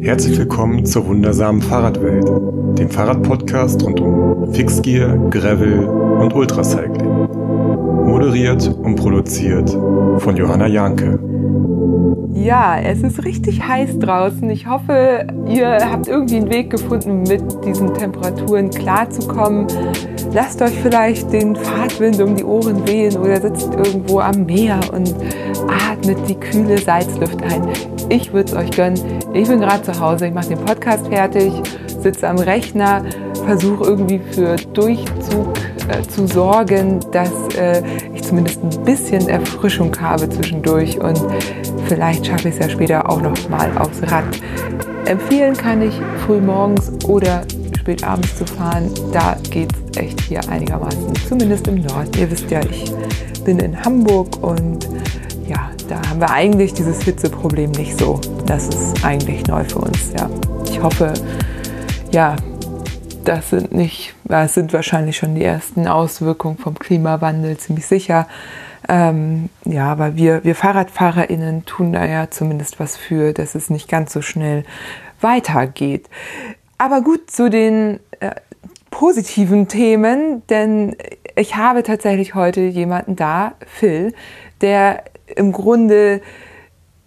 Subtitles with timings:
[0.00, 2.28] Herzlich willkommen zur wundersamen Fahrradwelt,
[2.78, 7.26] dem Fahrradpodcast rund um Fixgear, Gravel und Ultracycling.
[8.06, 11.18] Moderiert und produziert von Johanna Janke.
[12.44, 14.48] Ja, es ist richtig heiß draußen.
[14.50, 19.66] Ich hoffe, ihr habt irgendwie einen Weg gefunden, mit diesen Temperaturen klarzukommen.
[20.32, 25.14] Lasst euch vielleicht den Fahrtwind um die Ohren wehen oder sitzt irgendwo am Meer und
[25.90, 27.68] atmet die kühle Salzluft ein.
[28.08, 29.00] Ich würde es euch gönnen.
[29.34, 31.52] Ich bin gerade zu Hause, ich mache den Podcast fertig,
[32.00, 33.04] sitze am Rechner,
[33.46, 35.48] versuche irgendwie für Durchzug
[35.88, 37.82] äh, zu sorgen, dass äh,
[38.28, 41.18] zumindest ein bisschen Erfrischung habe zwischendurch und
[41.86, 44.24] vielleicht schaffe ich es ja später auch noch mal aufs Rad.
[45.06, 45.94] Empfehlen kann ich
[46.26, 47.42] früh morgens oder
[47.78, 48.90] spät abends zu fahren.
[49.12, 52.10] Da geht es echt hier einigermaßen, zumindest im Norden.
[52.18, 52.92] Ihr wisst ja, ich
[53.44, 54.86] bin in Hamburg und
[55.48, 58.20] ja, da haben wir eigentlich dieses Hitzeproblem nicht so.
[58.44, 60.12] Das ist eigentlich neu für uns.
[60.18, 60.28] Ja.
[60.70, 61.14] Ich hoffe,
[62.12, 62.36] ja,
[63.28, 68.26] das sind nicht, das sind wahrscheinlich schon die ersten Auswirkungen vom Klimawandel, ziemlich sicher.
[68.88, 73.86] Ähm, ja, aber wir, wir FahrradfahrerInnen tun da ja zumindest was für, dass es nicht
[73.86, 74.64] ganz so schnell
[75.20, 76.08] weitergeht.
[76.78, 78.30] Aber gut zu den äh,
[78.90, 80.96] positiven Themen, denn
[81.36, 84.14] ich habe tatsächlich heute jemanden da, Phil,
[84.62, 85.04] der
[85.36, 86.22] im Grunde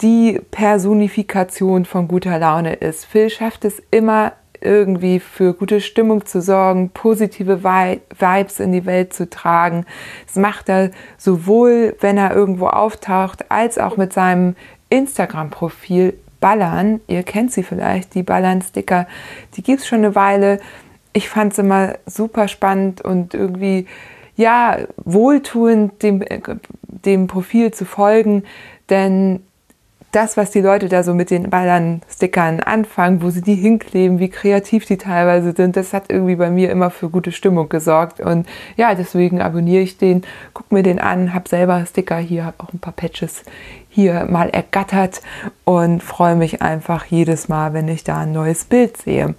[0.04, 3.06] die Personifikation von guter Laune ist.
[3.06, 9.14] Phil schafft es immer irgendwie für gute Stimmung zu sorgen, positive Vibes in die Welt
[9.14, 9.86] zu tragen.
[10.28, 14.56] Das macht er sowohl, wenn er irgendwo auftaucht, als auch mit seinem
[14.90, 17.00] Instagram-Profil Ballern.
[17.08, 19.08] Ihr kennt sie vielleicht, die Ballern-Sticker.
[19.56, 20.60] Die gibt es schon eine Weile.
[21.14, 23.86] Ich fand es immer super spannend und irgendwie,
[24.36, 26.24] ja, wohltuend dem,
[26.88, 28.44] dem Profil zu folgen,
[28.90, 29.44] denn
[30.12, 34.30] das, was die Leute da so mit den Ballern-Stickern anfangen, wo sie die hinkleben, wie
[34.30, 38.20] kreativ die teilweise sind, das hat irgendwie bei mir immer für gute Stimmung gesorgt.
[38.20, 42.60] Und ja, deswegen abonniere ich den, guck mir den an, habe selber Sticker hier, habe
[42.60, 43.44] auch ein paar Patches
[43.90, 45.22] hier mal ergattert
[45.64, 49.36] und freue mich einfach jedes Mal, wenn ich da ein neues Bild sehe.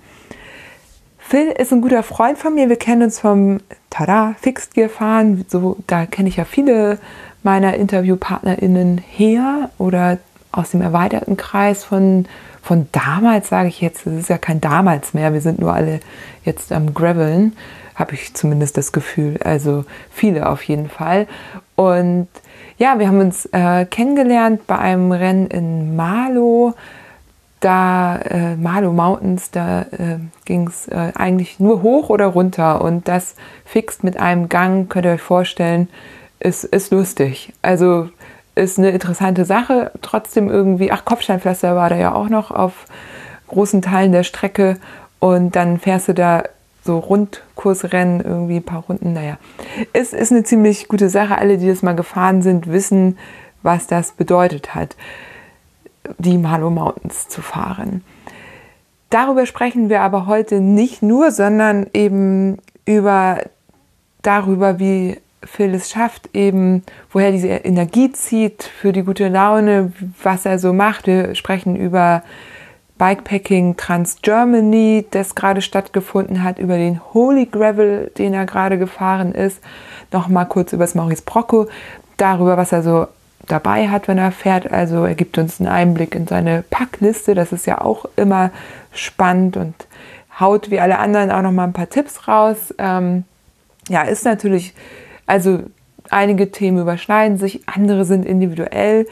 [1.19, 2.69] Phil ist ein guter Freund von mir.
[2.69, 3.61] Wir kennen uns vom
[3.91, 5.45] Tada Fixed Gear fahren.
[5.49, 6.99] So, da kenne ich ja viele
[7.43, 10.19] meiner InterviewpartnerInnen her oder
[10.53, 12.27] aus dem erweiterten Kreis von,
[12.63, 16.01] von damals, sage ich jetzt, es ist ja kein damals mehr, wir sind nur alle
[16.45, 17.57] jetzt am Graveln,
[17.95, 21.27] habe ich zumindest das Gefühl, also viele auf jeden Fall.
[21.75, 22.29] Und
[22.79, 26.75] ja, wir haben uns äh, kennengelernt bei einem Rennen in Malo,
[27.61, 32.83] da äh, Malo Mountains, da äh, ging es äh, eigentlich nur hoch oder runter.
[32.83, 35.89] Und das fixt mit einem Gang, könnt ihr euch vorstellen,
[36.41, 37.53] ist, ist lustig.
[37.63, 38.09] Also
[38.55, 39.93] ist eine interessante Sache.
[40.03, 42.85] Trotzdem irgendwie, ach, Kopfsteinpflaster war da ja auch noch auf
[43.49, 44.79] großen Teilen der Strecke.
[45.19, 46.45] Und dann fährst du da
[46.85, 49.13] so Rundkursrennen, irgendwie ein paar Runden.
[49.13, 49.39] Naja,
[49.93, 51.39] es ist eine ziemlich gute Sache.
[51.39, 53.19] Alle, die das mal gefahren sind, wissen,
[53.63, 54.97] was das bedeutet hat,
[56.19, 58.03] die Malo Mountains zu fahren.
[59.11, 63.39] Darüber sprechen wir aber heute nicht nur, sondern eben über
[64.23, 69.93] darüber, wie Phil es schafft, eben woher diese Energie zieht für die gute Laune,
[70.23, 71.07] was er so macht.
[71.07, 72.23] Wir sprechen über
[72.99, 79.33] Bikepacking Trans Germany, das gerade stattgefunden hat, über den Holy Gravel, den er gerade gefahren
[79.33, 79.61] ist.
[80.13, 81.69] Nochmal kurz über das Maurice Brocco,
[82.17, 83.09] darüber, was er so
[83.49, 84.71] dabei hat, wenn er fährt.
[84.71, 87.35] Also er gibt uns einen Einblick in seine Packliste.
[87.35, 88.51] Das ist ja auch immer
[88.93, 89.75] spannend und
[90.39, 92.75] haut wie alle anderen auch nochmal ein paar Tipps raus.
[92.79, 93.25] Ähm,
[93.89, 94.75] ja, ist natürlich
[95.27, 95.61] also
[96.11, 99.07] einige Themen überschneiden sich, andere sind individuell.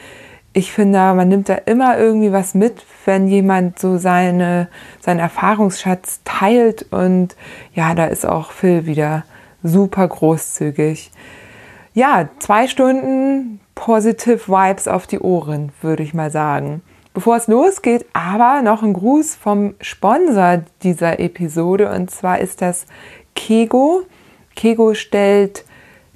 [0.53, 4.67] Ich finde, man nimmt da immer irgendwie was mit, wenn jemand so seine,
[4.99, 6.91] seinen Erfahrungsschatz teilt.
[6.91, 7.35] Und
[7.73, 9.23] ja, da ist auch Phil wieder
[9.63, 11.11] super großzügig.
[11.93, 16.81] Ja, zwei Stunden positive Vibes auf die Ohren, würde ich mal sagen.
[17.13, 22.85] Bevor es losgeht, aber noch ein Gruß vom Sponsor dieser Episode und zwar ist das
[23.35, 24.03] Kego.
[24.55, 25.65] Kego stellt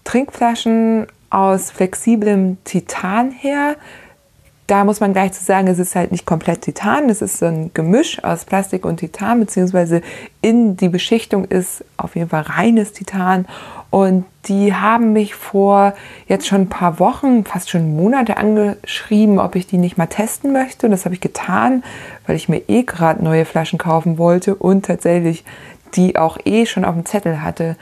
[0.06, 3.75] Trinkflaschen aus flexiblem Titan her.
[4.68, 7.46] Da muss man gleich zu sagen, es ist halt nicht komplett Titan, es ist so
[7.46, 10.02] ein Gemisch aus Plastik und Titan, beziehungsweise
[10.42, 13.46] in die Beschichtung ist auf jeden Fall reines Titan.
[13.92, 15.94] Und die haben mich vor
[16.28, 20.51] jetzt schon ein paar Wochen, fast schon Monate angeschrieben, ob ich die nicht mal testen
[20.51, 20.88] möchte.
[20.88, 21.84] Und das habe ich getan,
[22.25, 25.44] weil ich mir eh gerade neue Flaschen kaufen wollte und tatsächlich
[25.96, 27.78] die auch eh schon auf dem Zettel hatte.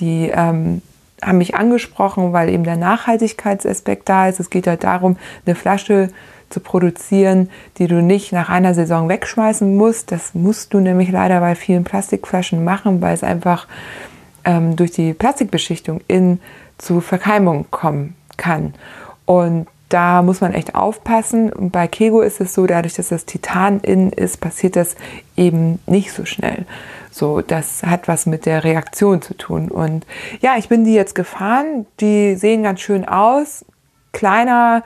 [0.00, 0.80] Die ähm,
[1.26, 4.40] haben mich angesprochen, weil eben der Nachhaltigkeitsaspekt da ist.
[4.40, 5.16] Es geht halt darum,
[5.46, 6.10] eine Flasche
[6.50, 10.12] zu produzieren, die du nicht nach einer Saison wegschmeißen musst.
[10.12, 13.66] Das musst du nämlich leider bei vielen Plastikflaschen machen, weil es einfach
[14.44, 16.40] ähm, durch die Plastikbeschichtung in
[16.78, 18.74] zu Verkeimung kommen kann.
[19.26, 21.52] Und da muss man echt aufpassen.
[21.52, 24.96] Und bei Kego ist es so, dadurch, dass das Titan innen ist, passiert das
[25.36, 26.66] eben nicht so schnell.
[27.12, 29.70] So, das hat was mit der Reaktion zu tun.
[29.70, 30.04] Und
[30.40, 31.86] ja, ich bin die jetzt gefahren.
[32.00, 33.64] Die sehen ganz schön aus.
[34.10, 34.82] Kleiner,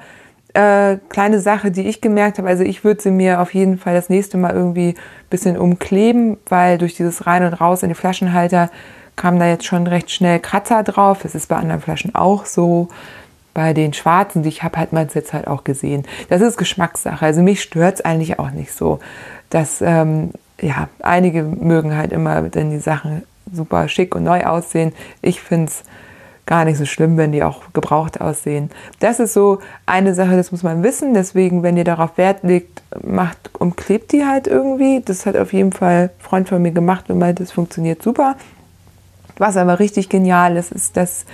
[0.52, 2.48] äh, kleine Sache, die ich gemerkt habe.
[2.48, 6.36] Also ich würde sie mir auf jeden Fall das nächste Mal irgendwie ein bisschen umkleben,
[6.50, 8.68] weil durch dieses Rein und Raus in die Flaschenhalter
[9.16, 11.20] kam da jetzt schon recht schnell Kratzer drauf.
[11.22, 12.88] Das ist bei anderen Flaschen auch so.
[13.58, 16.04] Bei den schwarzen, die ich habe, hat man es jetzt halt auch gesehen.
[16.28, 17.26] Das ist Geschmackssache.
[17.26, 19.00] Also mich stört es eigentlich auch nicht so,
[19.50, 24.92] dass ähm, ja, einige mögen halt immer, wenn die Sachen super schick und neu aussehen.
[25.22, 25.82] Ich finde es
[26.46, 28.70] gar nicht so schlimm, wenn die auch gebraucht aussehen.
[29.00, 31.12] Das ist so eine Sache, das muss man wissen.
[31.12, 35.02] Deswegen, wenn ihr darauf Wert legt, macht und klebt die halt irgendwie.
[35.04, 38.36] Das hat auf jeden Fall ein Freund von mir gemacht und meint, das funktioniert super.
[39.36, 41.24] Was aber richtig genial ist, ist, dass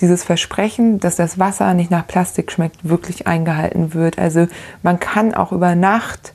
[0.00, 4.18] dieses Versprechen, dass das Wasser nicht nach Plastik schmeckt, wirklich eingehalten wird.
[4.18, 4.46] Also
[4.82, 6.32] man kann auch über Nacht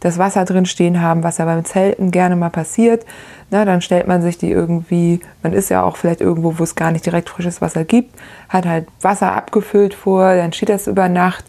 [0.00, 3.04] das Wasser drin stehen haben, was ja beim Zelten gerne mal passiert.
[3.50, 6.74] Na, dann stellt man sich die irgendwie, man ist ja auch vielleicht irgendwo, wo es
[6.74, 8.14] gar nicht direkt frisches Wasser gibt,
[8.48, 11.44] hat halt Wasser abgefüllt vor, dann steht das über Nacht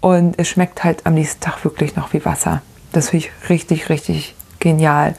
[0.00, 2.62] und es schmeckt halt am nächsten Tag wirklich noch wie Wasser.
[2.92, 5.14] Das finde ich richtig, richtig genial.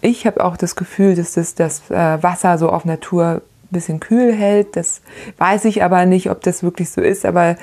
[0.00, 3.42] Ich habe auch das Gefühl, dass das, das äh, Wasser so auf Natur
[3.72, 4.76] ein bisschen kühl hält.
[4.76, 5.00] Das
[5.38, 7.24] weiß ich aber nicht, ob das wirklich so ist.
[7.24, 7.56] Aber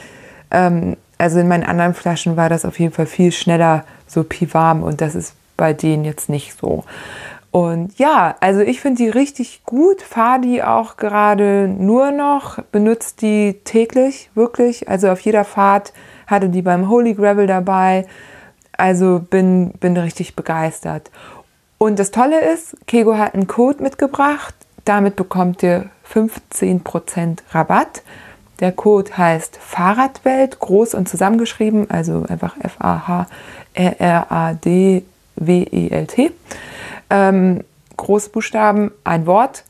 [0.52, 4.84] ähm, also in meinen anderen Flaschen war das auf jeden Fall viel schneller so piwarm
[4.84, 6.86] und das ist bei denen jetzt nicht so.
[7.52, 13.16] Und ja, also ich finde die richtig gut, fahre die auch gerade nur noch, benutze
[13.20, 14.88] die täglich, wirklich.
[14.88, 15.94] Also auf jeder Fahrt
[16.28, 18.06] hatte die beim Holy Gravel dabei.
[18.78, 21.10] Also bin, bin richtig begeistert.
[21.80, 24.54] Und das Tolle ist, Kego hat einen Code mitgebracht.
[24.90, 28.02] Damit bekommt ihr 15% Rabatt.
[28.60, 33.22] Der Code heißt Fahrradwelt, groß und zusammengeschrieben, also einfach F-A-H-R-R-A-D-W-E-L-T.
[37.12, 37.64] Ähm,
[37.98, 39.64] Großbuchstaben, ein Wort.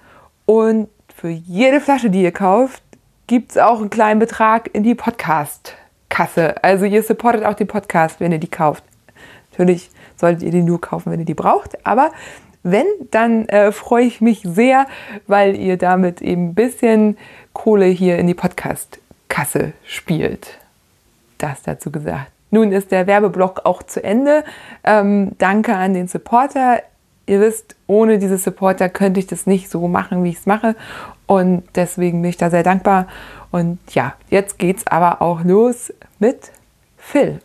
[0.45, 2.81] Und für jede Flasche, die ihr kauft,
[3.27, 6.63] gibt es auch einen kleinen Betrag in die Podcast-Kasse.
[6.63, 8.86] Also ihr supportet auch den Podcast, wenn ihr die kauft.
[9.51, 11.86] Natürlich solltet ihr die nur kaufen, wenn ihr die braucht.
[11.86, 12.12] Aber
[12.64, 14.86] wenn, dann äh, freue ich mich sehr,
[15.28, 17.18] weil ihr damit eben ein bisschen
[17.54, 20.58] Kohle hier in die Podcast-Kasse spielt.
[21.38, 22.32] Das dazu gesagt.
[22.52, 24.44] Nun ist der Werbeblock auch zu Ende.
[24.84, 26.82] Ähm, danke an den Supporter.
[27.28, 30.76] Ihr wisst, ohne diese Supporter könnte ich das nicht so machen, wie ich es mache.
[31.28, 33.08] Und deswegen bin ich da sehr dankbar.
[33.52, 36.52] Und ja, jetzt geht's aber auch los mit
[36.98, 37.40] Phil.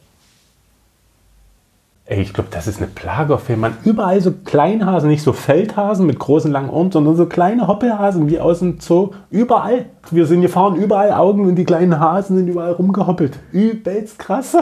[2.06, 3.79] Ey, ich glaube, das ist eine Plage auf Fehmarn.
[3.83, 8.39] Überall so Kleinhasen, nicht so Feldhasen mit großen langen Ohren, sondern so kleine Hoppelhasen wie
[8.39, 9.12] aus dem Zoo.
[9.31, 9.87] Überall.
[10.11, 13.39] Wir sind gefahren, überall Augen und die kleinen Hasen sind überall rumgehoppelt.
[13.53, 14.55] Übelst krass.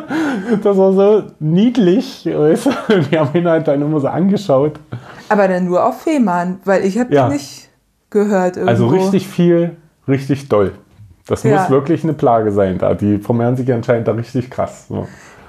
[0.62, 2.26] das war so niedlich.
[2.26, 2.58] Wir
[3.20, 4.78] haben ihn halt dann immer so angeschaut.
[5.30, 7.26] Aber dann nur auf Fehmarn, weil ich habe ja.
[7.26, 7.70] nicht
[8.10, 8.70] gehört irgendwo.
[8.70, 10.72] Also richtig viel, richtig doll.
[11.26, 11.58] Das ja.
[11.58, 12.92] muss wirklich eine Plage sein da.
[12.92, 14.88] Die vermehren sich anscheinend da richtig krass.
[14.88, 15.06] So.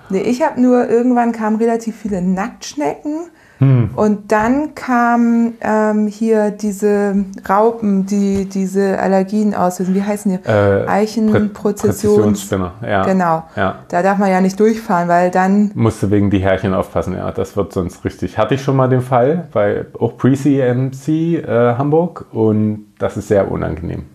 [0.09, 3.29] Nee, ich habe nur, irgendwann kamen relativ viele Nacktschnecken.
[3.59, 3.91] Hm.
[3.95, 9.95] Und dann kamen ähm, hier diese Raupen, die diese Allergien auslösen.
[9.95, 10.49] Wie heißen die?
[10.49, 12.49] Äh, Eichenprozessions...
[12.81, 13.03] ja.
[13.05, 13.43] Genau.
[13.55, 13.75] Ja.
[13.87, 15.71] Da darf man ja nicht durchfahren, weil dann...
[15.75, 17.31] Musste wegen die Härchen aufpassen, ja.
[17.31, 18.37] Das wird sonst richtig.
[18.37, 23.49] Hatte ich schon mal den Fall bei auch Pre-CMC äh, Hamburg und das ist sehr
[23.49, 24.05] unangenehm.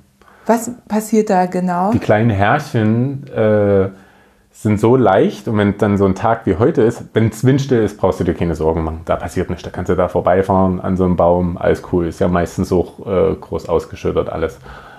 [0.47, 1.93] Was passiert da genau?
[1.93, 3.27] Die kleinen Härchen...
[3.29, 3.89] Äh,
[4.61, 7.81] sind so leicht und wenn dann so ein Tag wie heute ist, wenn es windstill
[7.81, 9.03] ist, brauchst du dir keine Sorgen machen.
[9.05, 9.63] Da passiert nichts.
[9.63, 12.09] Da kannst du da vorbeifahren an so einem Baum, alles cool.
[12.09, 14.59] Ist ja meistens so äh, groß ausgeschüttet alles.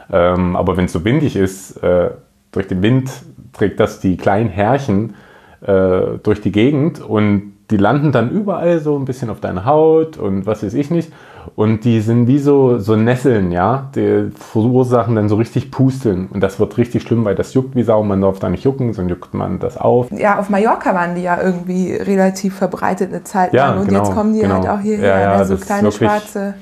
[0.10, 2.12] Ähm, aber wenn es so windig ist, äh,
[2.54, 3.12] durch den Wind
[3.52, 5.16] trägt das die kleinen Härchen
[5.60, 10.16] äh, durch die Gegend und die landen dann überall so ein bisschen auf deiner Haut
[10.18, 11.12] und was weiß ich nicht.
[11.56, 13.90] Und die sind wie so, so Nesseln, ja.
[13.96, 16.28] Die verursachen dann so richtig Pusteln.
[16.32, 18.04] Und das wird richtig schlimm, weil das juckt wie Sau.
[18.04, 20.12] Man darf da nicht jucken, sondern juckt man das auf.
[20.12, 23.76] Ja, auf Mallorca waren die ja irgendwie relativ verbreitet eine Zeit lang.
[23.76, 24.56] Ja, und genau, jetzt kommen die genau.
[24.56, 25.08] halt auch hierher.
[25.08, 26.56] Ja, ja, also kleine wirklich, schwarze.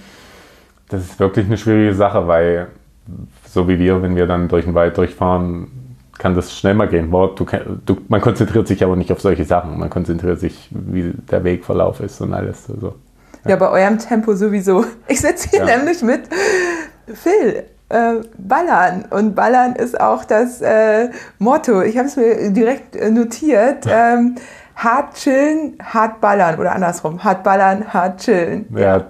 [0.89, 2.67] Das ist wirklich eine schwierige Sache, weil
[3.47, 5.67] so wie wir, wenn wir dann durch den Wald durchfahren,
[6.17, 7.11] kann das schnell mal gehen.
[7.11, 7.45] Du,
[7.85, 9.77] du, man konzentriert sich aber nicht auf solche Sachen.
[9.79, 12.69] Man konzentriert sich, wie der Wegverlauf ist und alles.
[12.69, 12.95] Also.
[13.47, 14.85] Ja, bei eurem Tempo sowieso.
[15.07, 15.77] Ich sitze hier ja.
[15.77, 16.27] nämlich mit
[17.13, 17.65] Phil.
[17.89, 19.05] äh, Ballern.
[19.09, 21.81] Und Ballern ist auch das äh, Motto.
[21.81, 23.85] Ich habe es mir direkt äh, notiert.
[23.89, 24.35] Ähm,
[24.75, 27.23] hart chillen, hart ballern oder andersrum.
[27.23, 28.67] Hart ballern, hart chillen.
[28.75, 29.05] Ja.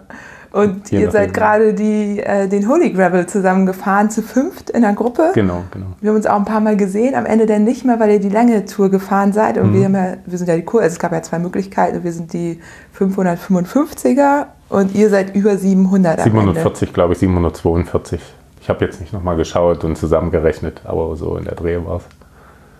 [0.58, 5.32] Und ihr seid gerade die, äh, den Holy Gravel zusammengefahren, zu fünft in der Gruppe.
[5.36, 5.86] Genau, genau.
[6.02, 8.20] Wir haben uns auch ein paar Mal gesehen, am Ende dann nicht mehr, weil ihr
[8.20, 9.58] die lange Tour gefahren seid.
[9.58, 9.62] Mhm.
[9.62, 12.04] Und wir, haben ja, wir sind ja die Kur, also es gab ja zwei Möglichkeiten.
[12.04, 12.60] Wir sind die
[12.98, 16.40] 555er und ihr seid über 700 am Ende.
[16.40, 18.20] 740, glaube ich, 742.
[18.60, 22.04] Ich habe jetzt nicht nochmal geschaut und zusammengerechnet, aber so in der Dreh war es.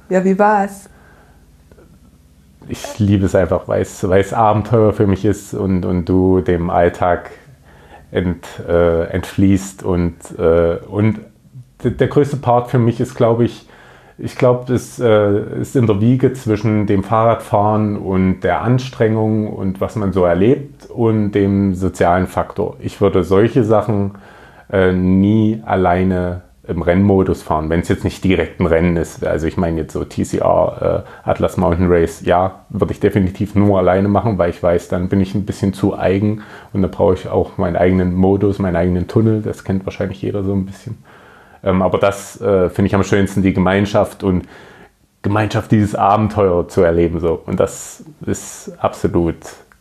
[0.10, 0.90] Ja, wie war's?
[2.68, 6.42] Ich liebe es einfach, weil es, weil es Abenteuer für mich ist und, und du
[6.42, 7.30] dem Alltag
[8.12, 9.84] ent, äh, entfließt.
[9.84, 11.20] Und, äh, und
[11.84, 13.68] der größte Part für mich ist, glaube ich,
[14.20, 19.80] ich glaube, es äh, ist in der Wiege zwischen dem Fahrradfahren und der Anstrengung und
[19.80, 22.78] was man so erlebt und dem sozialen Faktor.
[22.80, 24.16] Ich würde solche Sachen
[24.72, 29.26] äh, nie alleine im Rennmodus fahren, wenn es jetzt nicht direkt ein Rennen ist.
[29.26, 33.78] Also ich meine jetzt so TCR, äh, Atlas Mountain Race, ja, würde ich definitiv nur
[33.78, 36.42] alleine machen, weil ich weiß, dann bin ich ein bisschen zu eigen
[36.74, 39.42] und da brauche ich auch meinen eigenen Modus, meinen eigenen Tunnel.
[39.42, 40.98] Das kennt wahrscheinlich jeder so ein bisschen.
[41.64, 44.48] Ähm, aber das äh, finde ich am schönsten, die Gemeinschaft und
[45.22, 47.20] Gemeinschaft, dieses Abenteuer zu erleben.
[47.20, 47.42] So.
[47.46, 49.36] Und das ist absolut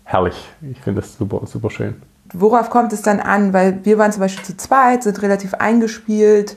[0.04, 0.36] herrlich.
[0.70, 1.94] Ich finde das super, super schön.
[2.32, 3.52] Worauf kommt es dann an?
[3.52, 6.56] Weil wir waren zum Beispiel zu zweit, sind relativ eingespielt,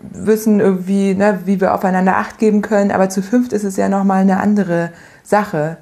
[0.00, 3.88] wissen irgendwie, ne, wie wir aufeinander Acht geben können, aber zu fünft ist es ja
[3.88, 5.78] nochmal eine andere Sache.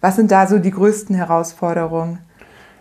[0.00, 2.18] Was sind da so die größten Herausforderungen?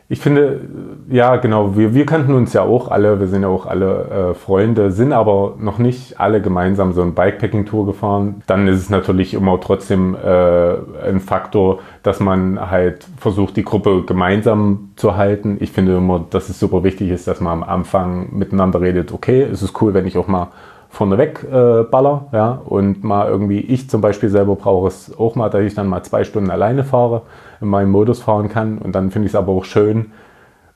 [0.07, 0.61] Ich finde,
[1.09, 4.33] ja, genau, wir, wir kannten uns ja auch alle, wir sind ja auch alle äh,
[4.35, 8.43] Freunde, sind aber noch nicht alle gemeinsam so eine Bikepacking-Tour gefahren.
[8.45, 10.73] Dann ist es natürlich immer trotzdem äh,
[11.07, 15.57] ein Faktor, dass man halt versucht, die Gruppe gemeinsam zu halten.
[15.59, 19.41] Ich finde immer, dass es super wichtig ist, dass man am Anfang miteinander redet, okay,
[19.41, 20.49] es ist cool, wenn ich auch mal
[20.95, 25.49] vorneweg äh, baller, ja, und mal irgendwie, ich zum Beispiel selber brauche es auch mal,
[25.49, 27.23] dass ich dann mal zwei Stunden alleine fahre,
[27.59, 28.77] in meinem Modus fahren kann.
[28.77, 30.13] Und dann finde ich es aber auch schön,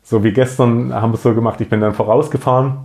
[0.04, 2.80] so wie gestern haben wir es so gemacht, ich bin dann vorausgefahren.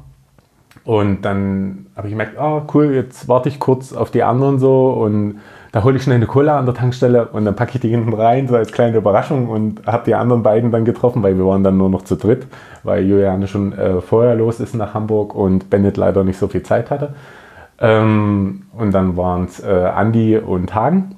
[0.85, 4.91] Und dann habe ich gemerkt, ah cool, jetzt warte ich kurz auf die anderen so.
[4.91, 5.41] Und
[5.75, 8.15] da hole ich schnell eine Cola an der Tankstelle und dann packe ich die hinten
[8.15, 11.65] rein, so als kleine Überraschung und habe die anderen beiden dann getroffen, weil wir waren
[11.65, 12.47] dann nur noch zu dritt,
[12.85, 16.63] weil Juliane schon äh, vorher los ist nach Hamburg und Bennett leider nicht so viel
[16.63, 17.15] Zeit hatte.
[17.81, 21.17] Ähm, und dann waren es äh, Andi und Hagen.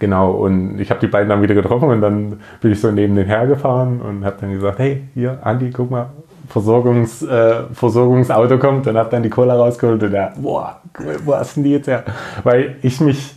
[0.00, 3.16] Genau, und ich habe die beiden dann wieder getroffen und dann bin ich so neben
[3.16, 6.10] den hergefahren und habe dann gesagt, hey, hier, Andi, guck mal,
[6.50, 10.78] Versorgungs, äh, Versorgungsauto kommt und habe dann die Cola rausgeholt und er, boah,
[11.24, 12.04] wo hast denn die jetzt her?
[12.44, 13.36] Weil ich mich,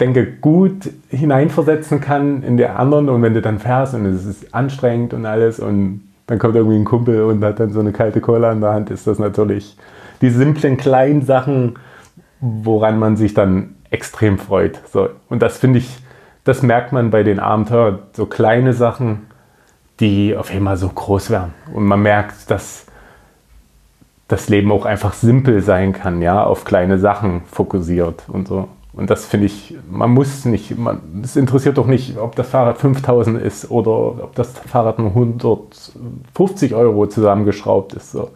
[0.00, 4.54] denke, gut hineinversetzen kann in die anderen und wenn du dann fährst und es ist
[4.54, 8.20] anstrengend und alles und dann kommt irgendwie ein Kumpel und hat dann so eine kalte
[8.20, 9.76] Cola in der Hand, ist das natürlich
[10.20, 11.78] die simplen kleinen Sachen,
[12.40, 14.80] woran man sich dann extrem freut.
[14.92, 15.10] So.
[15.28, 15.98] Und das finde ich,
[16.44, 19.26] das merkt man bei den Abenteuern, so kleine Sachen,
[20.00, 21.54] die auf einmal so groß werden.
[21.72, 22.86] Und man merkt, dass
[24.28, 28.68] das Leben auch einfach simpel sein kann, ja, auf kleine Sachen fokussiert und so.
[28.96, 30.74] Und das finde ich, man muss nicht,
[31.22, 36.74] es interessiert doch nicht, ob das Fahrrad 5000 ist oder ob das Fahrrad nur 150
[36.74, 38.12] Euro zusammengeschraubt ist.
[38.12, 38.30] So.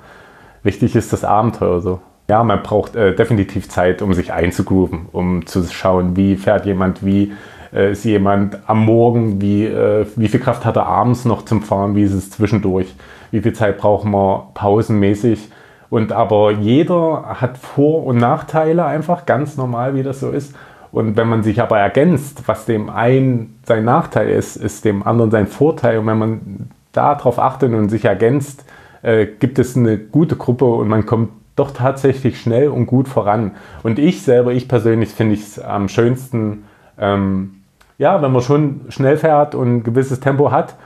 [0.65, 2.01] Wichtig ist das Abenteuer so.
[2.29, 7.05] Ja, man braucht äh, definitiv Zeit, um sich einzugrooven, um zu schauen, wie fährt jemand,
[7.05, 7.33] wie
[7.73, 11.63] äh, ist jemand am Morgen, wie, äh, wie viel Kraft hat er abends noch zum
[11.63, 12.95] Fahren, wie ist es zwischendurch,
[13.31, 15.49] wie viel Zeit brauchen wir pausenmäßig.
[15.91, 20.55] Und aber jeder hat Vor- und Nachteile einfach, ganz normal, wie das so ist.
[20.93, 25.31] Und wenn man sich aber ergänzt, was dem einen sein Nachteil ist, ist dem anderen
[25.31, 25.99] sein Vorteil.
[25.99, 28.65] Und wenn man darauf achtet und sich ergänzt,
[29.03, 33.53] äh, gibt es eine gute Gruppe und man kommt doch tatsächlich schnell und gut voran.
[33.83, 36.65] Und ich selber, ich persönlich finde es am schönsten,
[36.99, 37.63] ähm,
[37.99, 40.77] ja, wenn man schon schnell fährt und ein gewisses Tempo hat,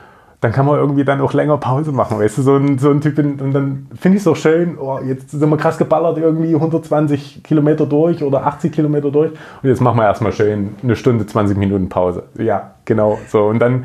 [0.42, 3.00] dann kann man irgendwie dann auch länger Pause machen, weißt du, so ein, so ein
[3.00, 6.52] Typ, und dann finde ich es so schön, oh, jetzt sind wir krass geballert, irgendwie
[6.52, 11.26] 120 Kilometer durch oder 80 Kilometer durch und jetzt machen wir erstmal schön eine Stunde,
[11.26, 12.24] 20 Minuten Pause.
[12.36, 13.84] Ja, genau, so und dann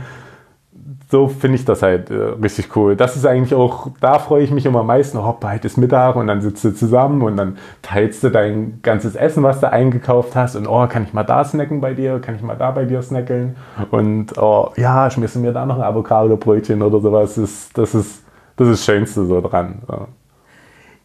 [1.10, 2.96] so finde ich das halt äh, richtig cool.
[2.96, 5.18] Das ist eigentlich auch, da freue ich mich immer am meisten.
[5.18, 9.16] Oh, bald ist Mittag und dann sitzt du zusammen und dann teilst du dein ganzes
[9.16, 12.36] Essen, was du eingekauft hast und oh, kann ich mal da snacken bei dir, kann
[12.36, 13.56] ich mal da bei dir snacken
[13.92, 17.36] und oh, ja, schmierst du mir da noch ein Avocado-Brötchen oder sowas.
[17.36, 18.24] Das ist, das ist
[18.58, 19.82] das, ist Schönste so dran.
[19.90, 20.08] Ja.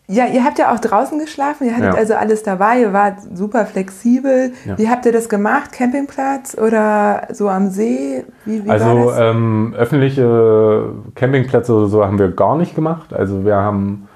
[0.09, 1.95] Ja, ihr habt ja auch draußen geschlafen, ihr hattet Ja.
[1.95, 4.53] also alles dabei, ihr wart super flexibel.
[4.67, 4.77] Ja.
[4.77, 5.73] Wie habt ihr das gemacht?
[5.73, 8.25] Campingplatz oder so am See?
[8.45, 13.15] Wie, wie Also ähm, öffentliche Campingplätze oder so haben wir gar nicht gemacht.
[13.15, 14.09] Also wir haben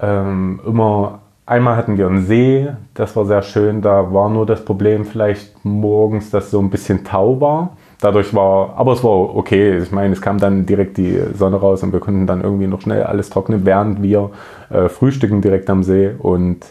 [0.00, 4.64] ähm, immer, einmal hatten wir einen See, das war sehr schön, da war nur das
[4.64, 7.76] Problem vielleicht morgens, dass so ein bisschen Tau war.
[8.00, 9.78] Dadurch war, aber es war okay.
[9.78, 12.80] Ich meine, es kam dann direkt die Sonne raus und wir konnten dann irgendwie noch
[12.80, 14.30] schnell alles trocknen, während wir
[14.70, 16.64] äh, frühstücken direkt am See und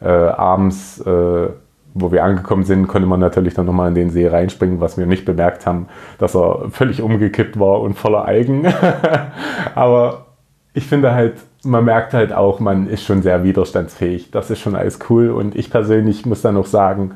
[0.00, 1.48] äh, abends, äh,
[1.92, 5.04] wo wir angekommen sind, konnte man natürlich dann nochmal in den See reinspringen, was wir
[5.04, 5.86] nicht bemerkt haben,
[6.18, 8.66] dass er völlig umgekippt war und voller Algen.
[9.74, 10.26] aber
[10.72, 14.30] ich finde halt, man merkt halt auch, man ist schon sehr widerstandsfähig.
[14.30, 17.12] Das ist schon alles cool und ich persönlich muss dann noch sagen,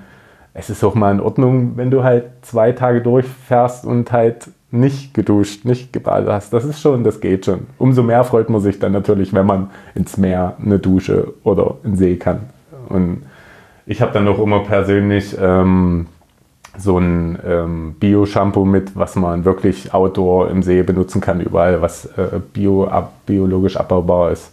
[0.55, 5.13] es ist auch mal in Ordnung, wenn du halt zwei Tage durchfährst und halt nicht
[5.13, 6.53] geduscht, nicht gebadet hast.
[6.53, 7.67] Das ist schon, das geht schon.
[7.79, 11.97] Umso mehr freut man sich dann natürlich, wenn man ins Meer eine Dusche oder einen
[11.97, 12.41] See kann.
[12.89, 13.25] Und
[13.87, 16.07] ich habe dann auch immer persönlich ähm,
[16.79, 22.07] so ein ähm, Bio-Shampoo mit, was man wirklich outdoor im See benutzen kann, überall, was
[22.17, 24.53] äh, bio, ab, biologisch abbaubar ist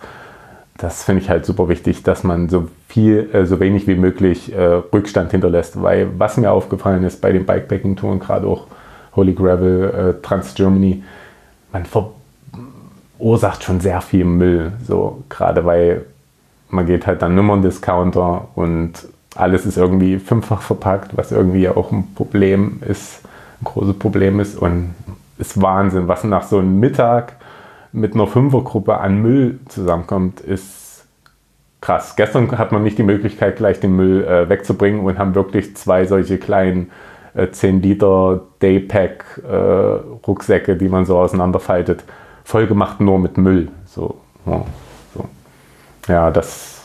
[0.81, 4.53] das finde ich halt super wichtig, dass man so viel, äh, so wenig wie möglich
[4.53, 5.81] äh, Rückstand hinterlässt.
[5.81, 8.67] Weil was mir aufgefallen ist bei den Bikepacking-Touren, gerade auch
[9.15, 11.01] Holy Gravel, äh, Trans Germany,
[11.71, 11.86] man
[13.17, 14.74] verursacht schon sehr viel Müll.
[14.86, 16.05] So, gerade weil
[16.69, 18.93] man geht halt dann Nummern-Discounter und
[19.36, 23.21] alles ist irgendwie fünffach verpackt, was irgendwie auch ein Problem ist,
[23.62, 24.57] ein großes Problem ist.
[24.57, 24.95] Und
[25.38, 27.38] ist Wahnsinn, was nach so einem Mittag
[27.93, 30.80] mit einer Fünfergruppe an Müll zusammenkommt, ist
[31.81, 32.15] krass.
[32.15, 36.05] Gestern hat man nicht die Möglichkeit, gleich den Müll äh, wegzubringen und haben wirklich zwei
[36.05, 36.91] solche kleinen
[37.33, 39.55] äh, 10 Liter Daypack äh,
[40.27, 42.03] Rucksäcke, die man so auseinanderfaltet,
[42.43, 43.69] vollgemacht nur mit Müll.
[43.85, 44.63] So, ja,
[45.15, 45.25] so.
[46.07, 46.81] ja das,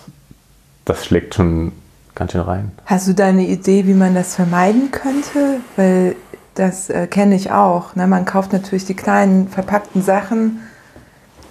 [0.84, 1.72] das schlägt schon
[2.14, 2.72] ganz schön rein.
[2.86, 5.60] Hast du da eine Idee, wie man das vermeiden könnte?
[5.76, 6.16] Weil
[6.54, 7.94] das äh, kenne ich auch.
[7.96, 8.06] Ne?
[8.06, 10.60] Man kauft natürlich die kleinen verpackten Sachen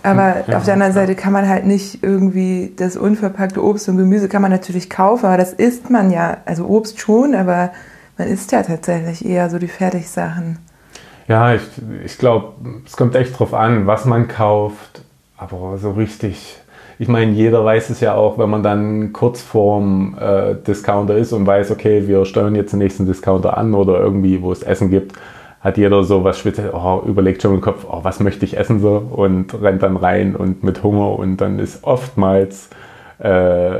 [0.06, 0.58] aber ja.
[0.58, 4.42] auf der anderen Seite kann man halt nicht irgendwie das unverpackte Obst und Gemüse kann
[4.42, 7.72] man natürlich kaufen, aber das isst man ja, also Obst schon, aber
[8.18, 10.60] man isst ja tatsächlich eher so die Fertigsachen.
[11.28, 11.64] Ja, ich,
[12.04, 12.54] ich glaube,
[12.86, 15.02] es kommt echt drauf an, was man kauft,
[15.38, 16.58] aber so richtig.
[16.98, 21.34] Ich meine, jeder weiß es ja auch, wenn man dann kurz vorm äh, Discounter ist
[21.34, 24.90] und weiß, okay, wir steuern jetzt den nächsten Discounter an oder irgendwie, wo es Essen
[24.90, 25.14] gibt,
[25.66, 28.80] hat jeder so was Spezielles, oh, überlegt schon im Kopf, oh, was möchte ich essen
[28.80, 32.70] so und rennt dann rein und mit Hunger und dann ist oftmals
[33.18, 33.80] äh,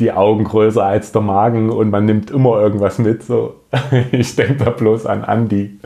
[0.00, 3.22] die Augen größer als der Magen und man nimmt immer irgendwas mit.
[3.22, 3.54] So.
[4.10, 5.78] ich denke da bloß an Andy,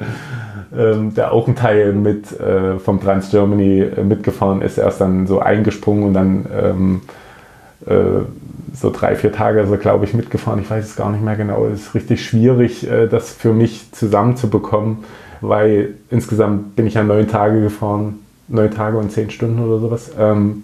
[0.75, 4.79] ähm, der auch ein Teil mit äh, vom Trans Germany äh, mitgefahren ist.
[4.79, 7.13] Er ist dann so eingesprungen und dann ähm, äh,
[7.87, 10.61] so drei, vier Tage so, glaube ich, mitgefahren.
[10.61, 11.67] Ich weiß es gar nicht mehr genau.
[11.67, 14.99] Es ist richtig schwierig, äh, das für mich zusammenzubekommen,
[15.41, 20.11] weil insgesamt bin ich ja neun Tage gefahren, neun Tage und zehn Stunden oder sowas.
[20.19, 20.63] Ähm,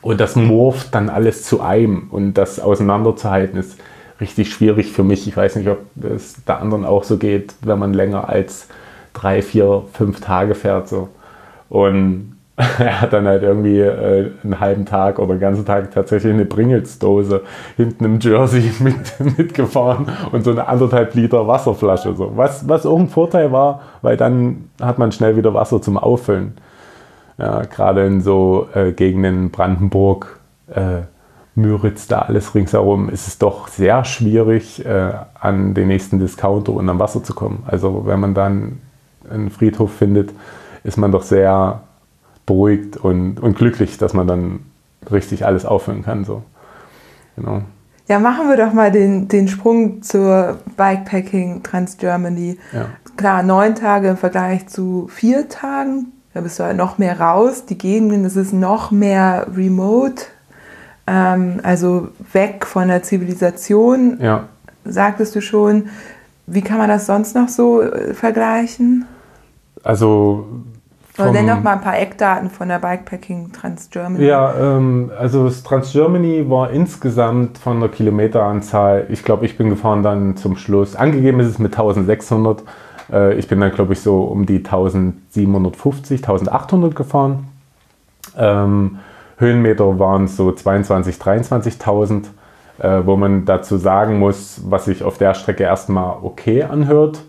[0.00, 3.78] und das morpht dann alles zu einem und das auseinanderzuhalten ist
[4.20, 5.26] richtig schwierig für mich.
[5.26, 8.68] Ich weiß nicht, ob es der anderen auch so geht, wenn man länger als
[9.12, 10.92] drei, vier, fünf Tage fährt.
[11.68, 12.37] Und
[12.78, 16.44] er hat dann halt irgendwie äh, einen halben Tag oder einen ganzen Tag tatsächlich eine
[16.44, 17.42] Pringles-Dose
[17.76, 22.16] hinten im Jersey mit, mitgefahren und so eine anderthalb Liter Wasserflasche.
[22.16, 22.36] So.
[22.36, 26.54] Was, was auch ein Vorteil war, weil dann hat man schnell wieder Wasser zum Auffüllen.
[27.38, 30.40] Ja, Gerade in so äh, Gegenden Brandenburg,
[30.74, 31.02] äh,
[31.54, 36.88] Müritz, da alles ringsherum, ist es doch sehr schwierig, äh, an den nächsten Discounter und
[36.88, 37.62] am Wasser zu kommen.
[37.68, 38.80] Also wenn man dann
[39.30, 40.30] einen Friedhof findet,
[40.82, 41.82] ist man doch sehr
[42.48, 44.60] beruhigt und, und glücklich, dass man dann
[45.10, 46.24] richtig alles auffüllen kann.
[46.24, 46.42] So.
[47.36, 47.62] Genau.
[48.08, 52.58] Ja, machen wir doch mal den, den Sprung zur Bikepacking Trans Germany.
[52.72, 52.86] Ja.
[53.16, 56.12] Klar, neun Tage im Vergleich zu vier Tagen.
[56.32, 57.66] Da bist du halt noch mehr raus.
[57.66, 60.24] Die Gegenden, das ist noch mehr remote.
[61.06, 64.48] Ähm, also weg von der Zivilisation, ja.
[64.84, 65.88] sagtest du schon.
[66.46, 69.04] Wie kann man das sonst noch so äh, vergleichen?
[69.82, 70.46] Also
[71.18, 74.24] oder nenn doch mal ein paar Eckdaten von der Bikepacking Trans Germany.
[74.24, 79.70] Ja, ähm, also das Trans Germany war insgesamt von der Kilometeranzahl, ich glaube, ich bin
[79.70, 82.62] gefahren dann zum Schluss, angegeben ist es mit 1600,
[83.12, 87.48] äh, ich bin dann glaube ich so um die 1750, 1800 gefahren.
[88.36, 88.98] Ähm,
[89.38, 92.24] Höhenmeter waren so 22, 23.000,
[92.78, 97.20] äh, wo man dazu sagen muss, was sich auf der Strecke erstmal okay anhört,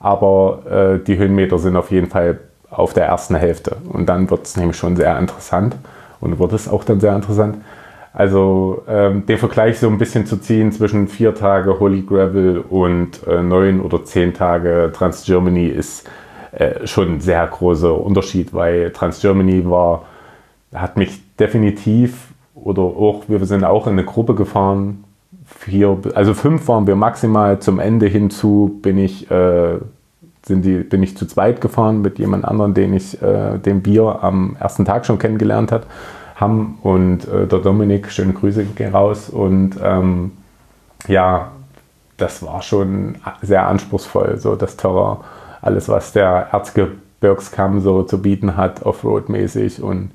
[0.00, 2.38] aber äh, die Höhenmeter sind auf jeden Fall
[2.76, 3.76] auf der ersten Hälfte.
[3.88, 5.76] Und dann wird es nämlich schon sehr interessant
[6.20, 7.56] und wird es auch dann sehr interessant.
[8.12, 13.26] Also ähm, den Vergleich so ein bisschen zu ziehen zwischen vier Tage Holy Gravel und
[13.26, 16.08] äh, neun oder zehn Tage Trans Germany ist
[16.52, 20.04] äh, schon ein sehr großer Unterschied, weil Trans Germany war,
[20.74, 25.04] hat mich definitiv oder auch, wir sind auch in eine Gruppe gefahren.
[25.44, 27.58] Vier, also fünf waren wir maximal.
[27.58, 29.76] Zum Ende hinzu bin ich, äh,
[30.46, 34.22] sind die, bin ich zu zweit gefahren mit jemand anderem, den ich, äh, den wir
[34.22, 35.86] am ersten Tag schon kennengelernt hat,
[36.36, 36.78] haben.
[36.82, 39.28] Und äh, der Dominik, schöne Grüße gehen raus.
[39.28, 40.32] Und ähm,
[41.08, 41.50] ja,
[42.16, 45.18] das war schon sehr anspruchsvoll, so das Terrain,
[45.60, 50.12] alles was der Erzgebirgskamm so zu bieten hat, Offroad-mäßig und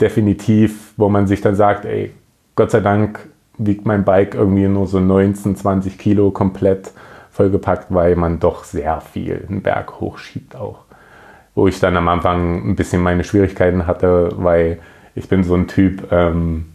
[0.00, 2.12] definitiv, wo man sich dann sagt, ey,
[2.54, 6.92] Gott sei Dank wiegt mein Bike irgendwie nur so 19, 20 Kilo komplett
[7.42, 10.78] vollgepackt, weil man doch sehr viel einen Berg hochschiebt auch.
[11.54, 14.78] Wo ich dann am Anfang ein bisschen meine Schwierigkeiten hatte, weil
[15.14, 16.66] ich bin so ein Typ ähm,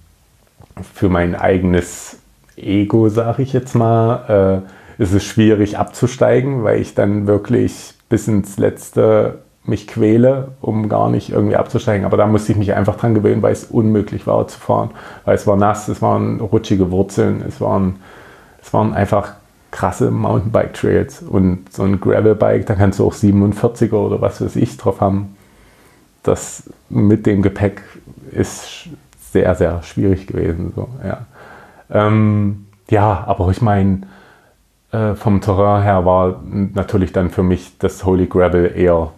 [0.94, 2.20] für mein eigenes
[2.58, 4.64] Ego, sage ich jetzt mal,
[5.00, 10.90] äh, ist es schwierig abzusteigen, weil ich dann wirklich bis ins letzte mich quäle, um
[10.90, 12.06] gar nicht irgendwie abzusteigen.
[12.06, 14.92] Aber da musste ich mich einfach dran gewöhnen, weil es unmöglich war zu fahren.
[15.26, 17.98] Weil es war nass, es waren rutschige Wurzeln, es waren,
[18.62, 19.34] es waren einfach
[19.72, 21.22] krasse Mountainbike-Trails.
[21.22, 25.36] Und so ein Gravelbike, da kannst du auch 47er oder was weiß ich drauf haben.
[26.24, 27.82] Das mit dem Gepäck
[28.32, 28.90] ist
[29.32, 30.74] sehr, sehr schwierig gewesen.
[30.76, 31.26] So, ja.
[31.90, 34.02] Ähm, ja, aber ich meine,
[34.92, 39.12] äh, vom Terrain her war natürlich dann für mich das Holy Gravel eher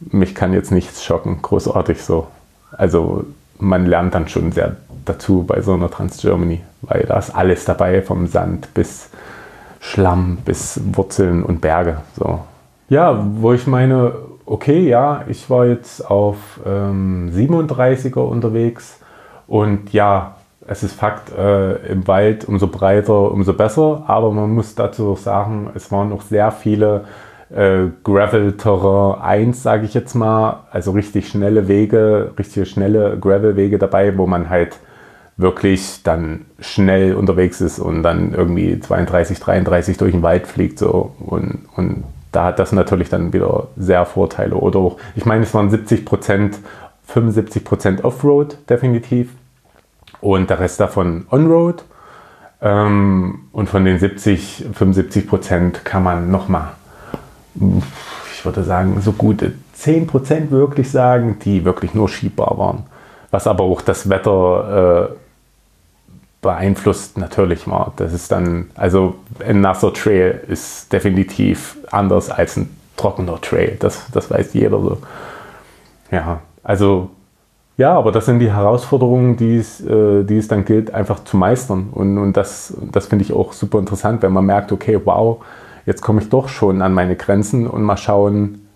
[0.00, 2.26] mich kann jetzt nichts schocken, großartig so.
[2.72, 3.24] Also
[3.58, 7.64] man lernt dann schon sehr dazu bei so einer Trans Germany, weil da ist alles
[7.64, 9.10] dabei, vom Sand bis
[9.80, 11.98] Schlamm bis Wurzeln und Berge.
[12.18, 12.40] So.
[12.88, 14.12] Ja, wo ich meine,
[14.44, 19.00] okay, ja, ich war jetzt auf ähm, 37er unterwegs
[19.46, 20.36] und ja,
[20.68, 25.18] es ist Fakt, äh, im Wald umso breiter, umso besser, aber man muss dazu auch
[25.18, 27.04] sagen, es waren noch sehr viele
[27.54, 30.64] äh, Gravel-Terrain 1, sage ich jetzt mal.
[30.70, 34.78] Also richtig schnelle Wege, richtig schnelle Gravel-Wege dabei, wo man halt
[35.36, 40.78] wirklich dann schnell unterwegs ist und dann irgendwie 32, 33 durch den Wald fliegt.
[40.78, 41.14] So.
[41.18, 44.56] Und, und da hat das natürlich dann wieder sehr Vorteile.
[44.56, 46.58] Oder auch, ich meine, es waren 70 Prozent,
[47.06, 49.30] 75 Prozent Offroad definitiv
[50.20, 51.84] und der Rest davon Onroad.
[52.62, 56.72] Ähm, und von den 70, 75 Prozent kann man nochmal
[58.32, 62.84] ich würde sagen, so gute 10% wirklich sagen, die wirklich nur schiebbar waren.
[63.30, 65.25] Was aber auch das Wetter äh,
[66.42, 67.92] beeinflusst natürlich war.
[67.96, 73.76] Das ist dann, also ein nasser Trail ist definitiv anders als ein trockener Trail.
[73.78, 74.98] Das, das weiß jeder so.
[76.10, 77.10] Ja, also
[77.78, 81.36] ja, aber das sind die Herausforderungen, die es, äh, die es dann gilt, einfach zu
[81.36, 81.88] meistern.
[81.92, 85.44] Und, und das, das finde ich auch super interessant, wenn man merkt, okay, wow,
[85.84, 88.66] jetzt komme ich doch schon an meine Grenzen und mal schauen,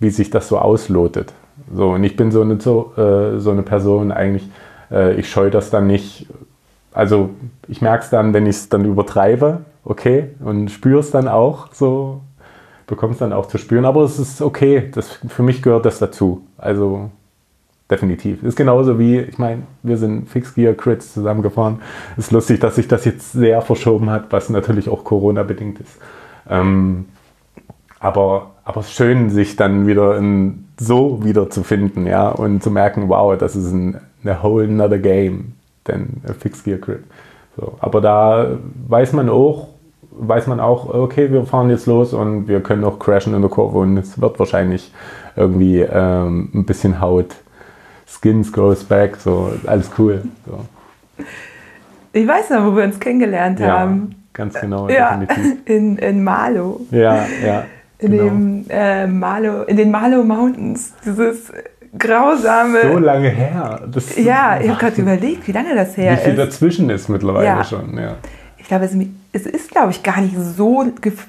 [0.00, 1.32] wie sich das so auslotet.
[1.74, 4.48] So, und ich bin so eine, so, äh, so eine Person eigentlich,
[4.90, 6.26] äh, ich scheue das dann nicht.
[6.96, 7.28] Also
[7.68, 11.68] ich merke es dann, wenn ich es dann übertreibe, okay, und spüre es dann auch
[11.74, 12.22] so,
[12.86, 13.84] bekomme es dann auch zu spüren.
[13.84, 16.46] Aber es ist okay, das, für mich gehört das dazu.
[16.56, 17.10] Also
[17.90, 18.42] definitiv.
[18.42, 21.82] Ist genauso wie, ich meine, wir sind Fix Gear Crits zusammengefahren.
[22.16, 25.98] Ist lustig, dass sich das jetzt sehr verschoben hat, was natürlich auch Corona-bedingt ist.
[26.48, 27.04] Ähm,
[28.00, 33.10] aber, aber schön, sich dann wieder in, so wieder zu finden, ja, und zu merken,
[33.10, 35.55] wow, das ist ein, eine whole another game
[35.90, 37.00] a Fixed Gear Crit.
[37.56, 38.46] So, aber da
[38.88, 39.68] weiß man auch,
[40.10, 43.50] weiß man auch, okay, wir fahren jetzt los und wir können auch crashen in der
[43.50, 44.92] Kurve und es wird wahrscheinlich
[45.36, 47.34] irgendwie ähm, ein bisschen Haut.
[48.06, 50.22] Skins goes back, so alles cool.
[50.46, 50.60] So.
[52.12, 53.80] Ich weiß noch, wo wir uns kennengelernt Ja.
[53.80, 54.14] haben.
[54.32, 55.56] Ganz genau, Ja, definitiv.
[55.66, 56.80] in, in Malo.
[56.90, 57.64] Ja, ja.
[57.98, 58.24] In, genau.
[58.24, 60.92] dem, äh, Malo, in den Malo Mountains.
[61.04, 61.50] Dieses
[61.98, 62.92] grausame.
[62.92, 63.80] so lange her.
[63.90, 66.38] Das, ja, ich habe gerade überlegt, wie lange das wie her viel ist.
[66.38, 67.64] dazwischen ist mittlerweile Ja.
[67.64, 67.96] schon.
[67.98, 68.14] Ja.
[68.58, 68.96] Ich glaube, es,
[69.32, 70.84] es ist, glaube ich, gar nicht so,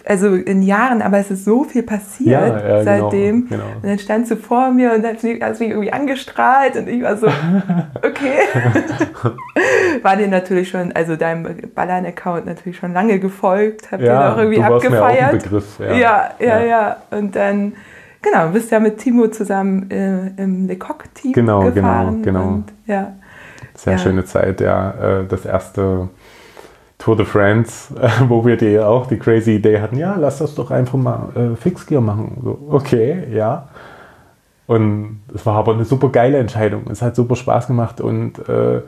[0.06, 3.48] also in Jahren, aber es ist so viel passiert Ja, ja, genau, seitdem.
[3.48, 3.63] genau.
[3.82, 5.39] Und dann stand sie vor mir und hat mich,
[5.70, 7.28] irgendwie angestrahlt und ich war so,
[7.98, 8.39] okay.
[10.02, 14.38] war dir natürlich schon, also deinem Ballern-Account natürlich schon lange gefolgt, hab Ja, den auch
[14.38, 15.43] irgendwie du warst mir auch ein abgefeiert.
[15.43, 16.60] Begriff, ja, ja, Ja.
[16.63, 16.96] ja.
[17.12, 17.74] Und dann,
[18.21, 22.21] genau, bist ja mit Timo zusammen äh, im Lecoq-Team Genau, genau, gefahren.
[22.23, 22.47] genau.
[22.47, 23.13] Und, ja.
[23.75, 23.99] Sehr Ja.
[23.99, 24.91] schöne Zeit, ja.
[25.21, 26.10] Äh, Das erste
[26.97, 27.93] Tour de France,
[28.27, 31.56] wo wir die auch die crazy Idee hatten, ja, lass das doch einfach mal äh,
[31.56, 32.38] Fixgear machen.
[32.43, 33.67] So, okay, ja.
[34.65, 36.84] Und es war aber eine super geile Entscheidung.
[36.91, 38.82] Es hat super Spaß gemacht und äh,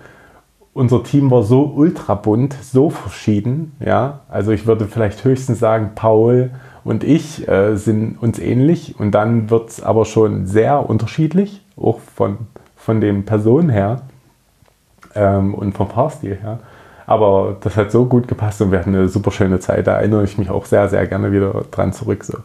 [0.73, 3.73] unser Team war so ultra bunt, so verschieden.
[3.79, 6.51] Ja, also ich würde vielleicht höchstens sagen, Paul
[6.89, 11.99] und ich äh, sind uns ähnlich und dann wird es aber schon sehr unterschiedlich, auch
[12.15, 12.37] von,
[12.75, 14.01] von den Personen her.
[15.15, 16.59] ähm, und vom Fahrstil her.
[17.05, 19.87] Aber das hat so gut gepasst und wir hatten eine super schöne Zeit.
[19.87, 22.23] Da erinnere ich mich auch sehr, sehr gerne wieder dran zurück.
[22.23, 22.37] So.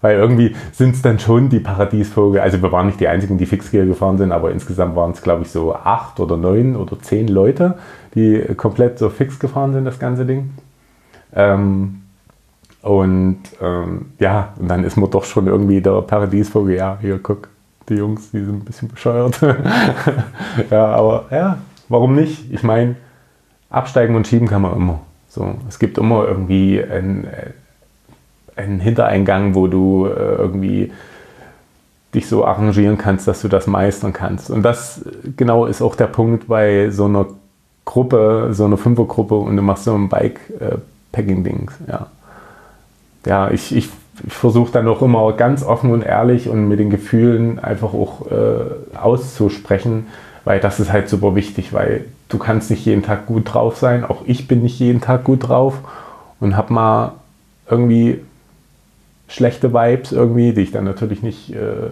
[0.00, 2.40] Weil irgendwie sind es dann schon die Paradiesvogel.
[2.40, 5.42] Also wir waren nicht die einzigen, die Fixgear gefahren sind, aber insgesamt waren es, glaube
[5.42, 7.78] ich, so acht oder neun oder zehn Leute,
[8.14, 10.50] die komplett so fix gefahren sind, das ganze Ding.
[11.34, 11.99] Ähm,
[12.82, 16.76] und ähm, ja, und dann ist man doch schon irgendwie der Paradiesvogel.
[16.76, 17.48] Ja, hier guck,
[17.88, 19.40] die Jungs, die sind ein bisschen bescheuert.
[20.70, 22.50] ja, aber ja, warum nicht?
[22.52, 22.96] Ich meine,
[23.68, 25.00] absteigen und schieben kann man immer.
[25.28, 27.26] So, es gibt immer irgendwie ein,
[28.56, 30.92] einen Hintereingang, wo du äh, irgendwie
[32.14, 34.50] dich so arrangieren kannst, dass du das meistern kannst.
[34.50, 35.04] Und das
[35.36, 37.26] genau ist auch der Punkt bei so einer
[37.84, 41.70] Gruppe, so einer Fünfergruppe und du machst so ein Bike-Packing-Ding.
[41.86, 42.08] Ja,
[43.26, 43.88] ja ich, ich,
[44.26, 48.30] ich versuche dann auch immer ganz offen und ehrlich und mit den Gefühlen einfach auch
[48.30, 50.06] äh, auszusprechen,
[50.44, 54.04] weil das ist halt super wichtig, weil du kannst nicht jeden Tag gut drauf sein.
[54.04, 55.78] Auch ich bin nicht jeden Tag gut drauf
[56.38, 57.12] und habe mal
[57.68, 58.20] irgendwie
[59.28, 61.90] schlechte Vibes irgendwie, die ich dann natürlich nicht äh,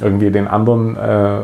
[0.00, 1.42] irgendwie den anderen äh,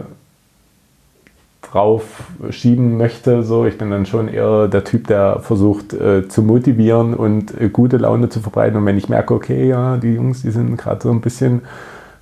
[1.71, 2.03] drauf
[2.51, 3.43] schieben möchte.
[3.43, 7.69] So, ich bin dann schon eher der Typ, der versucht äh, zu motivieren und äh,
[7.69, 8.79] gute Laune zu verbreiten.
[8.79, 11.63] Und wenn ich merke, okay, ja, die Jungs, die sind gerade so ein bisschen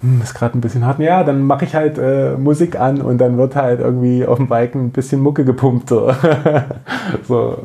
[0.04, 0.98] hm, ist gerade ein bisschen hart.
[0.98, 4.48] Ja, dann mache ich halt äh, Musik an und dann wird halt irgendwie auf dem
[4.48, 5.88] Bike ein bisschen Mucke gepumpt.
[5.88, 6.12] So.
[7.28, 7.58] so.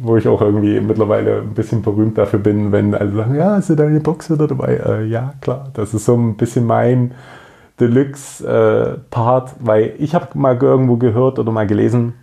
[0.00, 3.68] wo ich auch irgendwie mittlerweile ein bisschen berühmt dafür bin, wenn alle sagen, ja, ist
[3.68, 4.76] da deine Box wieder dabei?
[4.76, 5.68] Äh, ja, klar.
[5.74, 7.12] Das ist so ein bisschen mein
[7.80, 12.14] Deluxe-Part, äh, weil ich habe mal irgendwo gehört oder mal gelesen,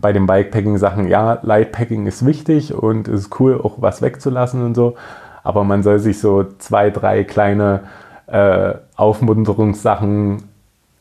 [0.00, 4.74] bei den Bikepacking-Sachen, ja, Lightpacking ist wichtig und es ist cool, auch was wegzulassen und
[4.74, 4.96] so.
[5.42, 7.80] Aber man soll sich so zwei, drei kleine
[8.26, 10.42] äh, Aufmunterungssachen,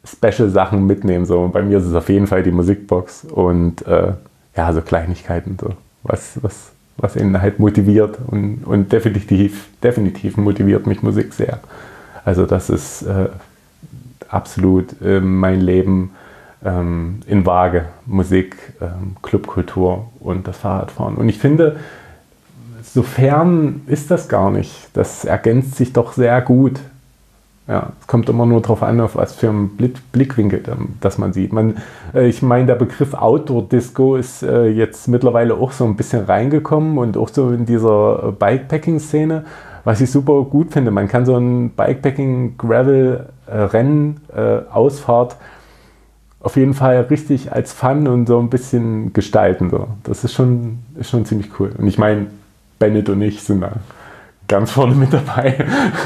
[0.06, 1.26] Special-Sachen mitnehmen.
[1.26, 1.40] So.
[1.40, 4.14] Und bei mir ist es auf jeden Fall die Musikbox und äh,
[4.56, 5.72] ja, so Kleinigkeiten, so.
[6.04, 11.60] was, was, was ihn halt motiviert und, und definitiv, definitiv motiviert mich Musik sehr.
[12.26, 13.30] Also das ist äh,
[14.34, 16.12] absolut äh, mein Leben
[16.66, 17.86] ähm, in Waage.
[18.06, 21.16] Musik, ähm, Clubkultur und das Fahrradfahren.
[21.16, 21.78] Und ich finde,
[22.82, 24.90] sofern ist das gar nicht.
[24.94, 26.80] Das ergänzt sich doch sehr gut.
[27.66, 29.78] Ja, es kommt immer nur darauf an, auf was für einen
[30.12, 30.62] Blickwinkel
[31.00, 31.54] das man sieht.
[31.54, 31.78] Man,
[32.14, 36.98] äh, ich meine, der Begriff Outdoor-Disco ist äh, jetzt mittlerweile auch so ein bisschen reingekommen
[36.98, 39.46] und auch so in dieser Bikepacking-Szene,
[39.84, 40.92] was ich super gut finde.
[40.92, 45.38] Man kann so ein Bikepacking-Gravel-Rennen, äh, Ausfahrt
[46.44, 49.70] auf jeden Fall richtig als Fun und so ein bisschen gestalten.
[49.70, 49.88] So.
[50.04, 51.72] Das ist schon, ist schon ziemlich cool.
[51.78, 52.28] Und ich meine,
[52.80, 53.72] Bennett und ich sind da
[54.50, 55.66] ganz vorne mit dabei,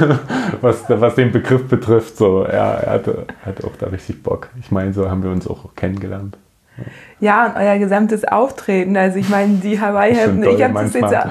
[0.61, 2.17] was, was den Begriff betrifft.
[2.17, 4.49] So, ja, er hatte, hatte auch da richtig Bock.
[4.61, 6.37] Ich meine, so haben wir uns auch kennengelernt.
[6.77, 6.83] Ja,
[7.19, 8.95] und euer gesamtes Auftreten.
[8.95, 11.29] Also ich meine, die Hawaii-Hemden, ich habe das jetzt ja.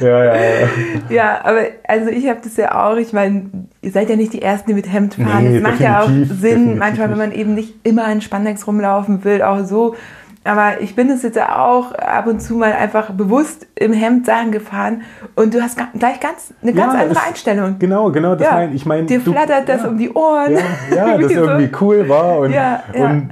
[0.00, 0.68] ja, ja, ja.
[1.08, 3.46] Ja, aber also ich habe das ja auch, ich meine,
[3.80, 5.44] ihr seid ja nicht die Ersten, die mit Hemd fahren.
[5.44, 6.10] Nee, das macht ja auch
[6.40, 9.94] Sinn, manchmal, wenn man eben nicht immer in Spandex rumlaufen will, auch so
[10.42, 14.52] aber ich bin es jetzt auch ab und zu mal einfach bewusst im Hemd Sachen
[14.52, 15.02] gefahren
[15.34, 17.76] und du hast gleich ganz, eine ganz ja, andere das, Einstellung.
[17.78, 19.06] Genau, genau, das ja, mein, ich meine.
[19.06, 20.56] Dir du, flattert das ja, um die Ohren.
[20.94, 22.54] Ja, das irgendwie cool war und,
[22.94, 23.30] und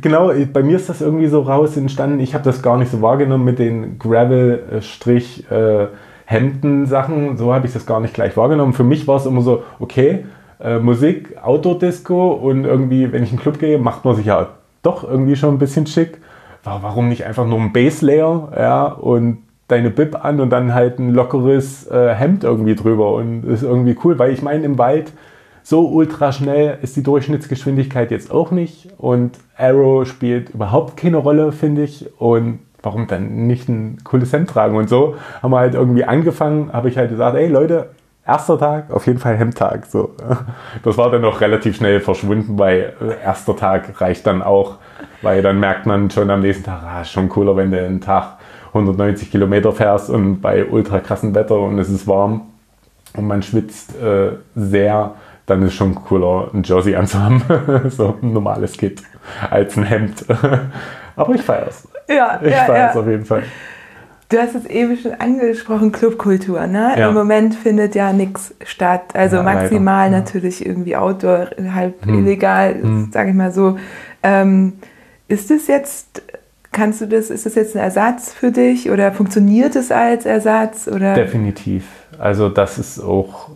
[0.00, 2.20] genau, bei mir ist das irgendwie so raus entstanden.
[2.20, 5.86] Ich habe das gar nicht so wahrgenommen mit den Gravel-Strich- äh,
[6.26, 7.36] Hemden-Sachen.
[7.36, 8.72] So habe ich das gar nicht gleich wahrgenommen.
[8.72, 10.24] Für mich war es immer so, okay,
[10.58, 14.48] äh, Musik, Outdoor-Disco und irgendwie, wenn ich in den Club gehe, macht man sich ja
[14.82, 16.18] doch irgendwie schon ein bisschen schick
[16.64, 20.98] warum nicht einfach nur ein Base Layer ja, und deine Bib an und dann halt
[20.98, 25.12] ein lockeres äh, Hemd irgendwie drüber und ist irgendwie cool, weil ich meine, im Wald
[25.64, 31.50] so ultra schnell ist die Durchschnittsgeschwindigkeit jetzt auch nicht und Arrow spielt überhaupt keine Rolle,
[31.50, 32.08] finde ich.
[32.20, 34.76] Und warum dann nicht ein cooles Hemd tragen?
[34.76, 37.90] Und so haben wir halt irgendwie angefangen, habe ich halt gesagt, ey Leute,
[38.26, 39.86] erster Tag, auf jeden Fall Hemdtag.
[39.86, 40.14] So.
[40.84, 44.76] Das war dann noch relativ schnell verschwunden, weil äh, erster Tag reicht dann auch
[45.24, 48.36] weil dann merkt man schon am nächsten Tag, ah, schon cooler, wenn du einen Tag
[48.68, 52.42] 190 Kilometer fährst und bei ultra krassem Wetter und es ist warm
[53.16, 55.14] und man schwitzt äh, sehr,
[55.46, 57.42] dann ist schon cooler, ein Jersey anzuhaben,
[57.90, 59.02] so ein normales Kit,
[59.50, 60.24] als ein Hemd.
[61.16, 61.86] Aber ich feiere es.
[62.08, 63.00] Ja, ich ja, feiere es ja.
[63.00, 63.42] auf jeden Fall.
[64.30, 66.66] Du hast es eben schon angesprochen, Clubkultur.
[66.66, 66.94] Ne?
[66.96, 67.08] Ja.
[67.08, 69.14] Im Moment findet ja nichts statt.
[69.14, 70.18] Also ja, maximal leider.
[70.18, 72.18] natürlich irgendwie Outdoor, halb hm.
[72.18, 73.10] illegal, hm.
[73.12, 73.78] sage ich mal so.
[74.22, 74.74] Ähm,
[75.28, 76.22] ist es jetzt,
[76.72, 80.88] kannst du das, ist das jetzt ein Ersatz für dich oder funktioniert es als Ersatz?
[80.88, 81.14] Oder?
[81.14, 81.84] Definitiv.
[82.18, 83.50] Also das ist auch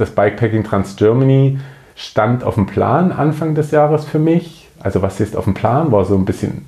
[0.00, 1.58] das Bikepacking Trans Germany
[1.96, 4.68] stand auf dem Plan Anfang des Jahres für mich.
[4.80, 6.66] Also was ist auf dem Plan, war so ein bisschen,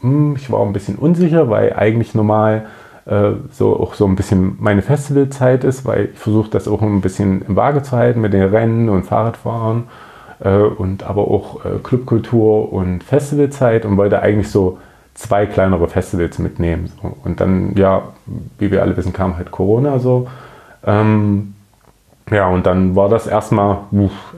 [0.00, 2.66] hm, ich war ein bisschen unsicher, weil eigentlich normal
[3.04, 7.00] äh, so auch so ein bisschen meine Festivalzeit ist, weil ich versuche das auch ein
[7.02, 9.84] bisschen im Waage zu halten mit den Rennen und Fahrradfahren
[10.40, 14.78] äh, und aber auch äh, Clubkultur und Festivalzeit und wollte eigentlich so
[15.14, 16.92] zwei kleinere Festivals mitnehmen.
[17.24, 18.02] Und dann, ja,
[18.58, 20.28] wie wir alle wissen, kam halt Corona so.
[20.84, 21.54] Ähm,
[22.30, 23.78] ja, und dann war das erstmal,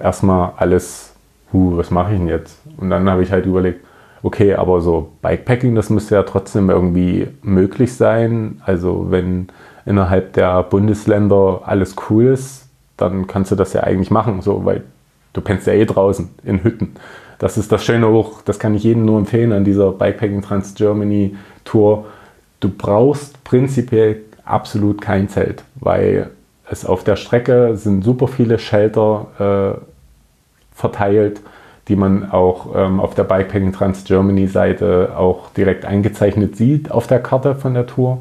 [0.01, 1.15] erstmal alles,
[1.53, 2.61] uh, was mache ich denn jetzt?
[2.77, 3.85] Und dann habe ich halt überlegt,
[4.23, 8.61] okay, aber so Bikepacking, das müsste ja trotzdem irgendwie möglich sein.
[8.65, 9.49] Also wenn
[9.87, 14.83] innerhalb der Bundesländer alles cool ist, dann kannst du das ja eigentlich machen, so, weil
[15.33, 16.95] du pennst ja eh draußen in Hütten.
[17.39, 20.75] Das ist das Schöne auch, das kann ich jedem nur empfehlen an dieser Bikepacking Trans
[20.75, 22.07] Germany Tour.
[22.61, 26.31] Du brauchst prinzipiell absolut kein Zelt, weil
[26.71, 31.41] es auf der Strecke sind super viele Shelter äh, verteilt
[31.89, 37.07] die man auch ähm, auf der Bikepacking Trans Germany Seite auch direkt eingezeichnet sieht auf
[37.07, 38.19] der Karte von der Tour.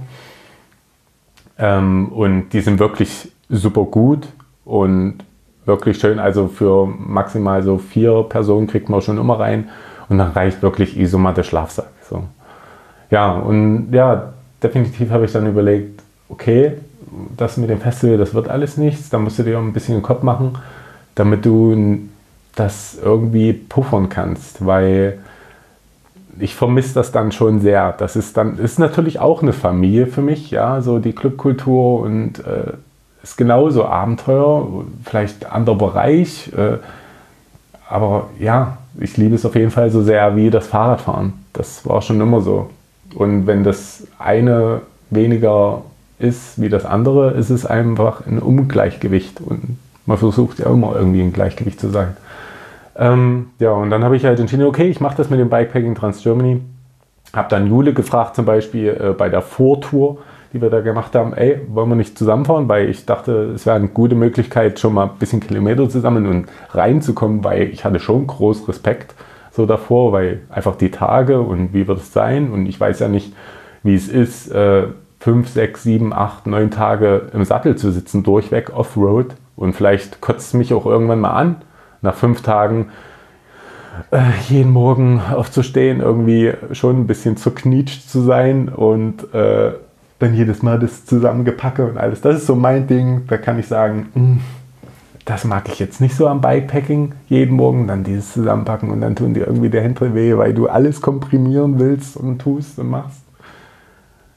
[1.60, 4.28] Ähm, und die sind wirklich super gut
[4.64, 5.18] und
[5.66, 6.18] wirklich schön.
[6.20, 9.70] Also für maximal so vier Personen kriegt man schon immer rein
[10.08, 11.92] und dann reicht wirklich Isomatte Schlafsack.
[12.10, 12.24] So.
[13.12, 14.34] Ja, und ja,
[14.64, 16.74] definitiv habe ich dann überlegt, okay,
[17.36, 19.10] das mit dem Festival, das wird alles nichts.
[19.10, 20.58] Da musst du dir ein bisschen den Kopf machen,
[21.16, 22.00] damit du
[22.56, 25.20] das irgendwie puffern kannst, weil
[26.40, 27.94] ich vermisse das dann schon sehr.
[27.94, 32.40] Das ist dann ist natürlich auch eine Familie für mich, ja, so die Clubkultur und
[32.40, 32.74] äh,
[33.24, 36.78] ist genauso Abenteuer, vielleicht anderer Bereich, äh,
[37.90, 41.34] aber ja, ich liebe es auf jeden Fall so sehr wie das Fahrradfahren.
[41.54, 42.70] Das war schon immer so.
[43.16, 45.82] Und wenn das eine weniger
[46.20, 51.22] ist wie das andere, ist es einfach ein Ungleichgewicht und man versucht ja immer irgendwie
[51.22, 52.16] ein Gleichgewicht zu sein.
[52.96, 55.96] Ähm, ja, und dann habe ich halt entschieden, okay, ich mache das mit dem Bikepacking
[55.96, 56.62] Trans Germany.
[57.34, 60.20] Habe dann Jule gefragt, zum Beispiel äh, bei der Vortour,
[60.54, 62.68] die wir da gemacht haben, ey, wollen wir nicht zusammenfahren?
[62.70, 66.26] Weil ich dachte, es wäre eine gute Möglichkeit, schon mal ein bisschen Kilometer zu sammeln
[66.26, 69.14] und reinzukommen, weil ich hatte schon groß Respekt
[69.52, 72.52] so davor, weil einfach die Tage und wie wird es sein?
[72.52, 73.34] Und ich weiß ja nicht,
[73.84, 74.88] wie es ist, äh,
[75.28, 79.36] fünf, sechs, sieben, acht, neun Tage im Sattel zu sitzen, durchweg Offroad.
[79.58, 81.58] Und vielleicht kotzt es mich auch irgendwann mal an
[82.02, 82.92] nach fünf Tagen
[84.12, 89.74] äh, jeden Morgen aufzustehen, irgendwie schon ein bisschen zerknietscht zu sein und äh,
[90.20, 92.22] dann jedes Mal das Zusammengepacke und alles.
[92.22, 93.24] Das ist so mein Ding.
[93.28, 94.40] Da kann ich sagen, mh, hm,
[95.26, 97.12] das mag ich jetzt nicht so am Bikepacking.
[97.28, 100.70] Jeden Morgen dann dieses Zusammenpacken und dann tun dir irgendwie die Hände weh, weil du
[100.70, 103.27] alles komprimieren willst und tust und machst.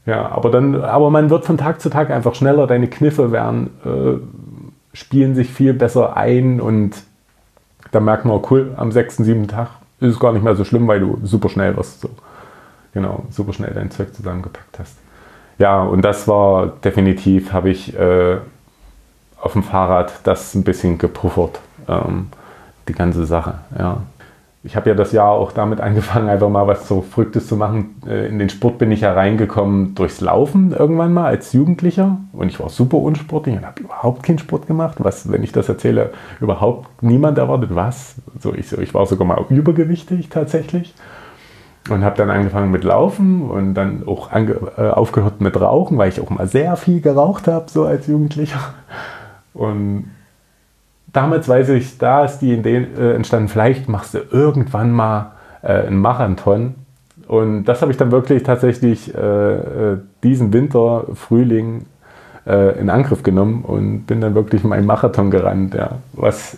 [0.05, 2.67] Ja, aber dann, aber man wird von Tag zu Tag einfach schneller.
[2.67, 7.03] Deine Kniffe werden, äh, spielen sich viel besser ein und
[7.91, 10.87] da merkt man, cool, am sechsten, siebten Tag ist es gar nicht mehr so schlimm,
[10.87, 12.01] weil du super schnell wirst.
[12.01, 12.09] So.
[12.93, 14.97] Genau, super schnell dein Zeug zusammengepackt hast.
[15.59, 18.37] Ja, und das war definitiv, habe ich äh,
[19.39, 22.29] auf dem Fahrrad das ein bisschen gepuffert, ähm,
[22.87, 23.59] die ganze Sache.
[23.77, 24.01] Ja
[24.63, 27.95] ich habe ja das Jahr auch damit angefangen, einfach mal was so Verrücktes zu machen.
[28.07, 32.17] Äh, in den Sport bin ich ja reingekommen durchs Laufen irgendwann mal als Jugendlicher.
[32.31, 34.97] Und ich war super unsportlich und habe überhaupt keinen Sport gemacht.
[34.99, 37.73] Was, wenn ich das erzähle, überhaupt niemand erwartet.
[37.73, 38.15] Was?
[38.39, 40.93] So, ich, ich war sogar mal übergewichtig tatsächlich.
[41.89, 46.09] Und habe dann angefangen mit Laufen und dann auch ange, äh, aufgehört mit Rauchen, weil
[46.09, 48.59] ich auch mal sehr viel geraucht habe, so als Jugendlicher.
[49.55, 50.11] Und
[51.13, 55.73] damals weiß ich, da ist die Idee äh, entstanden, vielleicht machst du irgendwann mal äh,
[55.87, 56.75] einen Marathon.
[57.27, 61.85] Und das habe ich dann wirklich tatsächlich äh, äh diesen Winter, Frühling
[62.45, 66.57] äh, in Angriff genommen und bin dann wirklich meinen Marathon gerannt, ja, was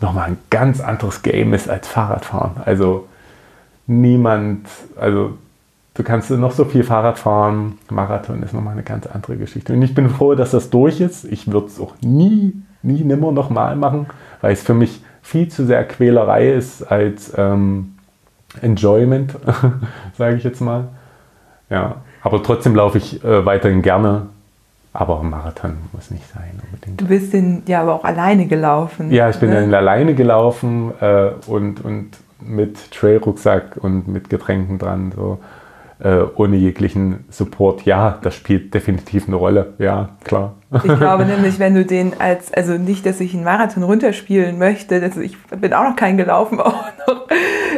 [0.00, 2.62] nochmal ein ganz anderes Game ist als Fahrradfahren.
[2.64, 3.06] Also
[3.86, 4.66] niemand,
[4.98, 5.38] also
[5.94, 9.72] du kannst noch so viel Fahrrad fahren, Marathon ist nochmal eine ganz andere Geschichte.
[9.72, 11.24] Und ich bin froh, dass das durch ist.
[11.24, 12.52] Ich würde es auch nie
[12.86, 14.06] nie nimmer nochmal machen,
[14.40, 17.94] weil es für mich viel zu sehr Quälerei ist als ähm,
[18.62, 19.34] Enjoyment,
[20.16, 20.88] sage ich jetzt mal.
[21.68, 24.26] Ja, aber trotzdem laufe ich äh, weiterhin gerne.
[24.92, 26.98] Aber Marathon muss nicht sein unbedingt.
[26.98, 29.12] Du bist den ja aber auch alleine gelaufen.
[29.12, 29.60] Ja, ich bin ne?
[29.60, 35.12] dann alleine gelaufen äh, und, und mit Trailrucksack und mit Getränken dran.
[35.14, 35.38] So
[35.98, 40.54] äh, ohne jeglichen Support, ja, das spielt definitiv eine Rolle, ja, klar.
[40.72, 45.00] Ich glaube nämlich, wenn du den als, also nicht, dass ich einen Marathon runterspielen möchte,
[45.00, 46.72] also ich bin auch noch keinen gelaufen, auch
[47.06, 47.26] noch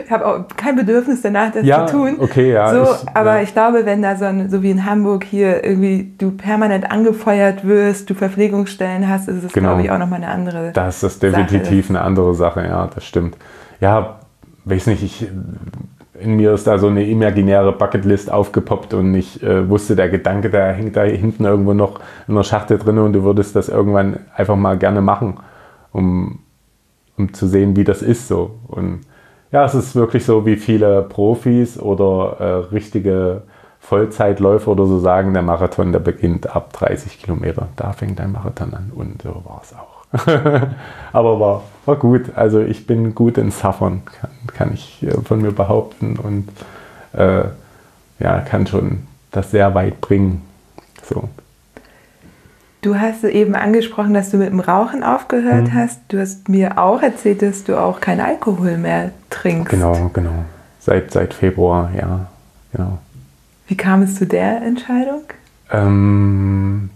[0.04, 2.16] Ich habe auch kein Bedürfnis danach, das Ja, zu tun.
[2.18, 3.42] okay, ja, So, ich- aber ja.
[3.42, 7.66] ich glaube, wenn da so, ein, so wie in Hamburg hier irgendwie du permanent angefeuert
[7.66, 9.68] wirst, du Verpflegungsstellen hast, ist es, Genau.
[9.70, 10.68] glaube ich, auch nochmal eine andere.
[10.68, 13.36] Ist das Sache definitiv eine andere Sache, ja, das stimmt.
[13.80, 14.20] Ja,
[14.64, 15.28] weiß nicht, ich,
[16.20, 20.50] in mir ist da so eine imaginäre Bucketlist aufgepoppt und ich äh, wusste, der Gedanke,
[20.50, 24.20] der hängt da hinten irgendwo noch in der Schachtel drin und du würdest das irgendwann
[24.34, 25.38] einfach mal gerne machen,
[25.92, 26.40] um,
[27.16, 28.58] um zu sehen, wie das ist so.
[28.68, 29.00] Und
[29.50, 33.42] ja, es ist wirklich so, wie viele Profis oder äh, richtige
[33.80, 37.68] Vollzeitläufer oder so sagen, der Marathon, der beginnt ab 30 Kilometer.
[37.76, 39.97] Da fängt ein Marathon an und so war es auch.
[41.12, 42.34] Aber war, war gut.
[42.34, 46.48] Also ich bin gut in Suffern, kann, kann ich äh, von mir behaupten und
[47.12, 47.44] äh,
[48.18, 50.42] ja, kann schon das sehr weit bringen.
[51.04, 51.28] So.
[52.80, 55.74] Du hast eben angesprochen, dass du mit dem Rauchen aufgehört Mhm.
[55.74, 56.00] hast.
[56.08, 59.70] Du hast mir auch erzählt, dass du auch keinen Alkohol mehr trinkst.
[59.70, 60.44] Genau, genau.
[60.80, 62.26] Seit, seit Februar, ja,
[62.72, 62.98] genau.
[63.66, 65.22] Wie kam es zu der Entscheidung?
[65.70, 66.88] Ähm,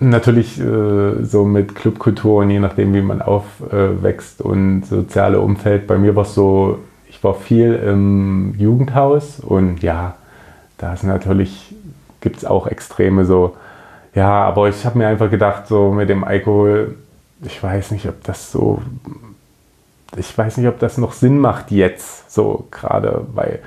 [0.00, 5.86] natürlich äh, so mit Clubkultur und je nachdem, wie man aufwächst und soziale Umfeld.
[5.86, 6.78] Bei mir war es so,
[7.08, 10.14] ich war viel im Jugendhaus und ja,
[10.78, 11.74] da ist natürlich,
[12.20, 13.56] gibt es auch Extreme so.
[14.14, 16.96] Ja, aber ich habe mir einfach gedacht, so mit dem Alkohol,
[17.42, 18.80] ich weiß nicht, ob das so,
[20.16, 23.60] ich weiß nicht, ob das noch Sinn macht jetzt, so gerade, weil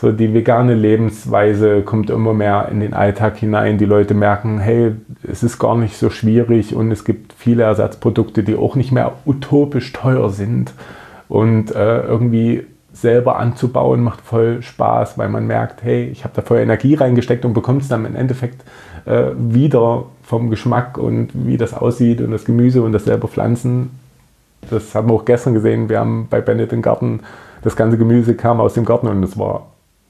[0.00, 3.78] so die vegane Lebensweise kommt immer mehr in den Alltag hinein.
[3.78, 4.92] Die Leute merken, hey,
[5.24, 9.14] es ist gar nicht so schwierig und es gibt viele Ersatzprodukte, die auch nicht mehr
[9.26, 10.72] utopisch teuer sind.
[11.28, 16.42] Und äh, irgendwie selber anzubauen macht voll Spaß, weil man merkt, hey, ich habe da
[16.42, 18.62] voll Energie reingesteckt und bekommt es dann im Endeffekt
[19.04, 23.90] äh, wieder vom Geschmack und wie das aussieht und das Gemüse und das selber pflanzen.
[24.70, 25.88] Das haben wir auch gestern gesehen.
[25.88, 27.20] Wir haben bei Bennett im Garten,
[27.62, 29.66] das ganze Gemüse kam aus dem Garten und es war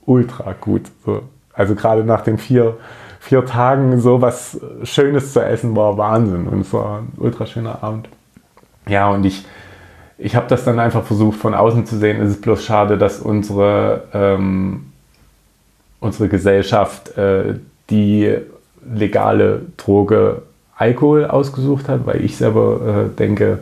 [0.09, 0.83] ultra gut.
[1.05, 1.23] So.
[1.53, 2.77] Also gerade nach den vier,
[3.21, 7.83] vier Tagen so was Schönes zu essen war Wahnsinn und es war ein ultra schöner
[7.83, 8.09] Abend.
[8.89, 9.45] Ja, und ich,
[10.17, 12.21] ich habe das dann einfach versucht von außen zu sehen.
[12.23, 14.87] Es ist bloß schade, dass unsere, ähm,
[16.01, 17.57] unsere Gesellschaft äh,
[17.91, 18.35] die
[18.91, 20.43] legale Droge
[20.77, 23.59] Alkohol ausgesucht hat, weil ich selber äh, denke,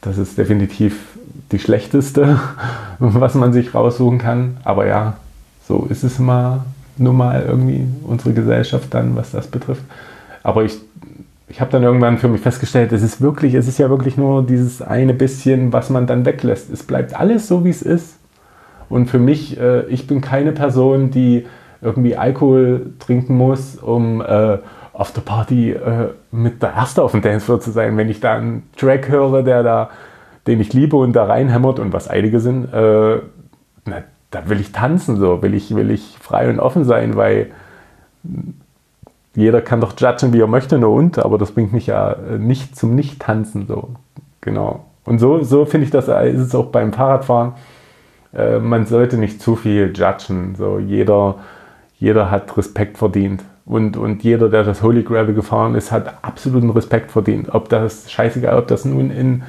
[0.00, 1.16] das ist definitiv
[1.52, 2.40] die schlechteste,
[2.98, 4.56] was man sich raussuchen kann.
[4.64, 5.16] Aber ja,
[5.66, 6.64] so ist es mal
[6.98, 9.82] nun mal irgendwie unsere Gesellschaft dann, was das betrifft.
[10.42, 10.78] Aber ich,
[11.48, 14.44] ich habe dann irgendwann für mich festgestellt, es ist wirklich, es ist ja wirklich nur
[14.44, 16.70] dieses eine bisschen, was man dann weglässt.
[16.70, 18.16] Es bleibt alles so, wie es ist.
[18.88, 21.46] Und für mich, äh, ich bin keine Person, die
[21.82, 24.58] irgendwie Alkohol trinken muss, um äh,
[24.92, 27.96] auf der Party äh, mit der Erste auf dem Dancefloor zu sein.
[27.96, 29.90] Wenn ich da einen Track höre, der da,
[30.46, 33.18] den ich liebe und da reinhämmert und was einige sind, äh,
[33.84, 34.02] na,
[34.36, 37.50] da will ich tanzen, so will ich, will ich frei und offen sein, weil
[39.34, 42.38] jeder kann doch judgen, wie er möchte, nur und, aber das bringt mich ja äh,
[42.38, 43.90] nicht zum Nicht-Tanzen, so,
[44.40, 44.84] genau.
[45.04, 47.52] Und so, so finde ich das, äh, ist es auch beim Fahrradfahren.
[48.34, 51.36] Äh, man sollte nicht zu viel judgen, so, jeder,
[51.98, 53.42] jeder hat Respekt verdient.
[53.64, 57.52] Und, und jeder, der das Holy Gravel gefahren ist, hat absoluten Respekt verdient.
[57.52, 59.42] Ob das, scheißegal, ob das nun in,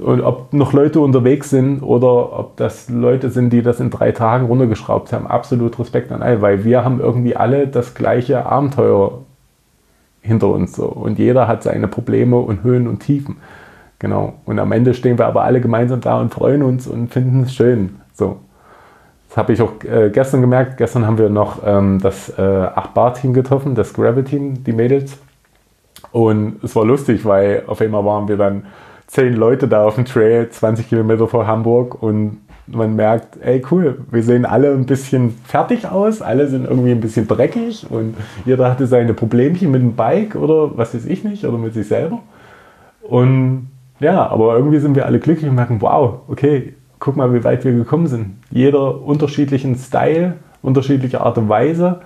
[0.00, 4.12] und ob noch Leute unterwegs sind oder ob das Leute sind, die das in drei
[4.12, 9.20] Tagen runtergeschraubt haben, absolut Respekt an alle, weil wir haben irgendwie alle das gleiche Abenteuer
[10.22, 13.36] hinter uns so und jeder hat seine Probleme und Höhen und Tiefen.
[13.98, 14.34] Genau.
[14.46, 17.54] Und am Ende stehen wir aber alle gemeinsam da und freuen uns und finden es
[17.54, 17.96] schön.
[18.14, 18.38] So.
[19.28, 20.78] Das habe ich auch äh, gestern gemerkt.
[20.78, 25.18] Gestern haben wir noch ähm, das äh, 8-Bar-Team getroffen, das Gravel-Team, die Mädels.
[26.12, 28.64] Und es war lustig, weil auf einmal waren wir dann
[29.10, 32.38] zehn Leute da auf dem Trail, 20 Kilometer vor Hamburg und
[32.68, 37.00] man merkt, ey cool, wir sehen alle ein bisschen fertig aus, alle sind irgendwie ein
[37.00, 41.44] bisschen dreckig und jeder hatte seine Problemchen mit dem Bike oder was weiß ich nicht
[41.44, 42.20] oder mit sich selber.
[43.02, 47.42] Und ja, aber irgendwie sind wir alle glücklich und merken, wow, okay, guck mal, wie
[47.42, 48.36] weit wir gekommen sind.
[48.50, 52.00] Jeder unterschiedlichen Style, unterschiedliche Art und Weise.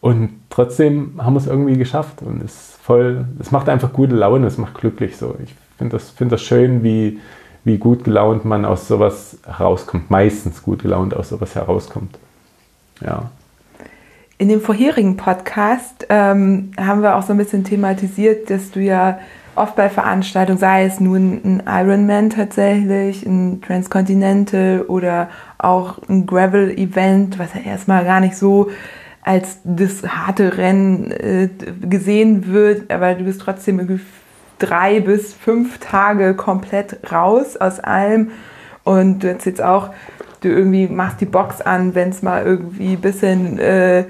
[0.00, 4.14] Und trotzdem haben wir es irgendwie geschafft und es ist voll, es macht einfach gute
[4.14, 5.34] Laune, es macht glücklich so.
[5.42, 7.18] Ich finde das, find das schön, wie,
[7.64, 10.10] wie gut gelaunt man aus sowas herauskommt.
[10.10, 12.16] Meistens gut gelaunt aus sowas herauskommt.
[13.00, 13.30] Ja.
[14.38, 19.18] In dem vorherigen Podcast ähm, haben wir auch so ein bisschen thematisiert, dass du ja
[19.56, 25.28] oft bei Veranstaltungen, sei es nun ein Ironman tatsächlich, ein Transcontinental oder
[25.58, 28.70] auch ein Gravel-Event, was ja erstmal gar nicht so
[29.28, 31.50] als das harte Rennen äh,
[31.82, 34.00] gesehen wird, aber du bist trotzdem
[34.58, 38.30] drei bis fünf Tage komplett raus aus allem
[38.84, 39.90] Und du hast jetzt auch,
[40.40, 44.06] du irgendwie machst die Box an, wenn es mal irgendwie ein bisschen äh,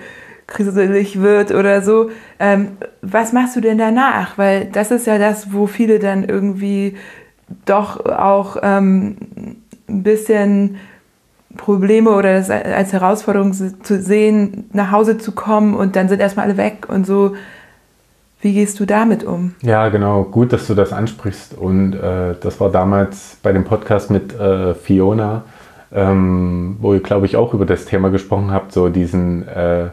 [0.47, 2.11] kriselig wird oder so.
[2.39, 4.39] Ähm, was machst du denn danach?
[4.39, 6.97] Weil das ist ja das, wo viele dann irgendwie
[7.67, 9.17] doch auch ähm,
[9.89, 10.77] ein bisschen
[11.57, 16.47] Probleme oder das als Herausforderung zu sehen, nach Hause zu kommen und dann sind erstmal
[16.47, 17.35] alle weg und so.
[18.41, 19.57] Wie gehst du damit um?
[19.63, 20.23] Ja, genau.
[20.23, 21.59] Gut, dass du das ansprichst.
[21.59, 25.43] Und äh, das war damals bei dem Podcast mit äh, Fiona,
[25.93, 29.89] ähm, wo ihr, glaube ich, auch über das Thema gesprochen habt, so diesen äh,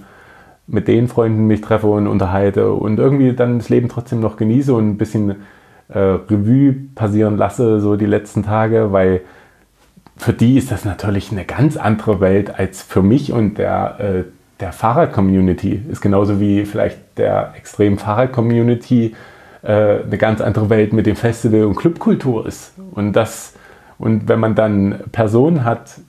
[0.67, 4.73] mit den Freunden mich treffe und unterhalte und irgendwie dann das Leben trotzdem noch genieße
[4.73, 5.35] und ein bisschen
[5.89, 9.21] äh, Revue passieren lasse, so die letzten Tage, weil
[10.17, 14.23] für die ist das natürlich eine ganz andere Welt als für mich und der, äh,
[14.59, 15.81] der Fahrrad-Community.
[15.91, 19.13] Ist genauso wie vielleicht der extremen Fahrrad-Community
[19.61, 22.73] äh, eine ganz andere Welt mit dem Festival und Clubkultur ist.
[22.91, 23.53] Und, das,
[23.97, 25.99] und wenn man dann Personen hat,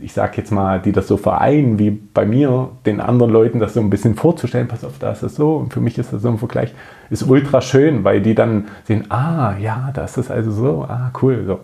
[0.00, 3.74] ich sag jetzt mal, die das so vereinen, wie bei mir, den anderen Leuten das
[3.74, 6.22] so ein bisschen vorzustellen, pass auf, da ist das so und für mich ist das
[6.22, 6.74] so ein Vergleich,
[7.08, 11.10] ist ultra schön, weil die dann sehen, ah, ja, da ist das also so, ah,
[11.22, 11.60] cool, so.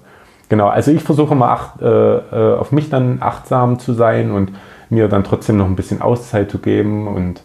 [0.49, 4.53] Genau, also ich versuche mal acht, äh, äh, auf mich dann achtsam zu sein und
[4.91, 7.43] mir dann trotzdem noch ein bisschen Auszeit zu geben und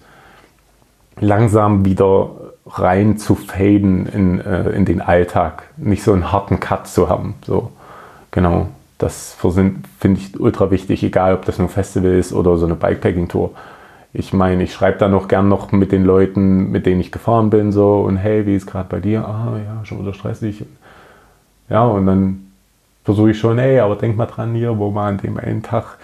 [1.19, 2.31] langsam wieder
[2.65, 5.63] rein zu faden in, äh, in den Alltag.
[5.77, 7.35] Nicht so einen harten Cut zu haben.
[7.45, 7.71] So,
[8.31, 8.67] genau.
[8.97, 9.81] Das finde
[10.13, 13.51] ich ultra wichtig, egal ob das nur ein Festival ist oder so eine Bikepacking-Tour.
[14.13, 17.49] Ich meine, ich schreibe da noch gern noch mit den Leuten, mit denen ich gefahren
[17.49, 19.27] bin, so und hey, wie ist gerade bei dir?
[19.27, 20.65] Ah ja, schon wieder stressig.
[21.69, 22.47] Ja, und dann
[23.03, 25.97] versuche ich schon, ey, aber denk mal dran hier, wo man an dem einen Tag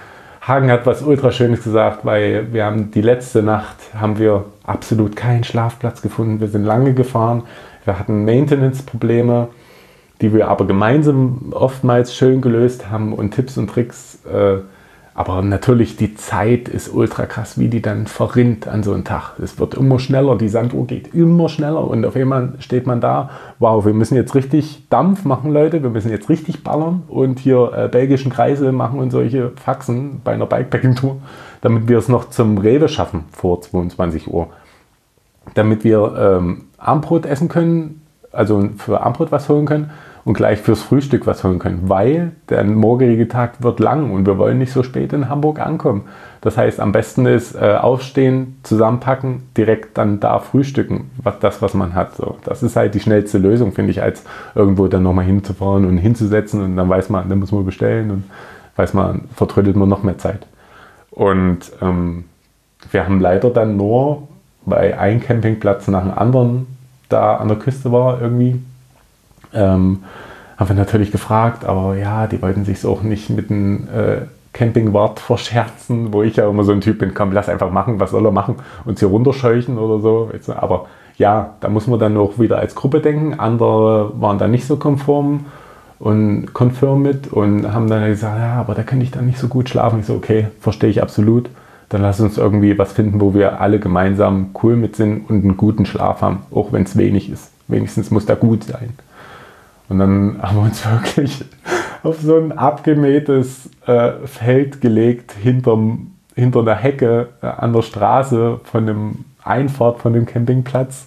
[0.48, 5.16] Hagen hat was ultra schönes gesagt, weil wir haben die letzte Nacht haben wir absolut
[5.16, 6.42] keinen Schlafplatz gefunden.
[6.42, 7.44] Wir sind lange gefahren.
[7.86, 9.48] Wir hatten Maintenance-Probleme,
[10.24, 14.58] die wir aber gemeinsam oftmals schön gelöst haben und Tipps und Tricks äh,
[15.16, 19.38] aber natürlich, die Zeit ist ultra krass, wie die dann verrinnt an so einem Tag.
[19.40, 23.30] Es wird immer schneller, die Sanduhr geht immer schneller und auf einmal steht man da,
[23.60, 27.72] wow, wir müssen jetzt richtig Dampf machen, Leute, wir müssen jetzt richtig ballern und hier
[27.76, 31.18] äh, belgischen Kreise machen und solche Faxen bei einer Bikepacking-Tour,
[31.62, 34.48] damit wir es noch zum Rewe schaffen vor 22 Uhr.
[35.54, 38.02] Damit wir ähm, Armbrot essen können,
[38.32, 39.92] also für Armbrot was holen können
[40.26, 44.38] und gleich fürs Frühstück was holen können, weil der morgige Tag wird lang und wir
[44.38, 46.04] wollen nicht so spät in Hamburg ankommen.
[46.40, 51.74] Das heißt, am besten ist äh, aufstehen, zusammenpacken, direkt dann da frühstücken, was, das, was
[51.74, 52.16] man hat.
[52.16, 54.24] So, das ist halt die schnellste Lösung, finde ich, als
[54.56, 58.24] irgendwo dann nochmal hinzufahren und hinzusetzen und dann weiß man, dann muss man bestellen und
[58.76, 60.48] weiß man, vertrödelt man noch mehr Zeit.
[61.12, 62.26] Und ähm,
[62.92, 64.28] wir haben leider dann nur,
[64.66, 66.68] weil ein Campingplatz nach dem anderen
[67.10, 68.60] da an der Küste war, irgendwie
[69.54, 70.04] ähm,
[70.58, 74.18] haben wir natürlich gefragt, aber ja, die wollten sich auch nicht mit einem äh,
[74.54, 78.12] Campingwart verscherzen, wo ich ja immer so ein Typ bin, komm, lass einfach machen, was
[78.12, 78.56] soll er machen?
[78.86, 80.30] Uns hier runterscheuchen oder so.
[80.56, 80.86] Aber
[81.18, 83.40] ja, da muss man dann auch wieder als Gruppe denken.
[83.40, 85.46] Andere waren da nicht so konform
[86.00, 89.48] und konfirm mit und haben dann gesagt, ja, aber da kann ich dann nicht so
[89.48, 90.00] gut schlafen.
[90.00, 91.50] Ich so, okay, verstehe ich absolut.
[91.90, 95.58] Dann lass uns irgendwie was finden, wo wir alle gemeinsam cool mit sind und einen
[95.58, 97.52] guten Schlaf haben, auch wenn es wenig ist.
[97.68, 98.94] Wenigstens muss da gut sein.
[99.94, 101.46] Und dann haben wir uns wirklich
[102.02, 108.60] auf so ein abgemähtes äh, Feld gelegt, hinterm, hinter einer Hecke äh, an der Straße
[108.64, 111.06] von dem Einfahrt von dem Campingplatz.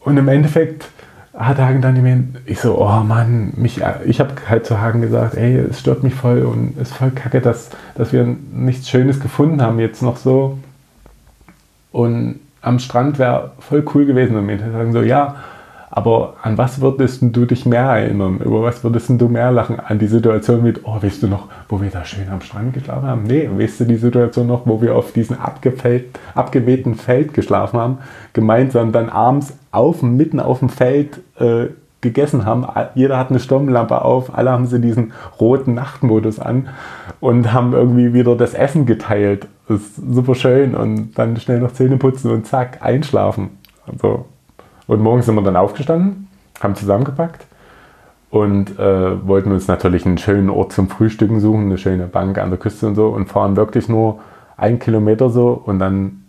[0.00, 0.88] Und im Endeffekt
[1.34, 5.00] hat Hagen dann gemeint, ich so, oh Mann, mich, äh, ich habe halt zu Hagen
[5.00, 8.88] gesagt, ey, es stört mich voll und es ist voll kacke, dass, dass wir nichts
[8.88, 10.58] Schönes gefunden haben jetzt noch so.
[11.92, 14.36] Und am Strand wäre voll cool gewesen.
[14.36, 15.36] Und mir sagen so, ja,
[15.90, 18.38] Aber an was würdest du dich mehr erinnern?
[18.44, 19.80] Über was würdest du mehr lachen?
[19.80, 23.06] An die Situation mit, oh, weißt du noch, wo wir da schön am Strand geschlafen
[23.06, 23.22] haben?
[23.22, 27.98] Nee, weißt du die Situation noch, wo wir auf diesem abgemähten Feld geschlafen haben,
[28.32, 31.68] gemeinsam dann abends auf, mitten auf dem Feld äh,
[32.00, 32.66] gegessen haben.
[32.94, 36.68] Jeder hat eine Stirnlampe auf, alle haben sie diesen roten Nachtmodus an
[37.20, 39.46] und haben irgendwie wieder das Essen geteilt.
[39.68, 43.50] Das ist super schön und dann schnell noch Zähne putzen und zack, einschlafen.
[43.86, 44.26] Also,
[44.88, 46.26] und morgens sind wir dann aufgestanden,
[46.60, 47.46] haben zusammengepackt
[48.30, 52.50] und äh, wollten uns natürlich einen schönen Ort zum Frühstücken suchen, eine schöne Bank an
[52.50, 54.18] der Küste und so und fahren wirklich nur
[54.56, 56.24] einen Kilometer so und dann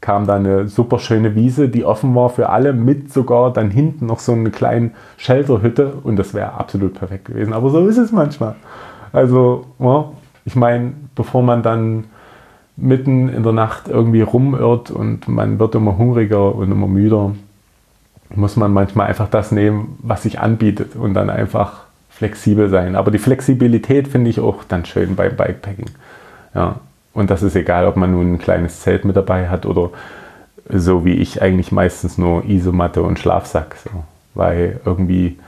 [0.00, 4.06] kam da eine super schöne Wiese, die offen war für alle, mit sogar dann hinten
[4.06, 7.52] noch so eine kleine Shelterhütte und das wäre absolut perfekt gewesen.
[7.52, 8.56] Aber so ist es manchmal.
[9.12, 10.06] Also, ja,
[10.44, 12.04] ich meine, bevor man dann
[12.82, 17.32] mitten in der Nacht irgendwie rumirrt und man wird immer hungriger und immer müder,
[18.34, 22.96] muss man manchmal einfach das nehmen, was sich anbietet und dann einfach flexibel sein.
[22.96, 25.90] Aber die Flexibilität finde ich auch dann schön beim Bikepacking.
[26.54, 26.80] Ja,
[27.14, 29.90] und das ist egal, ob man nun ein kleines Zelt mit dabei hat oder
[30.68, 33.76] so wie ich eigentlich meistens nur Isomatte und Schlafsack.
[33.76, 33.90] So.
[34.34, 35.38] Weil irgendwie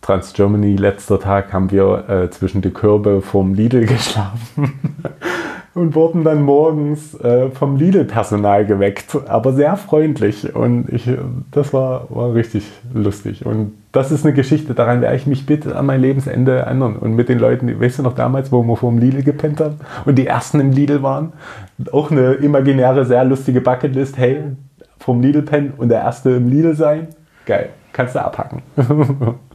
[0.00, 4.72] Trans Germany letzter Tag haben wir äh, zwischen die Körbe vom Lidl geschlafen
[5.74, 10.54] und wurden dann morgens äh, vom Lidl-Personal geweckt, aber sehr freundlich.
[10.54, 11.10] Und ich,
[11.50, 13.44] das war, war richtig lustig.
[13.44, 16.96] Und das ist eine Geschichte, daran werde ich mich bitte an mein Lebensende erinnern.
[16.96, 20.16] Und mit den Leuten, weißt du noch damals, wo wir vom Lidl gepennt haben und
[20.16, 21.32] die ersten im Lidl waren?
[21.90, 24.16] Auch eine imaginäre, sehr lustige Bucketlist.
[24.16, 24.42] Hey,
[24.98, 27.08] vom Lidl pennen und der Erste im Lidl sein.
[27.46, 28.62] Geil, kannst du abhacken.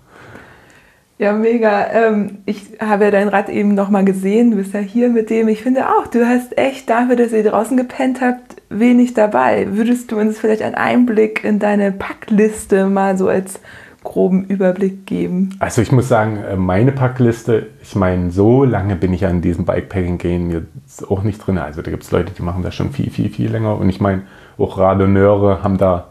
[1.20, 1.86] Ja, mega.
[1.92, 4.52] Ähm, ich habe ja dein Rad eben nochmal gesehen.
[4.52, 5.50] Du bist ja hier mit dem.
[5.50, 9.68] Ich finde auch, du hast echt dafür, dass ihr draußen gepennt habt, wenig dabei.
[9.72, 13.60] Würdest du uns vielleicht einen Einblick in deine Packliste mal so als
[14.02, 15.58] groben Überblick geben?
[15.60, 19.66] Also ich muss sagen, äh, meine Packliste, ich meine, so lange bin ich an diesem
[19.66, 21.58] Bikepacking-Gehen jetzt auch nicht drin.
[21.58, 23.78] Also da gibt es Leute, die machen das schon viel, viel, viel länger.
[23.78, 24.22] Und ich meine,
[24.58, 26.08] auch Radoneure haben da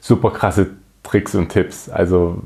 [0.00, 0.66] super krasse
[1.02, 1.88] Tricks und Tipps.
[1.88, 2.42] Also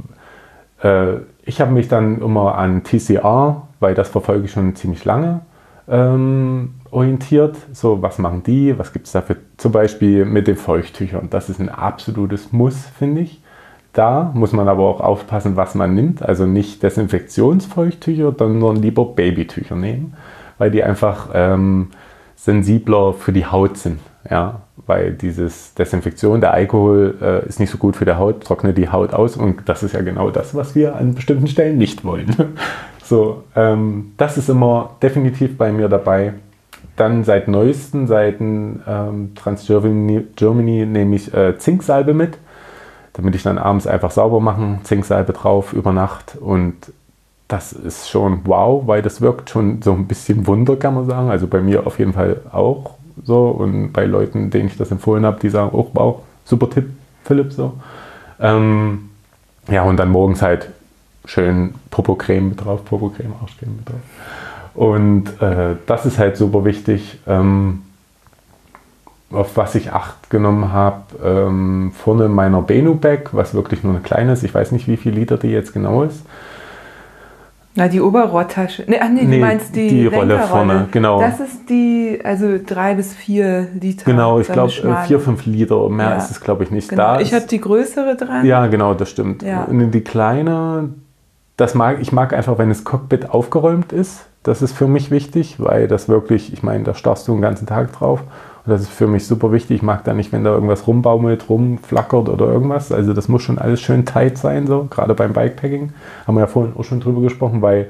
[0.85, 5.41] äh, ich habe mich dann immer an TCR, weil das verfolge ich schon ziemlich lange,
[5.89, 7.57] ähm, orientiert.
[7.73, 8.79] So, was machen die?
[8.79, 9.37] Was gibt es dafür?
[9.57, 11.29] Zum Beispiel mit den Feuchttüchern.
[11.31, 13.43] Das ist ein absolutes Muss, finde ich.
[13.93, 16.23] Da muss man aber auch aufpassen, was man nimmt.
[16.23, 20.15] Also nicht Desinfektionsfeuchttücher, sondern lieber Babytücher nehmen,
[20.59, 21.91] weil die einfach ähm,
[22.35, 24.01] sensibler für die Haut sind.
[24.29, 28.77] Ja, weil dieses Desinfektion, der Alkohol äh, ist nicht so gut für die Haut, trocknet
[28.77, 32.05] die Haut aus und das ist ja genau das, was wir an bestimmten Stellen nicht
[32.05, 32.35] wollen.
[33.05, 36.35] so, ähm, das ist immer definitiv bei mir dabei.
[36.97, 42.39] Dann seit neuesten, seit ähm, Trans Germany, Germany nehme ich äh, Zinksalbe mit,
[43.15, 46.75] damit ich dann abends einfach sauber machen, Zinksalbe drauf über Nacht und
[47.47, 51.31] das ist schon wow, weil das wirkt schon so ein bisschen Wunder, kann man sagen.
[51.31, 55.25] Also bei mir auf jeden Fall auch so und bei Leuten, denen ich das empfohlen
[55.25, 56.91] habe, die sagen, oh wow, super Tipp,
[57.25, 57.75] Philipp so.
[58.41, 59.11] Ähm,
[59.69, 60.69] ja, und dann morgens halt
[61.25, 64.01] schön Popocreme mit drauf, Popocreme, Arschcreme mit drauf.
[64.75, 67.19] Und äh, das ist halt super wichtig.
[67.27, 67.83] Ähm,
[69.35, 74.33] auf was ich Acht genommen habe, ähm, vorne meiner Benu-Bag, was wirklich nur eine kleine
[74.33, 76.25] ist, ich weiß nicht, wie viel Liter die jetzt genau ist,
[77.77, 78.85] na, die Oberrohrtasche.
[78.87, 81.21] Nee, ach nee, nee, du meinst die, die Rolle vorne, genau.
[81.21, 84.05] Das ist die, also drei bis vier Liter.
[84.05, 86.17] Genau, ich glaube äh, vier, fünf Liter, mehr ja.
[86.17, 86.89] ist es glaube ich nicht.
[86.89, 87.03] Genau.
[87.03, 88.47] Da ich habe die größere dran.
[88.47, 89.43] Ja, genau, das stimmt.
[89.43, 89.65] Ja.
[89.65, 90.91] Und die kleine,
[91.57, 94.27] das mag, ich mag einfach, wenn das Cockpit aufgeräumt ist.
[94.45, 97.67] Das ist für mich wichtig, weil das wirklich, ich meine, da starrst du den ganzen
[97.67, 98.23] Tag drauf.
[98.67, 99.77] Und das ist für mich super wichtig.
[99.77, 102.93] Ich mag da nicht, wenn da irgendwas rumbaumelt, rumflackert oder irgendwas.
[102.93, 105.93] Also das muss schon alles schön tight sein, so gerade beim Bikepacking.
[106.27, 107.89] Haben wir ja vorhin auch schon drüber gesprochen, weil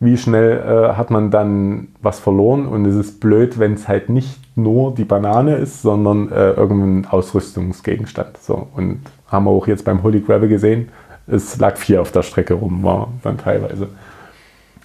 [0.00, 4.08] wie schnell äh, hat man dann was verloren und es ist blöd, wenn es halt
[4.08, 8.36] nicht nur die Banane ist, sondern äh, irgendein Ausrüstungsgegenstand.
[8.38, 10.90] So, und haben wir auch jetzt beim Holy Gravel gesehen,
[11.26, 13.88] es lag vier auf der Strecke rum, war dann teilweise.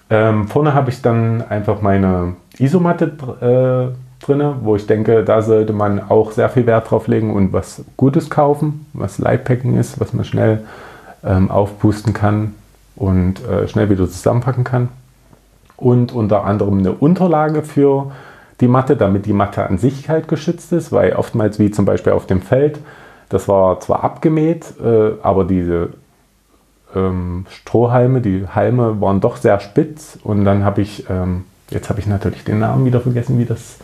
[0.10, 5.74] Ähm, vorne habe ich dann einfach meine Isomatte äh, drin, wo ich denke, da sollte
[5.74, 10.13] man auch sehr viel Wert drauf legen und was Gutes kaufen, was Lightpacking ist, was
[10.13, 10.65] man schnell
[11.24, 12.55] ähm, aufpusten kann
[12.95, 14.89] und äh, schnell wieder zusammenpacken kann.
[15.78, 18.11] Und unter anderem eine Unterlage für
[18.59, 22.11] die Matte, damit die Matte an sich halt geschützt ist, weil oftmals wie zum Beispiel
[22.11, 22.80] auf dem Feld,
[23.30, 25.89] das war zwar abgemäht, äh, aber diese
[26.93, 31.99] ähm, Strohhalme, die Halme waren doch sehr spitz und dann habe ich, ähm, jetzt habe
[31.99, 33.78] ich natürlich den Namen wieder vergessen, wie das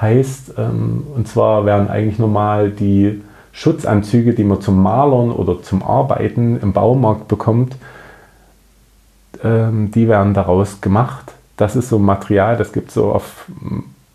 [0.00, 0.54] heißt.
[0.58, 3.22] Ähm, und zwar werden eigentlich normal die
[3.52, 7.76] Schutzanzüge, die man zum Malern oder zum Arbeiten im Baumarkt bekommt,
[9.42, 11.32] ähm, die werden daraus gemacht.
[11.56, 13.46] Das ist so ein Material, das gibt es so auf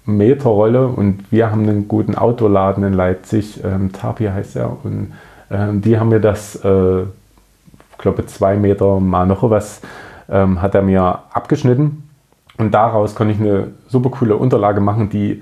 [0.05, 5.13] Meterrolle und wir haben einen guten Autoladen in Leipzig, ähm, Tapir heißt er, und
[5.49, 9.81] ähm, die haben mir das, äh, ich glaube, zwei Meter mal noch was,
[10.29, 12.09] ähm, hat er mir abgeschnitten
[12.57, 15.41] und daraus konnte ich eine super coole Unterlage machen, die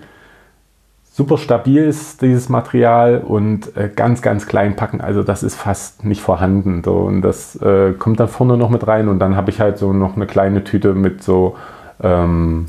[1.20, 5.02] super stabil ist, dieses Material und äh, ganz, ganz klein packen.
[5.02, 6.82] Also das ist fast nicht vorhanden.
[6.82, 6.94] So.
[6.94, 9.92] Und das äh, kommt dann vorne noch mit rein und dann habe ich halt so
[9.92, 11.58] noch eine kleine Tüte mit so
[12.02, 12.68] ähm,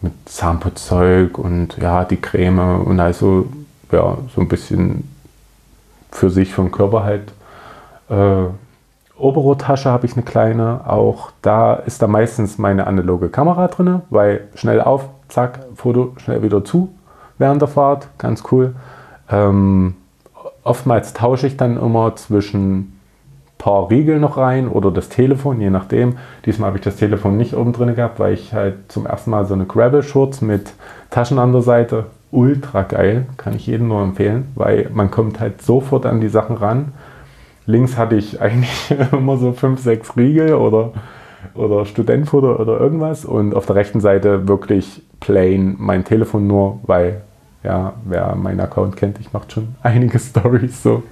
[0.00, 3.46] mit Zahnputzzeug und ja, die Creme und also
[3.90, 5.10] ja, so ein bisschen
[6.12, 7.32] für sich, vom Körper halt.
[8.08, 8.44] Äh,
[9.18, 10.82] Oberrohrtasche habe ich eine kleine.
[10.86, 16.44] Auch da ist da meistens meine analoge Kamera drin, weil schnell auf, zack, Foto, schnell
[16.44, 16.90] wieder zu
[17.38, 18.74] während der Fahrt, ganz cool.
[19.30, 19.94] Ähm,
[20.64, 23.00] oftmals tausche ich dann immer zwischen ein
[23.58, 26.18] paar Riegel noch rein oder das Telefon, je nachdem.
[26.46, 29.46] Diesmal habe ich das Telefon nicht oben drin gehabt, weil ich halt zum ersten Mal
[29.46, 30.72] so eine Gravel-Shorts mit
[31.10, 35.62] Taschen an der Seite, ultra geil, kann ich jedem nur empfehlen, weil man kommt halt
[35.62, 36.92] sofort an die Sachen ran.
[37.66, 40.92] Links hatte ich eigentlich immer so fünf, sechs Riegel oder,
[41.54, 47.22] oder Studentfutter oder irgendwas und auf der rechten Seite wirklich plain mein Telefon nur, weil
[47.62, 51.04] ja, wer meinen Account kennt, ich mache schon einige Stories so,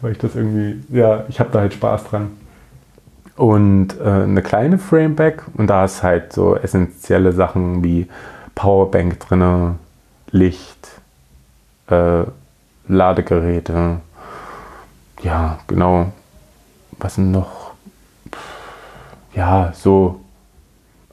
[0.00, 2.30] weil ich das irgendwie, ja, ich habe da halt Spaß dran.
[3.36, 8.08] Und äh, eine kleine Frameback und da ist halt so essentielle Sachen wie
[8.54, 9.76] Powerbank drin,
[10.30, 10.88] Licht,
[11.88, 12.24] äh,
[12.88, 14.00] Ladegeräte,
[15.22, 16.12] ja, genau.
[16.98, 17.72] Was noch?
[19.34, 20.21] Ja, so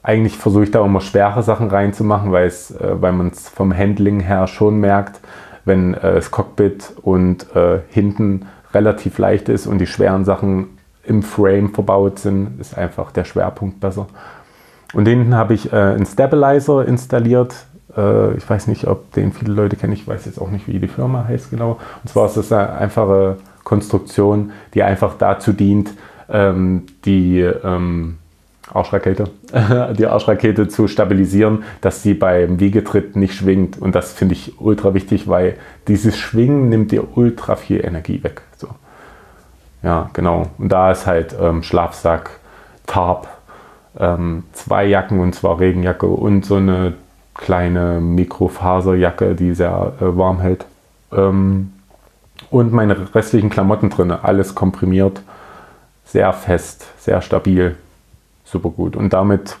[0.02, 2.52] eigentlich versuche ich da immer schwere Sachen reinzumachen, weil, äh,
[3.00, 5.20] weil man es vom Handling her schon merkt,
[5.64, 11.22] wenn äh, das Cockpit und äh, hinten relativ leicht ist und die schweren Sachen im
[11.22, 14.06] Frame verbaut sind, ist einfach der Schwerpunkt besser.
[14.92, 17.54] Und hinten habe ich äh, einen Stabilizer installiert.
[17.96, 19.92] Äh, ich weiß nicht, ob den viele Leute kennen.
[19.92, 21.78] Ich weiß jetzt auch nicht, wie die Firma heißt genau.
[22.02, 25.92] Und zwar ist das eine einfache Konstruktion, die einfach dazu dient,
[26.28, 28.19] ähm, die ähm,
[28.72, 29.24] Arschrakete,
[29.98, 33.80] die Arschrakete zu stabilisieren, dass sie beim Wiegetritt nicht schwingt.
[33.80, 35.56] Und das finde ich ultra wichtig, weil
[35.88, 38.42] dieses Schwingen nimmt dir ultra viel Energie weg.
[38.56, 38.68] So.
[39.82, 40.46] Ja, genau.
[40.58, 42.30] Und da ist halt ähm, Schlafsack,
[42.86, 43.28] Tarp,
[43.98, 46.94] ähm, zwei Jacken und zwar Regenjacke und so eine
[47.34, 50.66] kleine Mikrofaserjacke, die sehr äh, warm hält.
[51.12, 51.72] Ähm,
[52.50, 55.22] und meine restlichen Klamotten drin, alles komprimiert,
[56.04, 57.76] sehr fest, sehr stabil
[58.50, 58.96] super gut.
[58.96, 59.58] Und damit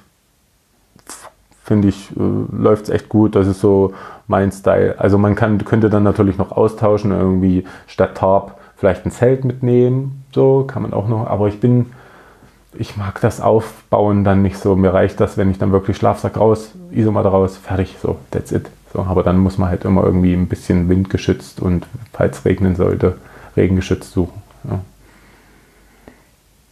[1.64, 3.36] finde ich, äh, läuft es echt gut.
[3.36, 3.94] Das ist so
[4.26, 4.96] mein Style.
[4.98, 10.24] Also man kann, könnte dann natürlich noch austauschen, irgendwie statt Tarp vielleicht ein Zelt mitnehmen.
[10.34, 11.26] So kann man auch noch.
[11.26, 11.86] Aber ich bin,
[12.72, 14.74] ich mag das Aufbauen dann nicht so.
[14.74, 17.96] Mir reicht das, wenn ich dann wirklich Schlafsack raus, Isomatte raus, fertig.
[18.02, 18.68] So, that's it.
[18.92, 23.18] So, aber dann muss man halt immer irgendwie ein bisschen windgeschützt und falls regnen sollte,
[23.56, 24.42] regengeschützt suchen.
[24.64, 24.80] Ja.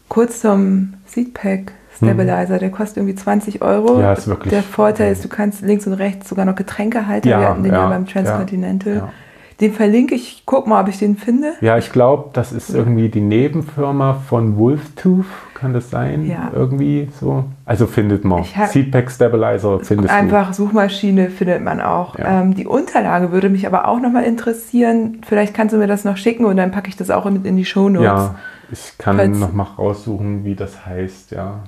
[0.08, 4.00] Kurz zum Seatpack Stabilizer, der kostet irgendwie 20 Euro.
[4.00, 4.52] Ja, ist wirklich.
[4.52, 7.28] Der Vorteil ist, du kannst links und rechts sogar noch Getränke halten.
[7.28, 8.96] Ja, Wir hatten den ja, ja beim Transcontinental.
[8.96, 9.08] Ja,
[9.60, 11.54] den verlinke ich, guck mal, ob ich den finde.
[11.60, 16.26] Ja, ich glaube, das ist irgendwie die Nebenfirma von Wolftooth, kann das sein?
[16.26, 16.52] Ja.
[16.54, 17.44] Irgendwie so.
[17.64, 18.44] Also findet man.
[18.44, 20.36] Seatpack Stabilizer findest einfach du.
[20.36, 22.16] Einfach Suchmaschine findet man auch.
[22.16, 22.42] Ja.
[22.42, 25.22] Ähm, die Unterlage würde mich aber auch nochmal interessieren.
[25.26, 27.56] Vielleicht kannst du mir das noch schicken und dann packe ich das auch mit in
[27.56, 28.04] die Show Notes.
[28.04, 28.34] Ja,
[28.70, 31.64] ich kann noch mal raussuchen, wie das heißt, ja.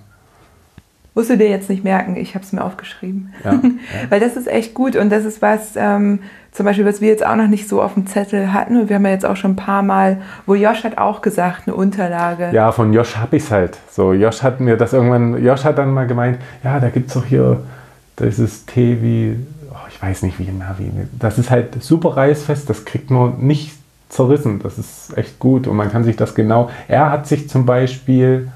[1.14, 3.32] Musst du dir jetzt nicht merken, ich habe es mir aufgeschrieben.
[3.44, 3.60] Ja, ja.
[4.10, 6.20] Weil das ist echt gut und das ist was, ähm,
[6.52, 8.96] zum Beispiel, was wir jetzt auch noch nicht so auf dem Zettel hatten und wir
[8.96, 12.50] haben ja jetzt auch schon ein paar Mal, wo Josh hat auch gesagt, eine Unterlage.
[12.52, 13.78] Ja, von Josh habe ich es halt.
[13.90, 17.14] So, Josh hat mir das irgendwann, Josh hat dann mal gemeint, ja, da gibt es
[17.14, 17.60] doch hier
[18.18, 19.36] dieses Tee wie,
[19.70, 23.38] oh, ich weiß nicht wie, na, wie, das ist halt super reißfest, das kriegt man
[23.38, 23.72] nicht
[24.08, 27.64] zerrissen, das ist echt gut und man kann sich das genau, er hat sich zum
[27.64, 28.48] Beispiel,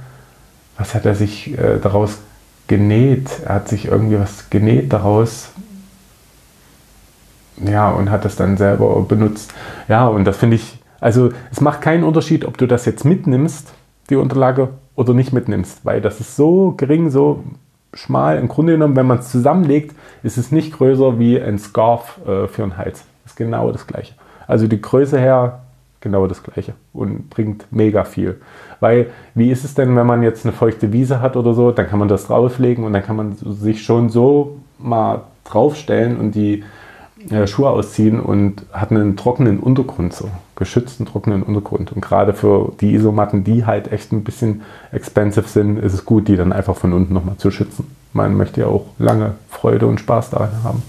[0.76, 2.18] was hat er sich äh, daraus
[2.66, 3.28] genäht.
[3.44, 5.50] Er hat sich irgendwie was genäht daraus.
[7.64, 9.52] Ja, und hat das dann selber benutzt.
[9.88, 13.72] Ja, und das finde ich, also es macht keinen Unterschied, ob du das jetzt mitnimmst,
[14.10, 17.42] die Unterlage, oder nicht mitnimmst, weil das ist so gering, so
[17.92, 18.38] schmal.
[18.38, 22.46] Im Grunde genommen, wenn man es zusammenlegt, ist es nicht größer wie ein Scarf äh,
[22.48, 23.04] für einen Hals.
[23.24, 24.14] Das ist genau das gleiche.
[24.46, 25.60] Also die Größe her
[26.00, 28.40] genau das gleiche und bringt mega viel.
[28.84, 31.88] Weil, wie ist es denn, wenn man jetzt eine feuchte Wiese hat oder so, dann
[31.88, 36.64] kann man das drauflegen und dann kann man sich schon so mal draufstellen und die
[37.30, 41.92] äh, Schuhe ausziehen und hat einen trockenen Untergrund, so geschützten trockenen Untergrund.
[41.92, 44.60] Und gerade für die Isomatten, die halt echt ein bisschen
[44.92, 47.86] expensive sind, ist es gut, die dann einfach von unten nochmal zu schützen.
[48.12, 50.82] Man möchte ja auch lange Freude und Spaß daran haben.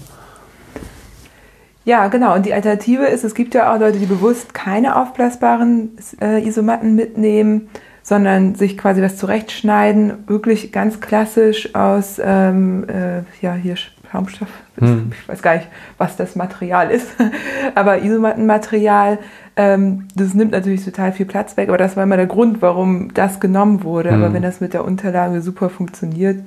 [1.86, 2.34] Ja, genau.
[2.34, 6.96] Und die Alternative ist, es gibt ja auch Leute, die bewusst keine aufblasbaren äh, Isomatten
[6.96, 7.68] mitnehmen,
[8.02, 15.12] sondern sich quasi was zurechtschneiden, wirklich ganz klassisch aus, ähm, äh, ja, hier Schaumstoff, hm.
[15.12, 17.06] ich weiß gar nicht, was das Material ist,
[17.76, 19.18] aber Isomattenmaterial,
[19.56, 23.14] ähm, das nimmt natürlich total viel Platz weg, aber das war immer der Grund, warum
[23.14, 24.10] das genommen wurde.
[24.10, 24.24] Hm.
[24.24, 26.40] Aber wenn das mit der Unterlage super funktioniert,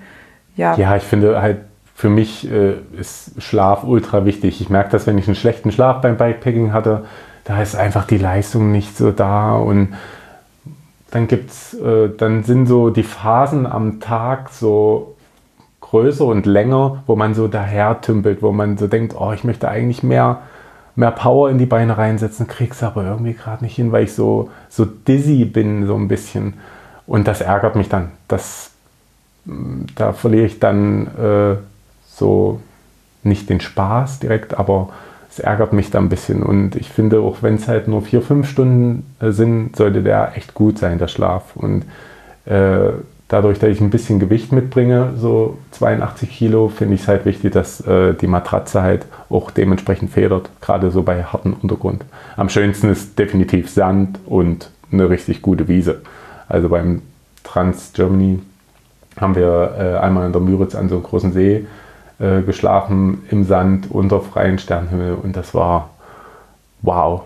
[0.57, 0.75] ja.
[0.75, 1.59] Ja, ich finde halt,
[1.99, 4.61] für mich äh, ist Schlaf ultra wichtig.
[4.61, 7.03] Ich merke das, wenn ich einen schlechten Schlaf beim Bikepacking hatte,
[7.43, 9.89] da ist einfach die Leistung nicht so da und
[11.11, 15.17] dann gibt's, äh, dann sind so die Phasen am Tag so
[15.81, 19.67] größer und länger, wo man so daher tümpelt, wo man so denkt, oh, ich möchte
[19.67, 20.43] eigentlich mehr,
[20.95, 24.49] mehr Power in die Beine reinsetzen, krieg's aber irgendwie gerade nicht hin, weil ich so,
[24.69, 26.53] so dizzy bin, so ein bisschen.
[27.05, 28.11] Und das ärgert mich dann.
[28.29, 28.71] Das,
[29.43, 31.57] mm, da verliere ich dann äh,
[32.19, 32.61] so
[33.23, 34.89] nicht den Spaß direkt, aber
[35.29, 36.43] es ärgert mich da ein bisschen.
[36.43, 40.33] Und ich finde, auch wenn es halt nur vier, fünf Stunden äh, sind, sollte der
[40.35, 41.55] echt gut sein, der Schlaf.
[41.55, 41.83] Und
[42.45, 42.91] äh,
[43.27, 47.53] dadurch, dass ich ein bisschen Gewicht mitbringe, so 82 Kilo, finde ich es halt wichtig,
[47.53, 52.03] dass äh, die Matratze halt auch dementsprechend federt, gerade so bei hartem Untergrund.
[52.35, 56.01] Am schönsten ist definitiv Sand und eine richtig gute Wiese.
[56.47, 57.03] Also beim
[57.43, 58.39] Trans Germany
[59.19, 61.67] haben wir äh, einmal in der Müritz an so einem großen See
[62.19, 65.89] äh, geschlafen im Sand unter freiem Sternhimmel und das war
[66.81, 67.23] wow.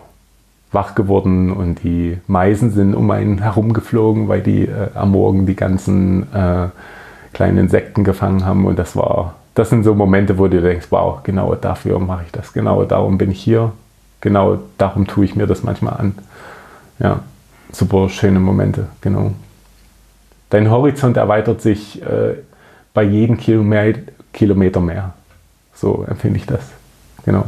[0.72, 5.56] Wach geworden und die Meisen sind um einen herumgeflogen, weil die äh, am Morgen die
[5.56, 6.68] ganzen äh,
[7.32, 11.22] kleinen Insekten gefangen haben und das war, das sind so Momente, wo du denkst, wow,
[11.22, 13.72] genau dafür mache ich das, genau darum bin ich hier,
[14.20, 16.14] genau darum tue ich mir das manchmal an.
[16.98, 17.20] Ja,
[17.72, 19.32] super schöne Momente, genau.
[20.50, 22.34] Dein Horizont erweitert sich äh,
[22.92, 24.00] bei jedem Kilometer,
[24.34, 25.14] Kilometer mehr.
[25.72, 26.60] So empfinde ich das.
[27.24, 27.46] Genau.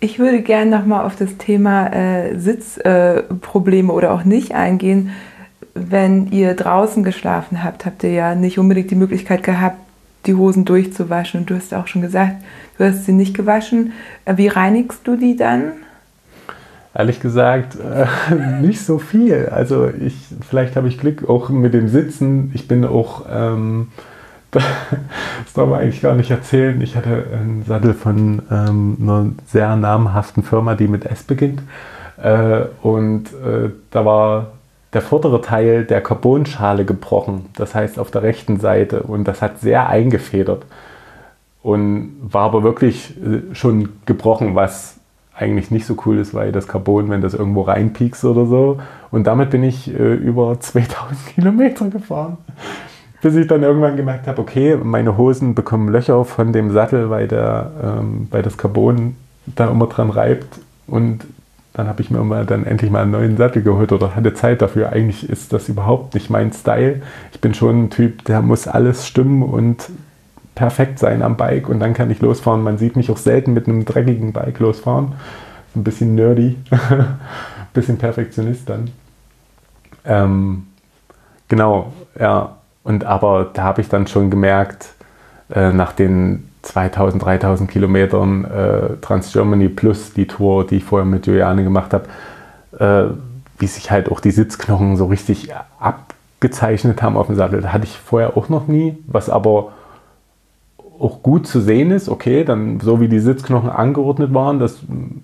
[0.00, 5.10] Ich würde gerne nochmal auf das Thema äh, Sitzprobleme äh, oder auch nicht eingehen.
[5.74, 9.78] Wenn ihr draußen geschlafen habt, habt ihr ja nicht unbedingt die Möglichkeit gehabt,
[10.26, 11.40] die Hosen durchzuwaschen.
[11.40, 12.34] Und du hast auch schon gesagt,
[12.78, 13.92] du hast sie nicht gewaschen.
[14.24, 15.72] Äh, wie reinigst du die dann?
[16.94, 19.50] Ehrlich gesagt, äh, nicht so viel.
[19.50, 20.16] Also ich,
[20.48, 22.50] vielleicht habe ich Glück auch mit dem Sitzen.
[22.54, 23.88] Ich bin auch ähm,
[24.52, 26.80] das darf man eigentlich gar nicht erzählen.
[26.82, 31.62] Ich hatte einen Sattel von ähm, einer sehr namhaften Firma, die mit S beginnt.
[32.22, 34.52] Äh, und äh, da war
[34.92, 37.46] der vordere Teil der Carbonschale gebrochen.
[37.56, 39.02] Das heißt auf der rechten Seite.
[39.02, 40.64] Und das hat sehr eingefedert.
[41.62, 44.96] Und war aber wirklich äh, schon gebrochen, was
[45.34, 48.80] eigentlich nicht so cool ist, weil das Carbon, wenn das irgendwo reinpiekst oder so.
[49.10, 52.36] Und damit bin ich äh, über 2000 Kilometer gefahren
[53.22, 57.28] bis ich dann irgendwann gemerkt habe, okay, meine Hosen bekommen Löcher von dem Sattel, weil,
[57.28, 59.16] der, ähm, weil das Carbon
[59.46, 60.58] da immer dran reibt.
[60.88, 61.24] Und
[61.72, 64.60] dann habe ich mir mal dann endlich mal einen neuen Sattel geholt oder hatte Zeit
[64.60, 64.90] dafür.
[64.90, 67.00] Eigentlich ist das überhaupt nicht mein Style.
[67.32, 69.88] Ich bin schon ein Typ, der muss alles stimmen und
[70.56, 72.62] perfekt sein am Bike und dann kann ich losfahren.
[72.62, 75.12] Man sieht mich auch selten mit einem dreckigen Bike losfahren.
[75.76, 77.18] Ein bisschen nerdy, ein
[77.72, 78.90] bisschen Perfektionist dann.
[80.04, 80.66] Ähm,
[81.48, 82.56] genau, ja.
[82.84, 84.90] Und aber da habe ich dann schon gemerkt,
[85.54, 91.26] äh, nach den 2000, 3000 Kilometern äh, Trans-Germany plus die Tour, die ich vorher mit
[91.26, 92.06] Juliane gemacht habe,
[92.78, 93.12] äh,
[93.58, 97.60] wie sich halt auch die Sitzknochen so richtig abgezeichnet haben auf dem Sattel.
[97.60, 99.72] Da hatte ich vorher auch noch nie, was aber
[100.98, 102.08] auch gut zu sehen ist.
[102.08, 104.80] Okay, dann so wie die Sitzknochen angeordnet waren, das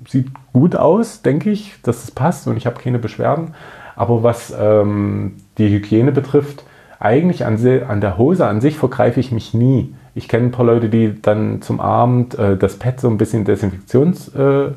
[0.08, 3.54] sieht gut aus, denke ich, dass es passt und ich habe keine Beschwerden.
[3.94, 6.64] Aber was ähm, die Hygiene betrifft,
[7.00, 9.94] eigentlich an, an, der Hose an sich vergreife ich mich nie.
[10.14, 13.44] Ich kenne ein paar Leute, die dann zum Abend äh, das Pad so ein bisschen
[13.44, 14.74] Desinfektionsspray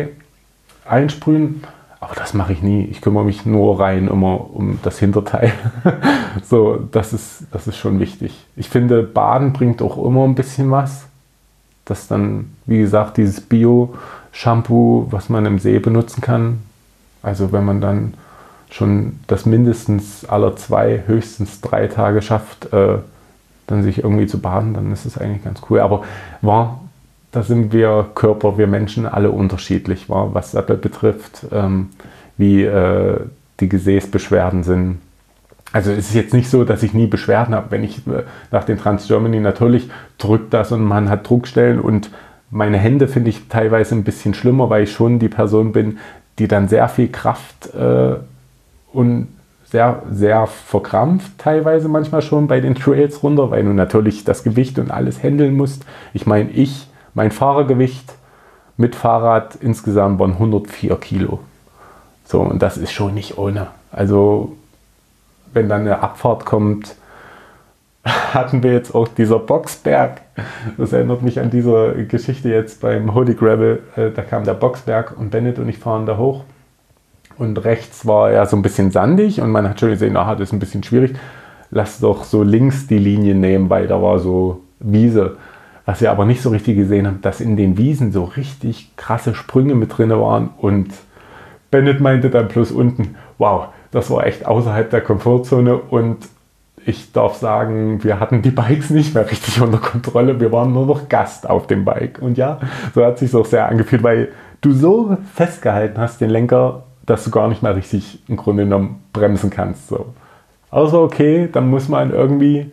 [0.00, 0.08] äh,
[0.84, 1.64] einsprühen.
[1.98, 2.84] Aber das mache ich nie.
[2.84, 5.52] Ich kümmere mich nur rein immer um das Hinterteil.
[6.42, 8.44] so, das ist, das ist schon wichtig.
[8.56, 11.06] Ich finde, Baden bringt auch immer ein bisschen was.
[11.84, 16.58] Das dann, wie gesagt, dieses Bio-Shampoo, was man im See benutzen kann.
[17.22, 18.14] Also wenn man dann
[18.72, 22.98] schon das mindestens alle zwei, höchstens drei Tage schafft, äh,
[23.66, 25.80] dann sich irgendwie zu baden, dann ist es eigentlich ganz cool.
[25.80, 26.02] Aber
[26.40, 26.80] war,
[27.30, 31.90] da sind wir Körper, wir Menschen alle unterschiedlich, war, was Sattel betrifft, ähm,
[32.36, 33.20] wie äh,
[33.60, 34.98] die Gesäßbeschwerden sind.
[35.72, 37.70] also es ist jetzt nicht so, dass ich nie Beschwerden habe.
[37.70, 42.10] Wenn ich äh, nach den Trans Germany natürlich drückt das und man hat Druckstellen und
[42.50, 45.98] meine Hände finde ich teilweise ein bisschen schlimmer, weil ich schon die Person bin,
[46.38, 48.16] die dann sehr viel Kraft äh,
[48.92, 49.28] und
[49.72, 54.78] sehr, sehr verkrampft teilweise manchmal schon bei den Trails runter, weil du natürlich das Gewicht
[54.78, 55.86] und alles handeln musst.
[56.12, 58.12] Ich meine, ich, mein Fahrergewicht
[58.76, 61.40] mit Fahrrad insgesamt waren 104 Kilo.
[62.26, 63.68] So, und das ist schon nicht ohne.
[63.90, 64.56] Also,
[65.54, 66.96] wenn dann eine Abfahrt kommt,
[68.04, 70.20] hatten wir jetzt auch dieser Boxberg.
[70.76, 73.82] Das erinnert mich an diese Geschichte jetzt beim Holy Gravel.
[73.96, 76.44] Äh, da kam der Boxberg und Bennett und ich fahren da hoch.
[77.38, 80.48] Und rechts war er so ein bisschen sandig und man hat schon gesehen, aha, das
[80.48, 81.14] ist ein bisschen schwierig.
[81.70, 85.36] Lass doch so links die Linie nehmen, weil da war so Wiese.
[85.84, 89.34] Was wir aber nicht so richtig gesehen haben, dass in den Wiesen so richtig krasse
[89.34, 90.50] Sprünge mit drin waren.
[90.58, 90.92] Und
[91.70, 96.18] Bennett meinte dann plus unten, wow, das war echt außerhalb der Komfortzone und
[96.84, 100.40] ich darf sagen, wir hatten die Bikes nicht mehr richtig unter Kontrolle.
[100.40, 102.20] Wir waren nur noch Gast auf dem Bike.
[102.20, 102.58] Und ja,
[102.94, 104.30] so hat sich auch sehr angefühlt, weil
[104.60, 109.02] du so festgehalten hast, den Lenker, dass du gar nicht mehr richtig im Grunde genommen
[109.12, 109.88] bremsen kannst.
[109.88, 110.06] So.
[110.70, 112.70] Also okay, dann muss man irgendwie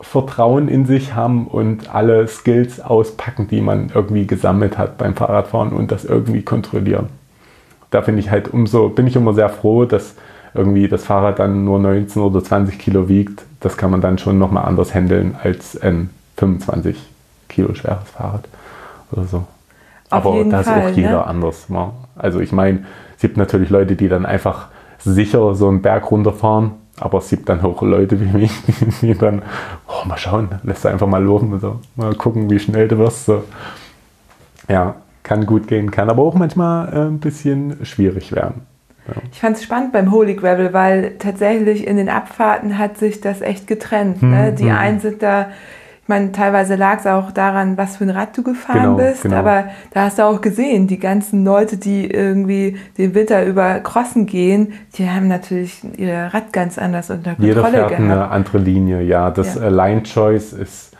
[0.00, 5.72] Vertrauen in sich haben und alle Skills auspacken, die man irgendwie gesammelt hat beim Fahrradfahren
[5.72, 7.08] und das irgendwie kontrollieren.
[7.90, 10.14] Da finde ich halt umso, bin ich immer sehr froh, dass
[10.54, 14.38] irgendwie das Fahrrad dann nur 19 oder 20 Kilo wiegt, das kann man dann schon
[14.38, 16.96] nochmal anders handeln als ein 25
[17.48, 18.44] Kilo schweres Fahrrad
[19.10, 19.36] oder so.
[20.10, 21.26] Auf Aber da ist Fall, auch jeder ne?
[21.26, 21.66] anders.
[22.16, 22.84] Also ich meine,
[23.18, 24.68] es gibt natürlich Leute, die dann einfach
[25.00, 28.52] sicher so einen Berg runterfahren, aber es gibt dann auch Leute wie mich,
[29.02, 29.42] die dann,
[29.88, 33.26] oh, mal schauen, lässt einfach mal laufen und so, mal gucken, wie schnell du wirst.
[33.26, 33.42] So.
[34.68, 34.94] Ja,
[35.24, 38.62] kann gut gehen, kann aber auch manchmal äh, ein bisschen schwierig werden.
[39.32, 43.40] Ich fand es spannend beim Holy Gravel, weil tatsächlich in den Abfahrten hat sich das
[43.40, 44.22] echt getrennt.
[44.22, 44.52] Ne?
[44.52, 44.76] Die hm.
[44.76, 45.48] einen sind da,
[46.08, 49.24] ich meine, teilweise lag es auch daran, was für ein Rad du gefahren Genau, bist,
[49.24, 49.36] genau.
[49.36, 54.24] aber da hast du auch gesehen, die ganzen Leute, die irgendwie den Winter über Crossen
[54.24, 58.32] gehen, die haben natürlich ihr Rad ganz anders unter Jeder Kontrolle fährt eine gehabt.
[58.32, 59.30] andere Linie, ja.
[59.30, 59.64] Das Ja.
[59.64, 60.96] äh, Line Choice ist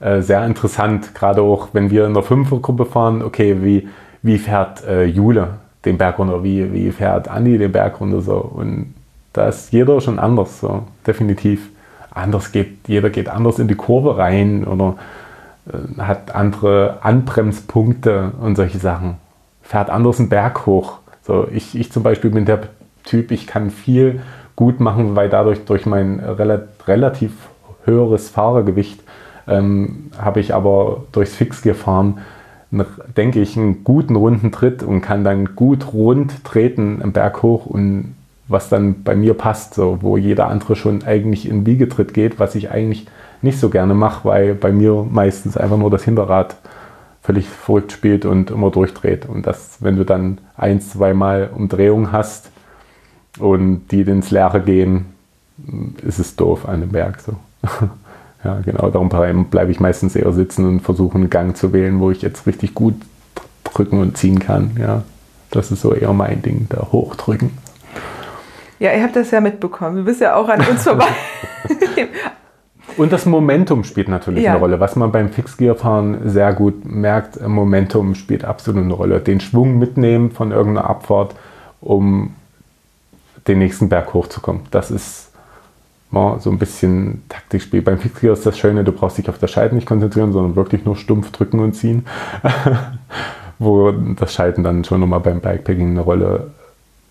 [0.00, 3.88] äh, sehr interessant, gerade auch wenn wir in der Fünfergruppe fahren, okay, wie,
[4.22, 8.38] wie fährt äh, Jule den Berg runter, wie, wie fährt Andi den Berg runter so.
[8.38, 8.94] Und
[9.32, 11.68] da ist jeder schon anders, so definitiv.
[12.10, 14.96] Anders geht, jeder geht anders in die Kurve rein oder
[15.66, 19.16] äh, hat andere Anbremspunkte und solche Sachen.
[19.62, 20.98] Fährt anders einen Berg hoch.
[21.22, 22.62] So, ich, ich zum Beispiel bin der
[23.04, 24.20] Typ, ich kann viel
[24.56, 27.32] gut machen, weil dadurch durch mein rela relativ
[27.84, 29.00] höheres Fahrergewicht
[29.48, 32.18] ähm, habe ich aber durchs Fixgefahren,
[33.16, 37.66] denke ich, einen guten runden Tritt und kann dann gut rund treten im Berg hoch
[37.66, 38.14] und
[38.50, 42.54] was dann bei mir passt, so, wo jeder andere schon eigentlich in Wiegetritt geht, was
[42.54, 43.06] ich eigentlich
[43.42, 46.56] nicht so gerne mache, weil bei mir meistens einfach nur das Hinterrad
[47.22, 49.26] völlig verrückt spielt und immer durchdreht.
[49.26, 52.50] Und das, wenn du dann ein, zweimal Umdrehungen hast
[53.38, 55.06] und die ins Leere gehen,
[56.02, 57.20] ist es doof an dem Berg.
[57.20, 57.36] So.
[58.44, 59.08] ja, genau, darum
[59.48, 62.74] bleibe ich meistens eher sitzen und versuche einen Gang zu wählen, wo ich jetzt richtig
[62.74, 62.94] gut
[63.62, 64.72] drücken und ziehen kann.
[64.78, 65.04] Ja,
[65.50, 67.50] das ist so eher mein Ding, da hochdrücken.
[68.80, 69.96] Ja, ihr habt das ja mitbekommen.
[69.96, 71.06] Du bist ja auch an uns vorbei.
[72.96, 74.50] Und das Momentum spielt natürlich Ja.
[74.52, 74.80] eine Rolle.
[74.80, 79.20] Was man beim Fixgear-Fahren sehr gut merkt, Momentum spielt absolut eine Rolle.
[79.20, 81.34] Den Schwung mitnehmen von irgendeiner Abfahrt,
[81.80, 82.34] um
[83.46, 84.62] den nächsten Berg hochzukommen.
[84.70, 85.30] Das ist
[86.10, 87.82] mal so ein bisschen Taktikspiel.
[87.82, 90.84] Beim Fixgear ist das Schöne, du brauchst dich auf das Schalten nicht konzentrieren, sondern wirklich
[90.84, 92.06] nur stumpf drücken und ziehen.
[93.58, 96.50] Wo das Schalten dann schon nochmal beim Bikepacking eine Rolle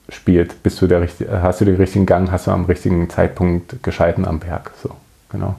[0.09, 0.61] spielt.
[0.63, 4.25] Bist du der, richtig- hast du den richtigen Gang, hast du am richtigen Zeitpunkt geschalten
[4.25, 4.71] am Berg.
[4.81, 4.91] So,
[5.31, 5.55] genau.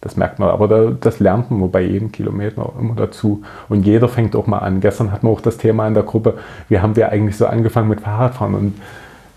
[0.00, 3.42] Das merkt man, aber da, das lernt man bei jedem Kilometer immer dazu.
[3.68, 4.80] Und jeder fängt auch mal an.
[4.80, 6.38] Gestern hatten wir auch das Thema in der Gruppe,
[6.68, 8.74] wie haben wir eigentlich so angefangen mit Fahrradfahren und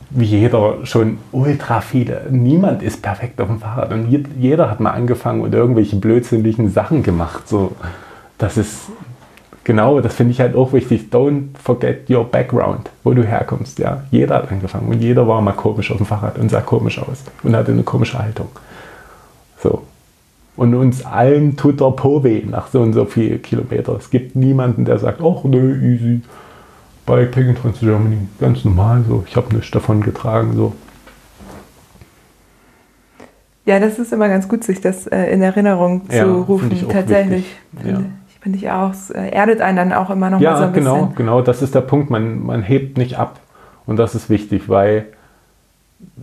[0.09, 4.79] wie jeder schon ultra viele, niemand ist perfekt auf dem Fahrrad und je- jeder hat
[4.79, 7.47] mal angefangen und irgendwelche blödsinnigen Sachen gemacht.
[7.47, 7.75] So,
[8.37, 8.89] das ist
[9.65, 11.09] genau, das finde ich halt auch wichtig.
[11.11, 13.79] Don't forget your background, wo du herkommst.
[13.79, 16.97] Ja, jeder hat angefangen und jeder war mal komisch auf dem Fahrrad und sah komisch
[16.99, 18.47] aus und hatte eine komische Haltung.
[19.61, 19.83] So.
[20.55, 23.97] Und uns allen tut der Po weh nach so und so viel Kilometer.
[23.97, 26.21] Es gibt niemanden, der sagt, ach nö, easy.
[27.05, 29.25] Bikepacking Trans Germany, ganz normal so.
[29.27, 30.73] Ich habe nichts davon getragen so.
[33.65, 36.71] Ja, das ist immer ganz gut, sich das äh, in Erinnerung zu Ja, rufen.
[36.87, 37.45] Tatsächlich.
[37.83, 37.99] Ja.
[38.45, 38.91] Finde ich auch.
[38.91, 41.15] Es äh, erdet einen dann auch immer noch mal Ja, so ein genau, bisschen.
[41.15, 41.41] genau.
[41.41, 42.11] Das ist der Punkt.
[42.11, 43.39] Man, man hebt nicht ab.
[43.87, 45.07] Und das ist wichtig, weil,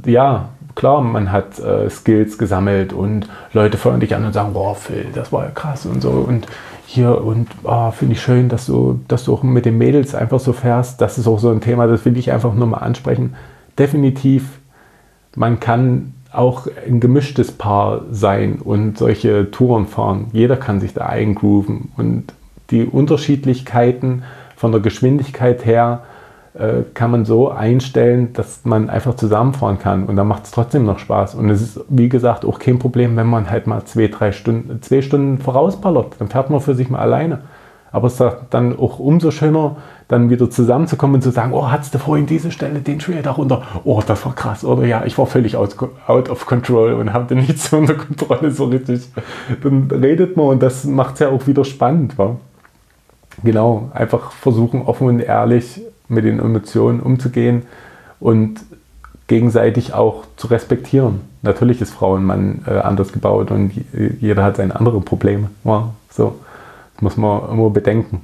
[0.05, 4.77] ja, klar, man hat äh, Skills gesammelt und Leute feuern dich an und sagen, boah,
[4.77, 6.47] Phil, das war ja krass und so und
[6.87, 10.39] hier und oh, finde ich schön, dass du, dass du auch mit den Mädels einfach
[10.39, 11.01] so fährst.
[11.01, 13.35] Das ist auch so ein Thema, das will ich einfach nur mal ansprechen.
[13.77, 14.61] Definitiv,
[15.35, 20.27] man kann auch ein gemischtes Paar sein und solche Touren fahren.
[20.33, 22.33] Jeder kann sich da eingrooven und
[22.71, 24.23] die Unterschiedlichkeiten
[24.57, 26.03] von der Geschwindigkeit her
[26.55, 30.85] äh, kann man so einstellen, dass man einfach zusammenfahren kann und dann macht es trotzdem
[30.85, 31.35] noch Spaß.
[31.35, 34.83] Und es ist, wie gesagt, auch kein Problem, wenn man halt mal zwei, drei Stunden,
[34.83, 36.17] zwei Stunden vorausballert.
[36.19, 37.41] Dann fährt man für sich mal alleine.
[37.93, 39.77] Aber es ist dann auch umso schöner,
[40.09, 43.63] dann wieder zusammenzukommen und zu sagen, oh, hattest du vorhin diese Stelle, den Trail darunter?
[43.85, 44.65] Oh, das war krass.
[44.65, 45.77] Oder ja, ich war völlig out,
[46.07, 49.09] out of control und habe nichts unter Kontrolle so richtig.
[49.63, 52.19] Dann redet man und das macht es ja auch wieder spannend.
[52.19, 52.37] Wa?
[53.45, 57.63] Genau, einfach versuchen, offen und ehrlich mit den Emotionen umzugehen
[58.21, 58.61] und
[59.29, 61.21] gegenseitig auch zu respektieren.
[61.43, 63.73] Natürlich ist Frau und Mann äh, anders gebaut und
[64.21, 65.49] jeder hat seine anderen Probleme.
[65.65, 66.37] Ja, so.
[67.03, 68.23] Muss man immer bedenken.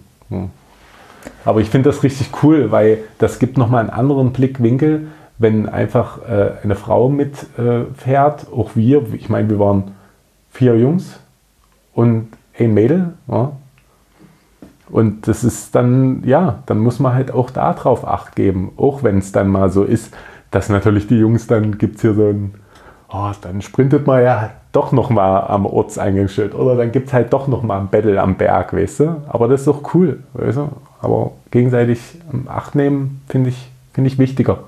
[1.45, 6.21] Aber ich finde das richtig cool, weil das gibt nochmal einen anderen Blickwinkel, wenn einfach
[6.29, 9.93] äh, eine Frau mitfährt, äh, auch wir, ich meine, wir waren
[10.51, 11.21] vier Jungs
[11.93, 13.53] und ein Mädel, ja,
[14.91, 18.73] und das ist dann, ja, dann muss man halt auch darauf Acht geben.
[18.77, 20.15] Auch wenn es dann mal so ist,
[20.51, 22.55] dass natürlich die Jungs, dann gibt es hier so ein,
[23.13, 26.55] oh, dann sprintet man ja doch nochmal am Ortseingangsschild.
[26.55, 29.17] Oder dann gibt es halt doch nochmal ein Battle am Berg, weißt du.
[29.29, 30.69] Aber das ist doch cool, weißt du.
[31.01, 32.01] Aber gegenseitig
[32.47, 34.59] Acht nehmen, finde ich, find ich wichtiger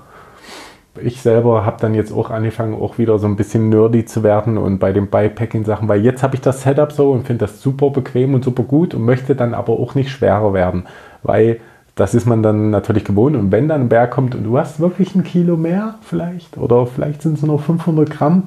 [0.99, 4.57] ich selber habe dann jetzt auch angefangen, auch wieder so ein bisschen nerdy zu werden
[4.57, 7.89] und bei den Bikepacking-Sachen, weil jetzt habe ich das Setup so und finde das super
[7.89, 10.85] bequem und super gut und möchte dann aber auch nicht schwerer werden,
[11.23, 11.59] weil
[11.95, 14.79] das ist man dann natürlich gewohnt und wenn dann ein Berg kommt und du hast
[14.79, 18.43] wirklich ein Kilo mehr vielleicht oder vielleicht sind es nur 500 Gramm,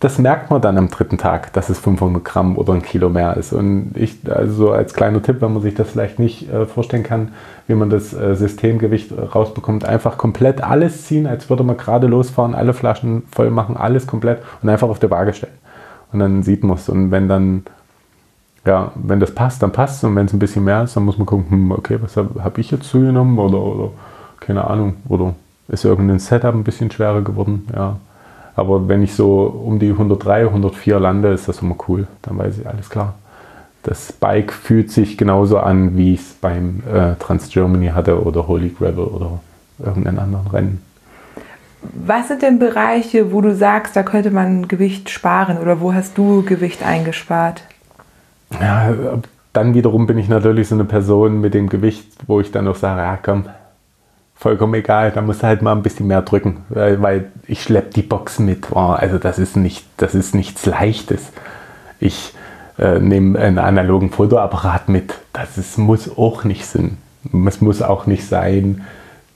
[0.00, 3.36] das merkt man dann am dritten Tag, dass es 500 Gramm oder ein Kilo mehr
[3.36, 3.54] ist.
[3.54, 7.32] Und ich, also als kleiner Tipp, wenn man sich das vielleicht nicht äh, vorstellen kann,
[7.66, 12.54] wie man das äh, Systemgewicht rausbekommt, einfach komplett alles ziehen, als würde man gerade losfahren,
[12.54, 15.54] alle Flaschen voll machen, alles komplett und einfach auf der Waage stellen.
[16.12, 16.90] Und dann sieht man es.
[16.90, 17.64] Und wenn dann,
[18.66, 20.04] ja, wenn das passt, dann passt es.
[20.04, 22.44] Und wenn es ein bisschen mehr ist, dann muss man gucken, hm, okay, was habe
[22.44, 23.90] hab ich jetzt zugenommen oder, oder
[24.40, 25.34] keine Ahnung, oder
[25.68, 27.96] ist irgendein Setup ein bisschen schwerer geworden, ja
[28.56, 32.06] aber wenn ich so um die 103, 104 lande, ist das immer cool.
[32.22, 33.14] Dann weiß ich, alles klar.
[33.82, 38.48] Das Bike fühlt sich genauso an, wie ich es beim äh, Trans Germany hatte oder
[38.48, 39.40] Holy Gravel oder
[39.78, 40.82] irgendeinen anderen Rennen.
[41.82, 46.18] Was sind denn Bereiche, wo du sagst, da könnte man Gewicht sparen oder wo hast
[46.18, 47.62] du Gewicht eingespart?
[48.60, 48.92] Ja,
[49.52, 52.76] dann wiederum bin ich natürlich so eine Person mit dem Gewicht, wo ich dann noch
[52.76, 53.44] sage, ja komm,
[54.36, 58.02] vollkommen egal, da musst du halt mal ein bisschen mehr drücken, weil, ich schleppe die
[58.02, 58.72] Box mit.
[58.72, 61.32] Oh, also das ist nicht, das ist nichts Leichtes.
[62.00, 62.34] Ich
[62.78, 65.14] äh, nehme einen analogen Fotoapparat mit.
[65.32, 66.98] Das ist, muss auch nicht sein.
[67.46, 68.84] Es muss auch nicht sein,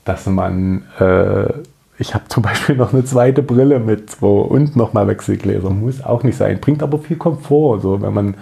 [0.05, 1.53] dass man äh,
[2.01, 5.71] ich habe zum Beispiel noch eine zweite Brille mit wo, und nochmal Wechselgläser.
[5.71, 6.61] Muss auch nicht sein.
[6.61, 7.81] Bringt aber viel Komfort.
[7.81, 8.35] So, wenn man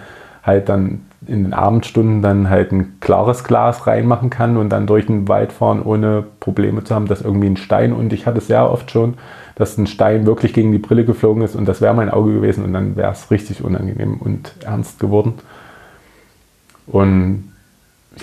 [0.42, 5.06] halt dann in den Abendstunden dann halt ein klares Glas reinmachen kann und dann durch
[5.06, 8.46] den Wald fahren, ohne Probleme zu haben, dass irgendwie ein Stein, und ich hatte es
[8.46, 9.14] sehr oft schon,
[9.54, 12.64] dass ein Stein wirklich gegen die Brille geflogen ist und das wäre mein Auge gewesen
[12.64, 15.34] und dann wäre es richtig unangenehm und ernst geworden.
[16.86, 17.52] Und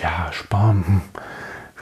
[0.01, 1.01] ja, sparen, hm,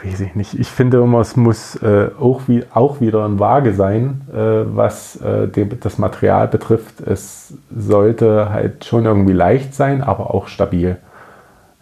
[0.04, 0.60] weiß ich nicht.
[0.60, 4.36] Ich finde immer, es muss äh, auch, wie, auch wieder ein Waage sein, äh,
[4.76, 7.00] was äh, dem, das Material betrifft.
[7.00, 10.98] Es sollte halt schon irgendwie leicht sein, aber auch stabil.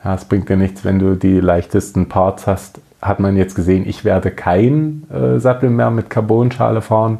[0.03, 2.81] Ja, es bringt dir nichts, wenn du die leichtesten Parts hast.
[3.01, 7.19] Hat man jetzt gesehen, ich werde kein äh, Sattel mehr mit Carbonschale fahren,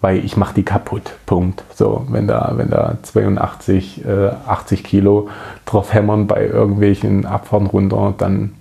[0.00, 1.12] weil ich mache die kaputt.
[1.26, 1.62] Punkt.
[1.74, 5.28] So, wenn da, wenn da 82, äh, 80 Kilo
[5.64, 8.52] drauf hämmern bei irgendwelchen Abfahren runter, dann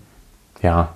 [0.61, 0.89] ja.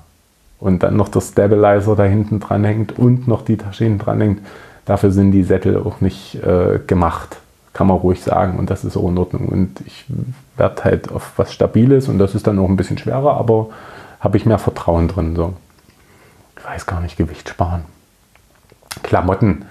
[0.60, 4.22] Und dann noch der Stabilizer da hinten dran hängt und noch die Tasche hinten dran
[4.22, 4.40] hängt.
[4.86, 7.38] Dafür sind die Sättel auch nicht äh, gemacht
[7.74, 9.48] kann man ruhig sagen und das ist auch in Ordnung.
[9.48, 10.06] Und ich
[10.56, 13.70] werde halt auf was Stabiles und das ist dann auch ein bisschen schwerer, aber
[14.20, 15.36] habe ich mehr Vertrauen drin.
[15.36, 15.54] So.
[16.58, 17.84] Ich weiß gar nicht, Gewicht sparen.
[19.02, 19.66] Klamotten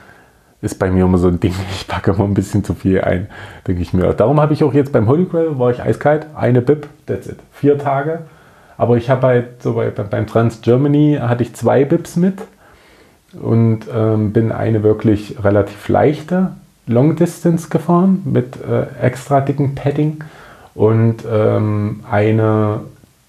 [0.61, 3.29] ist bei mir immer so ein Ding, ich packe immer ein bisschen zu viel ein,
[3.67, 4.13] denke ich mir.
[4.15, 7.39] Darum habe ich auch jetzt beim Holy Grail, war ich eiskalt, eine Bib, that's it,
[7.53, 8.23] vier Tage.
[8.77, 12.43] Aber ich habe halt so bei, beim Trans Germany hatte ich zwei Bibs mit
[13.41, 16.53] und ähm, bin eine wirklich relativ leichte
[16.87, 20.25] Long Distance gefahren mit äh, extra dicken Padding
[20.75, 22.81] und ähm, eine,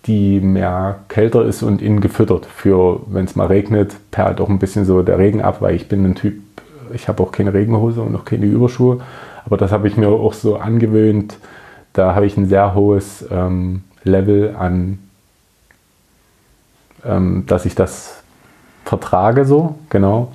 [0.05, 2.45] die mehr kälter ist und innen gefüttert.
[2.45, 5.87] Für, wenn es mal regnet, perlt auch ein bisschen so der Regen ab, weil ich
[5.87, 6.35] bin ein Typ,
[6.93, 9.01] ich habe auch keine Regenhose und auch keine Überschuhe.
[9.45, 11.37] Aber das habe ich mir auch so angewöhnt.
[11.91, 14.99] Da habe ich ein sehr hohes ähm, Level an,
[17.05, 18.23] ähm, dass ich das
[18.85, 20.31] vertrage so, genau.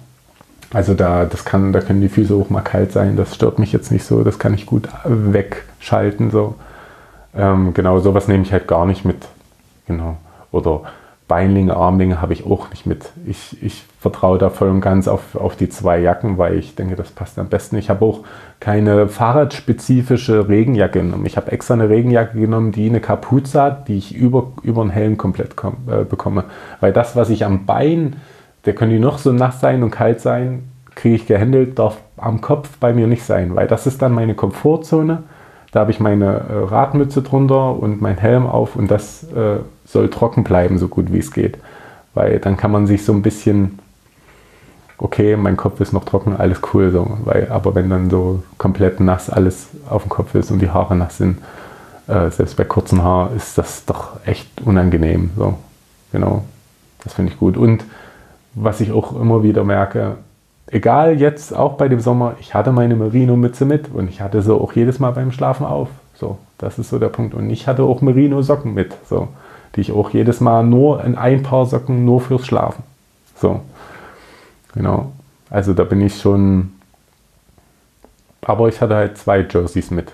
[0.73, 3.73] Also da, das kann, da können die Füße auch mal kalt sein, das stört mich
[3.73, 6.31] jetzt nicht so, das kann ich gut wegschalten.
[6.31, 6.57] So.
[7.35, 9.27] Ähm, genau, sowas nehme ich halt gar nicht mit.
[9.86, 10.19] Genau.
[10.53, 10.82] Oder
[11.28, 13.11] Beinlinge, Armlinge habe ich auch nicht mit.
[13.27, 16.97] Ich, ich vertraue da voll und ganz auf, auf die zwei Jacken, weil ich denke,
[16.97, 17.77] das passt am besten.
[17.77, 18.20] Ich habe auch
[18.61, 21.27] keine fahrradspezifische Regenjacke genommen.
[21.27, 24.90] Ich habe extra eine Regenjacke genommen, die eine Kapuze hat, die ich über, über den
[24.90, 26.45] Helm komplett komm, äh, bekomme.
[26.81, 28.16] Weil das, was ich am Bein,
[28.69, 32.43] der können die noch so nass sein und kalt sein, kriege ich gehandelt, darf am
[32.43, 35.23] Kopf bei mir nicht sein, weil das ist dann meine Komfortzone.
[35.73, 40.11] Da habe ich meine äh, Radmütze drunter und mein Helm auf und das äh, soll
[40.11, 41.57] trocken bleiben, so gut wie es geht.
[42.12, 43.78] Weil dann kann man sich so ein bisschen,
[44.99, 46.90] okay, mein Kopf ist noch trocken, alles cool.
[46.90, 47.16] So.
[47.24, 50.95] Weil, aber wenn dann so komplett nass alles auf dem Kopf ist und die Haare
[50.95, 51.39] nass sind,
[52.07, 55.31] äh, selbst bei kurzen Haaren, ist das doch echt unangenehm.
[55.39, 55.57] So.
[56.12, 56.45] Genau,
[57.03, 57.57] das finde ich gut.
[57.57, 57.82] Und
[58.62, 60.16] was ich auch immer wieder merke,
[60.66, 64.55] egal jetzt auch bei dem Sommer, ich hatte meine Merino-Mütze mit und ich hatte sie
[64.55, 65.89] auch jedes Mal beim Schlafen auf.
[66.14, 67.35] So, das ist so der Punkt.
[67.35, 68.94] Und ich hatte auch Merino-Socken mit.
[69.09, 69.28] So
[69.74, 72.82] die ich auch jedes Mal nur in ein paar Socken nur fürs Schlafen.
[73.36, 73.60] So,
[74.74, 75.12] genau.
[75.51, 76.72] Also da bin ich schon.
[78.48, 80.10] Aber ich hatte halt zwei Jerseys mit.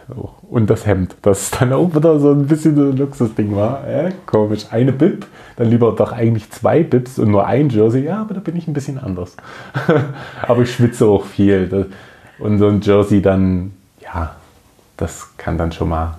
[0.50, 1.14] Und das Hemd.
[1.22, 3.86] Das dann auch wieder so ein bisschen so ein Luxusding war.
[3.86, 4.66] Äh, komisch.
[4.72, 5.24] Eine Bib,
[5.56, 8.02] dann lieber doch eigentlich zwei Bibs und nur ein Jersey.
[8.02, 9.36] Ja, aber da bin ich ein bisschen anders.
[10.42, 11.86] aber ich schwitze auch viel.
[12.40, 13.70] Und so ein Jersey dann,
[14.02, 14.34] ja,
[14.96, 16.14] das kann dann schon mal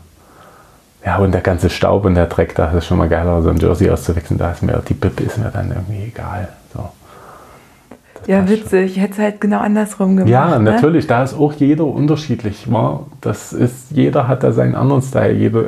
[1.05, 3.57] ja, und der ganze Staub und der Dreck, da ist schon mal geiler, so ein
[3.57, 4.39] Jersey auszuwechseln.
[4.39, 6.47] Da ist mir die Bib ist mir dann irgendwie egal.
[8.27, 8.97] Ja, witzig.
[8.97, 10.29] Ich hätte es halt genau andersrum gemacht.
[10.29, 10.71] Ja, ne?
[10.71, 11.07] natürlich.
[11.07, 12.67] Da ist auch jeder unterschiedlich.
[13.21, 15.33] Das ist, jeder hat da seinen anderen Style.
[15.33, 15.65] Jeder,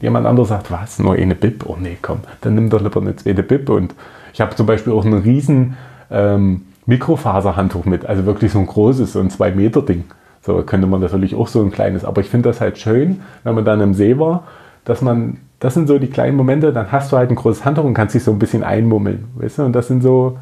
[0.00, 1.64] jemand anderes sagt, was, nur eine Bib?
[1.66, 3.68] Oh nee, komm, dann nimm doch lieber eine zweite Bib.
[3.70, 3.94] Und
[4.32, 5.76] ich habe zum Beispiel auch ein riesen
[6.10, 8.06] ähm, Mikrofaserhandtuch mit.
[8.06, 10.04] Also wirklich so ein großes, so ein 2-Meter-Ding.
[10.42, 13.54] So könnte man natürlich auch so ein kleines, aber ich finde das halt schön, wenn
[13.54, 14.42] man dann im See war,
[14.84, 17.84] dass man, das sind so die kleinen Momente, dann hast du halt ein großes Handtuch
[17.84, 19.62] und kannst dich so ein bisschen einmummeln, weißt du?
[19.62, 20.38] Und das sind so,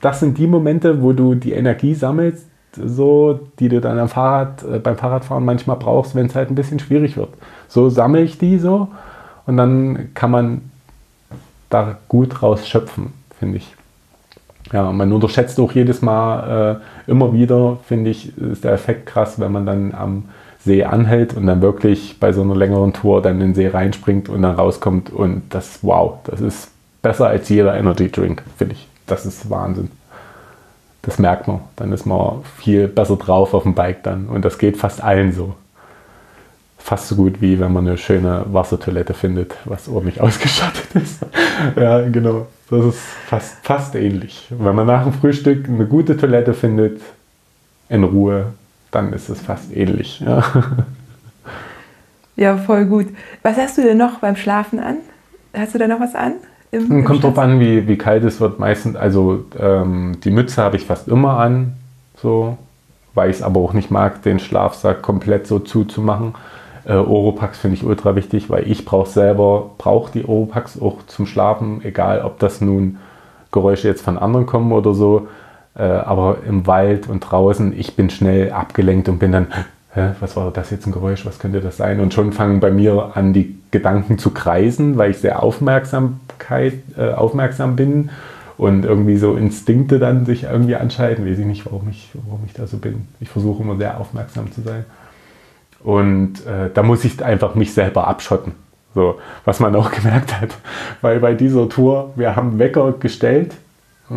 [0.00, 2.46] das sind die Momente, wo du die Energie sammelst,
[2.76, 6.54] so, die du dann am Fahrrad, äh, beim Fahrradfahren manchmal brauchst, wenn es halt ein
[6.54, 7.30] bisschen schwierig wird.
[7.68, 8.88] So sammle ich die so
[9.46, 10.60] und dann kann man
[11.68, 13.74] da gut raus schöpfen, finde ich.
[14.72, 19.40] Ja, man unterschätzt auch jedes Mal äh, immer wieder, finde ich, ist der Effekt krass,
[19.40, 20.24] wenn man dann am
[20.64, 24.28] See anhält und dann wirklich bei so einer längeren Tour dann in den See reinspringt
[24.28, 26.70] und dann rauskommt und das, wow, das ist
[27.02, 28.89] besser als jeder Energy Drink, finde ich.
[29.10, 29.90] Das ist Wahnsinn.
[31.02, 31.60] Das merkt man.
[31.76, 35.32] Dann ist man viel besser drauf auf dem Bike dann und das geht fast allen
[35.32, 35.54] so.
[36.78, 41.20] Fast so gut wie wenn man eine schöne Wassertoilette findet, was ordentlich ausgestattet ist.
[41.76, 42.46] ja, genau.
[42.70, 44.46] Das ist fast, fast ähnlich.
[44.50, 47.00] Wenn man nach dem Frühstück eine gute Toilette findet,
[47.88, 48.52] in Ruhe,
[48.92, 50.20] dann ist es fast ähnlich.
[50.20, 50.44] Ja,
[52.36, 53.08] ja voll gut.
[53.42, 54.98] Was hast du denn noch beim Schlafen an?
[55.52, 56.34] Hast du da noch was an?
[56.72, 58.58] Im Kommt drauf an, wie, wie kalt es wird.
[58.60, 61.72] Meistens, also ähm, die Mütze habe ich fast immer an,
[62.16, 62.56] so,
[63.14, 66.34] weil ich es aber auch nicht mag, den Schlafsack komplett so zuzumachen.
[66.84, 71.26] Äh, Oropax finde ich ultra wichtig, weil ich brauche selber, brauche die Oropax auch zum
[71.26, 72.98] Schlafen, egal ob das nun
[73.52, 75.26] Geräusche jetzt von anderen kommen oder so.
[75.74, 79.48] Äh, aber im Wald und draußen, ich bin schnell abgelenkt und bin dann,
[79.92, 81.98] Hä, was war das jetzt ein Geräusch, was könnte das sein?
[81.98, 87.10] Und schon fangen bei mir an, die Gedanken zu kreisen, weil ich sehr Aufmerksamkeit, äh,
[87.10, 88.10] aufmerksam bin
[88.56, 91.26] und irgendwie so Instinkte dann sich irgendwie anschalten.
[91.26, 93.08] Weiß ich nicht, warum ich, warum ich da so bin.
[93.18, 94.84] Ich versuche immer sehr aufmerksam zu sein.
[95.82, 98.52] Und äh, da muss ich einfach mich selber abschotten.
[98.94, 100.50] So, was man auch gemerkt hat.
[101.00, 103.54] Weil bei dieser Tour, wir haben Wecker gestellt,
[104.10, 104.14] äh,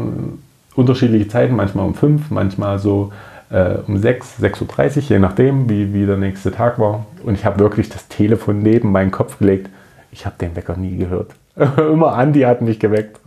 [0.76, 3.12] unterschiedliche Zeiten, manchmal um 5, manchmal so
[3.54, 7.06] äh, um 6, 6.30 Uhr, je nachdem, wie, wie der nächste Tag war.
[7.24, 9.70] Und ich habe wirklich das Telefon neben meinen Kopf gelegt.
[10.12, 11.32] Ich habe den Wecker nie gehört.
[11.78, 13.20] Immer Andi hat mich geweckt.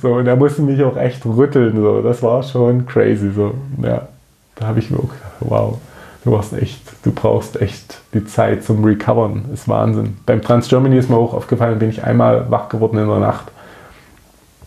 [0.00, 1.76] So, und er musste mich auch echt rütteln.
[1.76, 2.02] So.
[2.02, 3.30] Das war schon crazy.
[3.30, 3.54] So.
[3.82, 4.08] Ja,
[4.54, 5.78] da habe ich mir auch gedacht, wow
[6.24, 9.44] du echt, du brauchst echt die Zeit zum Recovern.
[9.52, 10.16] Ist Wahnsinn.
[10.26, 13.46] Beim Trans Germany ist mir auch aufgefallen, bin ich einmal wach geworden in der Nacht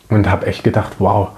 [0.09, 1.29] und habe echt gedacht, wow,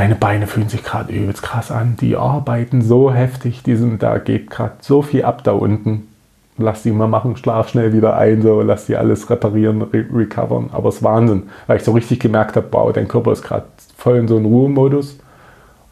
[0.00, 1.98] deine Beine fühlen sich gerade übelst krass an.
[2.00, 6.08] Die arbeiten so heftig, die sind, da geht gerade so viel ab da unten.
[6.56, 10.70] Lass die mal machen, schlaf schnell wieder ein, so, lass die alles reparieren, re recovern.
[10.72, 13.66] Aber es ist Wahnsinn, weil ich so richtig gemerkt habe, wow, dein Körper ist gerade
[13.94, 15.18] voll in so einem Ruhemodus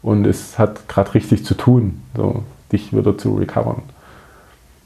[0.01, 3.83] und es hat gerade richtig zu tun, so dich wieder zu recovern.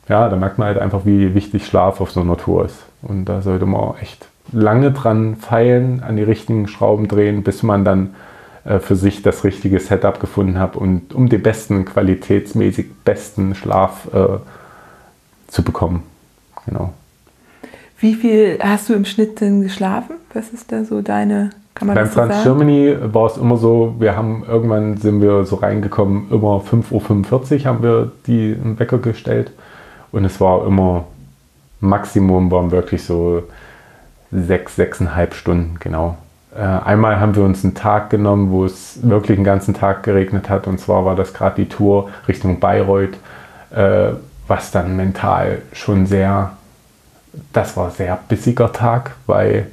[0.09, 2.83] Ja, da merkt man halt einfach, wie wichtig Schlaf auf so einer Tour ist.
[3.01, 7.85] Und da sollte man echt lange dran feilen, an die richtigen Schrauben drehen, bis man
[7.85, 8.15] dann
[8.79, 14.39] für sich das richtige Setup gefunden hat und um den besten, qualitätsmäßig besten Schlaf äh,
[15.47, 16.03] zu bekommen.
[16.65, 16.93] Genau.
[17.99, 20.15] Wie viel hast du im Schnitt denn geschlafen?
[20.33, 23.57] Was ist da so deine, kann man Beim das so Trans Germany war es immer
[23.57, 28.97] so, wir haben irgendwann sind wir so reingekommen, immer 5.45 Uhr haben wir die Wecker
[28.97, 29.51] gestellt
[30.11, 31.05] und es war immer
[31.79, 33.43] Maximum waren wirklich so
[34.31, 36.17] sechs, sechseinhalb Stunden, genau.
[36.55, 40.49] Äh, einmal haben wir uns einen Tag genommen, wo es wirklich einen ganzen Tag geregnet
[40.49, 40.67] hat.
[40.67, 43.17] Und zwar war das gerade die Tour Richtung Bayreuth,
[43.71, 44.11] äh,
[44.47, 46.51] was dann mental schon sehr,
[47.53, 49.67] das war ein sehr bissiger Tag, weil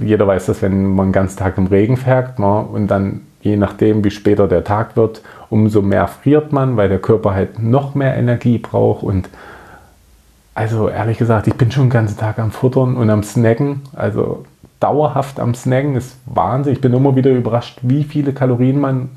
[0.00, 3.56] jeder weiß dass wenn man einen ganzen Tag im Regen fährt ne, und dann je
[3.56, 7.94] nachdem, wie später der Tag wird, umso mehr friert man, weil der Körper halt noch
[7.94, 9.28] mehr Energie braucht und
[10.54, 13.82] also ehrlich gesagt, ich bin schon den ganzen Tag am Futtern und am Snacken.
[13.94, 14.44] Also
[14.80, 16.72] dauerhaft am Snacken ist Wahnsinn.
[16.72, 19.10] Ich bin immer wieder überrascht, wie viele Kalorien man.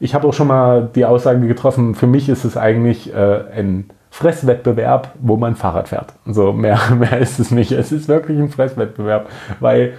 [0.00, 3.90] Ich habe auch schon mal die Aussage getroffen, für mich ist es eigentlich äh, ein
[4.10, 6.12] Fresswettbewerb, wo man Fahrrad fährt.
[6.26, 7.72] So mehr, mehr ist es nicht.
[7.72, 9.28] Es ist wirklich ein Fresswettbewerb,
[9.60, 9.94] weil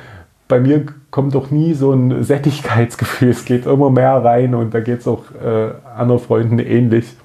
[0.47, 3.29] bei mir kommt doch nie so ein Sättigkeitsgefühl.
[3.29, 7.15] Es geht immer mehr rein und da geht es auch äh, anderen Freunden ähnlich.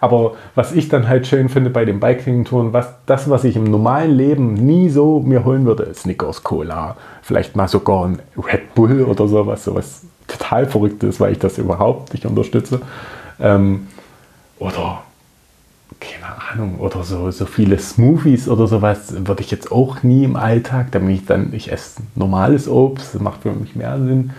[0.00, 3.64] Aber was ich dann halt schön finde bei den Biking-Touren, was, das, was ich im
[3.64, 9.02] normalen Leben nie so mir holen würde, Snickers, Cola, vielleicht mal sogar ein Red Bull
[9.02, 12.80] oder sowas, sowas total verrücktes, weil ich das überhaupt nicht unterstütze.
[13.38, 13.88] Ähm,
[14.58, 15.02] oder
[15.98, 20.36] keine Ahnung, oder so, so viele Smoothies oder sowas würde ich jetzt auch nie im
[20.36, 24.30] Alltag, damit ich dann, ich esse normales Obst, das macht für mich mehr Sinn.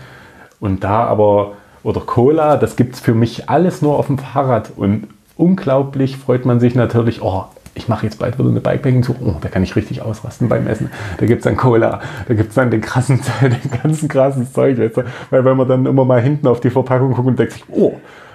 [0.59, 4.71] Und da aber, oder Cola, das gibt es für mich alles nur auf dem Fahrrad
[4.75, 5.07] und
[5.41, 9.49] unglaublich freut man sich natürlich, oh, ich mache jetzt bald wieder eine Bikepacking-Tour, oh, da
[9.49, 10.91] kann ich richtig ausrasten beim Essen.
[11.17, 14.77] Da gibt es dann Cola, da gibt es dann den, krassen, den ganzen krassen Zeug,
[14.77, 15.03] weißt du?
[15.29, 17.93] weil wenn man dann immer mal hinten auf die Verpackung guckt und denkt sich, oh,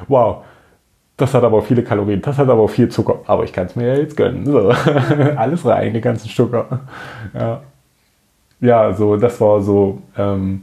[0.09, 0.45] wow,
[1.17, 3.89] das hat aber viele Kalorien, das hat aber viel Zucker, aber ich kann es mir
[3.89, 4.45] ja jetzt gönnen.
[4.45, 4.69] So.
[5.37, 6.81] Alles rein, die ganzen Zucker.
[7.33, 7.61] Ja.
[8.61, 10.63] ja, so, das war so, ähm,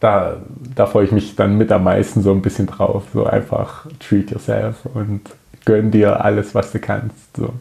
[0.00, 0.36] da,
[0.74, 3.04] da freue ich mich dann mit am meisten so ein bisschen drauf.
[3.12, 5.30] So einfach treat yourself und
[5.64, 7.36] gönn dir alles, was du kannst.
[7.36, 7.52] So.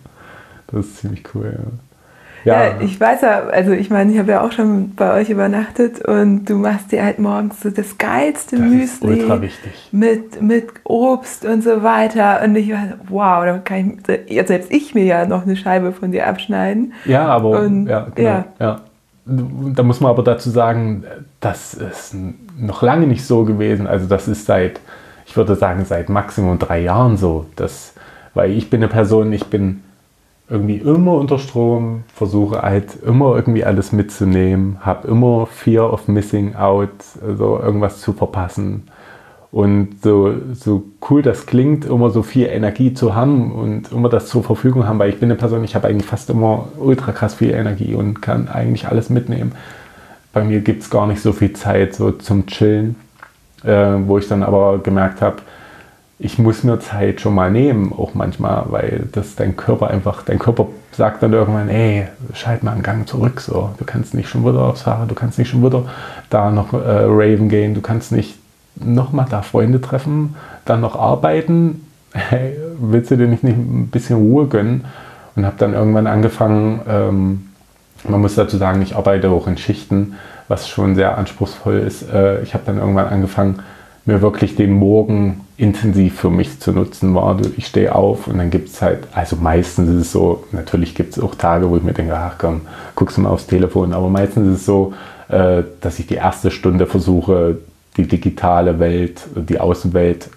[0.68, 1.58] Das ist ziemlich cool.
[2.46, 2.66] Ja.
[2.66, 2.82] ja.
[2.82, 6.46] ich weiß ja, also ich meine, ich habe ja auch schon bei euch übernachtet und
[6.46, 9.26] du machst dir halt morgens so das geilste das Müsli
[9.92, 12.42] mit, mit Obst und so weiter.
[12.44, 16.12] Und ich war, wow, da kann ich, selbst ich mir ja noch eine Scheibe von
[16.12, 16.94] dir abschneiden.
[17.06, 18.46] Ja, aber und, ja, genau, ja.
[18.60, 18.82] ja.
[19.26, 21.06] Da muss man aber dazu sagen,
[21.40, 22.14] das ist
[22.58, 23.88] noch lange nicht so gewesen.
[23.88, 24.82] Also das ist seit,
[25.34, 27.48] ich würde sagen, seit Maximum drei Jahren so.
[27.56, 27.96] Das,
[28.36, 29.82] weil ich bin eine Person, ich bin
[30.48, 36.54] irgendwie immer unter Strom, versuche halt immer irgendwie alles mitzunehmen, habe immer Fear of Missing
[36.54, 36.92] Out,
[37.26, 38.84] also irgendwas zu verpassen.
[39.52, 44.28] Und so, so cool das klingt, immer so viel Energie zu haben und immer das
[44.28, 47.34] zur Verfügung haben, weil ich bin eine Person, ich habe eigentlich fast immer ultra krass
[47.34, 49.54] viel Energie und kann eigentlich alles mitnehmen.
[50.32, 52.98] Bei mir gibt es gar nicht so viel Zeit so zum Chillen,
[53.64, 55.38] äh, wo ich dann aber gemerkt habe,
[56.20, 60.40] ich muss mir Zeit schon mal nehmen, auch manchmal, weil das dein Körper einfach, dein
[60.40, 64.46] Körper sagt dann irgendwann, ey, schalt mal einen Gang zurück, so, du kannst nicht schon
[64.46, 65.84] wieder aufs Fahrrad, du kannst nicht schon wieder
[66.30, 68.38] da noch äh, raven gehen, du kannst nicht
[68.76, 70.36] nochmal da Freunde treffen,
[70.66, 71.88] dann noch arbeiten.
[72.14, 74.86] Hey, willst du dir nicht, nicht ein bisschen Ruhe gönnen?
[75.36, 77.50] Und habe dann irgendwann angefangen, ähm,
[78.08, 80.16] man muss dazu sagen, ich arbeite auch in Schichten,
[80.48, 82.04] was schon sehr anspruchsvoll ist.
[82.12, 83.60] Äh, ich habe dann irgendwann angefangen,
[84.06, 87.40] mir wirklich den Morgen intensiv für mich zu nutzen war.
[87.56, 91.16] Ich stehe auf und dann gibt es halt, also meistens ist es so, natürlich gibt
[91.16, 92.62] es auch Tage, wo ich mir denke, ach komm,
[92.96, 94.94] guckst du mal aufs Telefon, aber meistens ist es so,
[95.30, 97.60] äh, dass ich die erste Stunde versuche,
[97.96, 100.30] die digitale Welt, die Außenwelt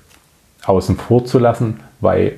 [0.65, 2.35] außen vor zu lassen, weil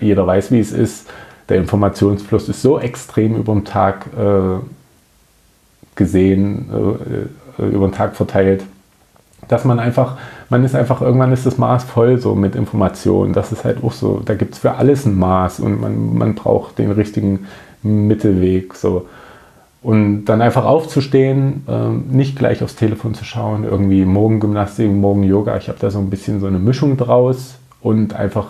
[0.00, 1.08] jeder weiß, wie es ist.
[1.48, 4.60] Der Informationsfluss ist so extrem über den Tag äh,
[6.00, 6.70] gesehen,
[7.58, 8.64] äh, über den Tag verteilt,
[9.48, 10.16] dass man einfach,
[10.48, 13.34] man ist einfach, irgendwann ist das Maß voll so mit Informationen.
[13.34, 16.34] Das ist halt auch so, da gibt es für alles ein Maß und man, man
[16.34, 17.46] braucht den richtigen
[17.82, 18.74] Mittelweg.
[18.74, 19.06] So.
[19.82, 25.22] Und dann einfach aufzustehen, ähm, nicht gleich aufs Telefon zu schauen, irgendwie morgen Gymnastik, morgen
[25.22, 25.58] Yoga.
[25.58, 28.46] Ich habe da so ein bisschen so eine Mischung draus und einfach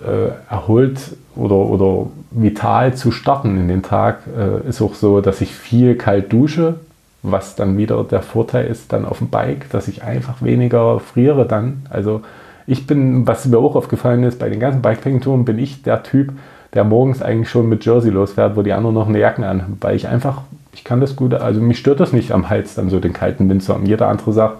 [0.00, 1.00] äh, erholt
[1.40, 4.20] oder, oder vital zu starten in den Tag.
[4.36, 6.74] Äh, ist auch so, dass ich viel kalt dusche.
[7.22, 11.46] was dann wieder der Vorteil ist dann auf dem Bike, dass ich einfach weniger friere
[11.46, 11.82] dann.
[11.90, 12.22] Also
[12.66, 16.32] ich bin, was mir auch aufgefallen ist, bei den ganzen Bikepacking-Touren bin ich der Typ,
[16.72, 19.96] der morgens eigentlich schon mit Jersey losfährt, wo die anderen noch eine Jacke anhaben, weil
[19.96, 20.42] ich einfach,
[20.72, 23.48] ich kann das gut, also mich stört das nicht am Hals dann so den kalten
[23.48, 23.86] Wind haben.
[23.86, 24.58] Jeder andere sagt,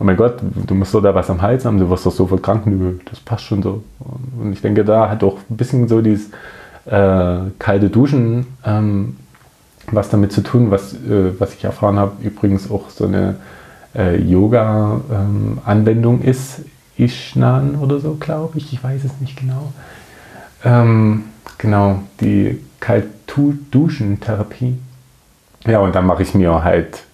[0.00, 2.26] oh mein Gott, du musst doch da was am Hals haben, du wirst doch so
[2.26, 2.66] krank.
[2.66, 3.82] Nö, das passt schon so.
[4.40, 6.30] Und ich denke, da hat auch ein bisschen so dieses
[6.86, 9.16] äh, kalte Duschen ähm,
[9.92, 13.36] was damit zu tun, was, äh, was ich erfahren habe, übrigens auch so eine
[13.94, 16.60] äh, Yoga-Anwendung ähm, ist.
[16.96, 18.72] Ishnan oder so, glaube ich.
[18.72, 19.72] Ich weiß es nicht genau.
[20.64, 21.24] Ähm,
[21.56, 24.76] genau, die Kaltduschen-Therapie.
[25.66, 27.04] Ja, und dann mache ich mir halt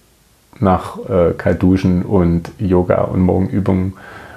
[0.59, 3.93] nach äh, Kaltduschen und Yoga und Morgenübungen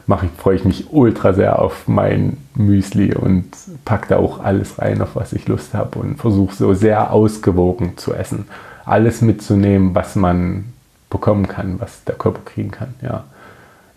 [0.06, 3.46] mache ich, freue ich mich ultra sehr auf mein Müsli und
[3.84, 7.96] packe da auch alles rein, auf was ich Lust habe und versuche so sehr ausgewogen
[7.96, 8.48] zu essen.
[8.84, 10.64] Alles mitzunehmen, was man
[11.10, 12.94] bekommen kann, was der Körper kriegen kann.
[13.02, 13.24] Ja,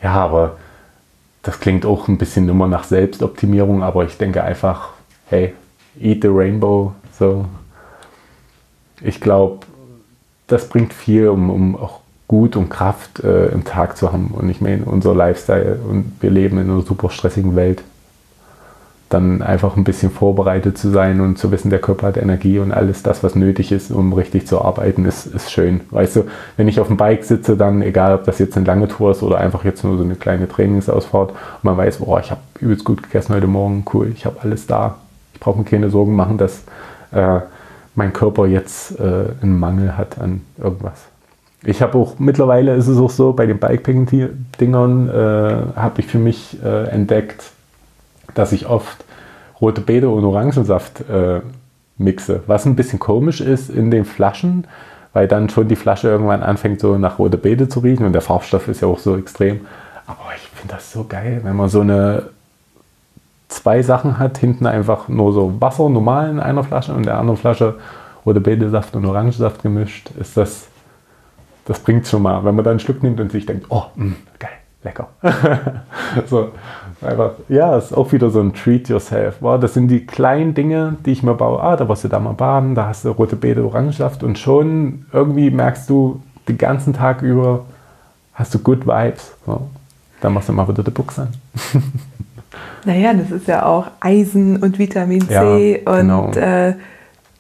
[0.01, 0.57] ja aber
[1.41, 4.89] das klingt auch ein bisschen immer nach Selbstoptimierung, aber ich denke einfach,
[5.27, 5.53] hey,
[5.99, 6.93] eat the rainbow.
[7.17, 7.45] So.
[9.01, 9.65] Ich glaube,
[10.47, 14.33] das bringt viel, um, um auch gut und Kraft äh, im Tag zu haben.
[14.33, 17.83] Und ich meine, unser Lifestyle und wir leben in einer super stressigen Welt.
[19.09, 22.71] Dann einfach ein bisschen vorbereitet zu sein und zu wissen, der Körper hat Energie und
[22.71, 25.81] alles das, was nötig ist, um richtig zu arbeiten, ist, ist schön.
[25.91, 26.23] Weißt du,
[26.57, 29.21] wenn ich auf dem Bike sitze, dann, egal ob das jetzt eine lange Tour ist
[29.21, 32.85] oder einfach jetzt nur so eine kleine Trainingsausfahrt, und man weiß, boah, ich habe übelst
[32.85, 34.95] gut gegessen heute Morgen, cool, ich habe alles da.
[35.35, 36.63] Ich brauche mir keine Sorgen machen, dass
[37.11, 37.41] äh,
[37.93, 41.12] mein Körper jetzt äh, einen Mangel hat an irgendwas.
[41.65, 46.19] Ich habe auch, mittlerweile ist es auch so, bei den Bikepacking-Dingern äh, habe ich für
[46.19, 47.51] mich äh, entdeckt,
[48.33, 49.05] dass ich oft
[49.61, 51.39] rote Beete und Orangensaft äh,
[51.97, 52.41] mixe.
[52.47, 54.67] Was ein bisschen komisch ist in den Flaschen,
[55.13, 58.21] weil dann schon die Flasche irgendwann anfängt so nach rote Beete zu riechen und der
[58.21, 59.61] Farbstoff ist ja auch so extrem.
[60.05, 62.23] Aber ich finde das so geil, wenn man so eine
[63.47, 67.19] zwei Sachen hat, hinten einfach nur so Wasser normal in einer Flasche und in der
[67.19, 67.75] anderen Flasche
[68.25, 70.67] rote Beete-Saft und Orangensaft gemischt, ist das
[71.65, 74.05] das bringt schon mal, wenn man da einen Schluck nimmt und sich denkt, oh, mh,
[74.05, 74.49] mm, geil,
[74.83, 75.07] lecker.
[76.27, 76.51] so,
[77.01, 79.37] einfach, ja, ist auch wieder so ein Treat yourself.
[79.39, 81.61] Wow, das sind die kleinen Dinge, die ich mir baue.
[81.61, 85.05] Ah, da warst du da mal baden, da hast du rote Beete, Orangensaft und schon
[85.13, 87.65] irgendwie merkst du den ganzen Tag über,
[88.33, 89.33] hast du good Vibes.
[89.45, 89.69] So,
[90.21, 91.33] dann machst du mal wieder die Buchse an.
[92.85, 96.25] naja, das ist ja auch Eisen und Vitamin C ja, genau.
[96.25, 96.73] und äh,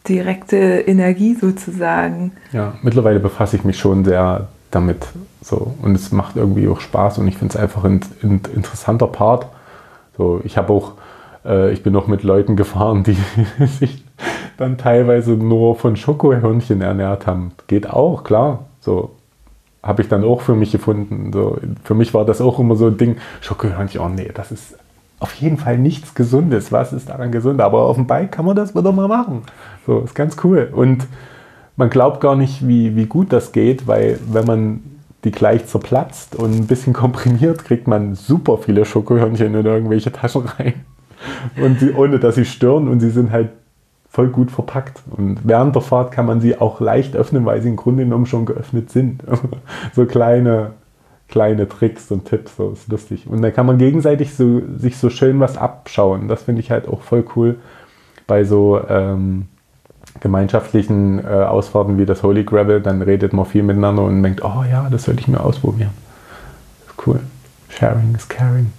[0.07, 2.31] direkte Energie sozusagen.
[2.51, 5.07] Ja, mittlerweile befasse ich mich schon sehr damit.
[5.41, 5.75] So.
[5.81, 9.47] Und es macht irgendwie auch Spaß und ich finde es einfach ein, ein, interessanter Part.
[10.17, 10.93] So, ich habe auch,
[11.45, 13.17] äh, ich bin auch mit Leuten gefahren, die
[13.65, 14.03] sich
[14.57, 17.51] dann teilweise nur von Schokohörnchen ernährt haben.
[17.67, 18.65] Geht auch, klar.
[18.79, 19.11] So
[19.81, 21.31] habe ich dann auch für mich gefunden.
[21.33, 24.77] So, für mich war das auch immer so ein Ding, Schokohörnchen, oh nee, das ist
[25.19, 26.71] auf jeden Fall nichts Gesundes.
[26.71, 27.61] Was ist daran gesund?
[27.61, 29.43] Aber auf dem Bike kann man das wieder mal machen.
[29.85, 30.69] So, ist ganz cool.
[30.71, 31.07] Und
[31.75, 34.83] man glaubt gar nicht, wie, wie gut das geht, weil wenn man
[35.23, 40.45] die gleich zerplatzt und ein bisschen komprimiert, kriegt man super viele Schokohörnchen in irgendwelche Taschen
[40.45, 40.73] rein.
[41.61, 43.49] Und sie, ohne dass sie stören und sie sind halt
[44.09, 45.01] voll gut verpackt.
[45.15, 48.25] Und während der Fahrt kann man sie auch leicht öffnen, weil sie im Grunde genommen
[48.25, 49.23] schon geöffnet sind.
[49.93, 50.71] so kleine
[51.33, 53.25] kleine Tricks und Tipps, so ist lustig.
[53.27, 56.27] Und dann kann man gegenseitig so, sich so schön was abschauen.
[56.27, 57.57] Das finde ich halt auch voll cool
[58.27, 59.47] bei so ähm,
[60.19, 62.81] gemeinschaftlichen äh, Ausfahrten wie das Holy Gravel.
[62.81, 65.91] Dann redet man viel miteinander und denkt, oh ja, das sollte ich mir ausprobieren.
[66.87, 67.19] Ist cool.
[67.69, 68.71] Sharing is caring.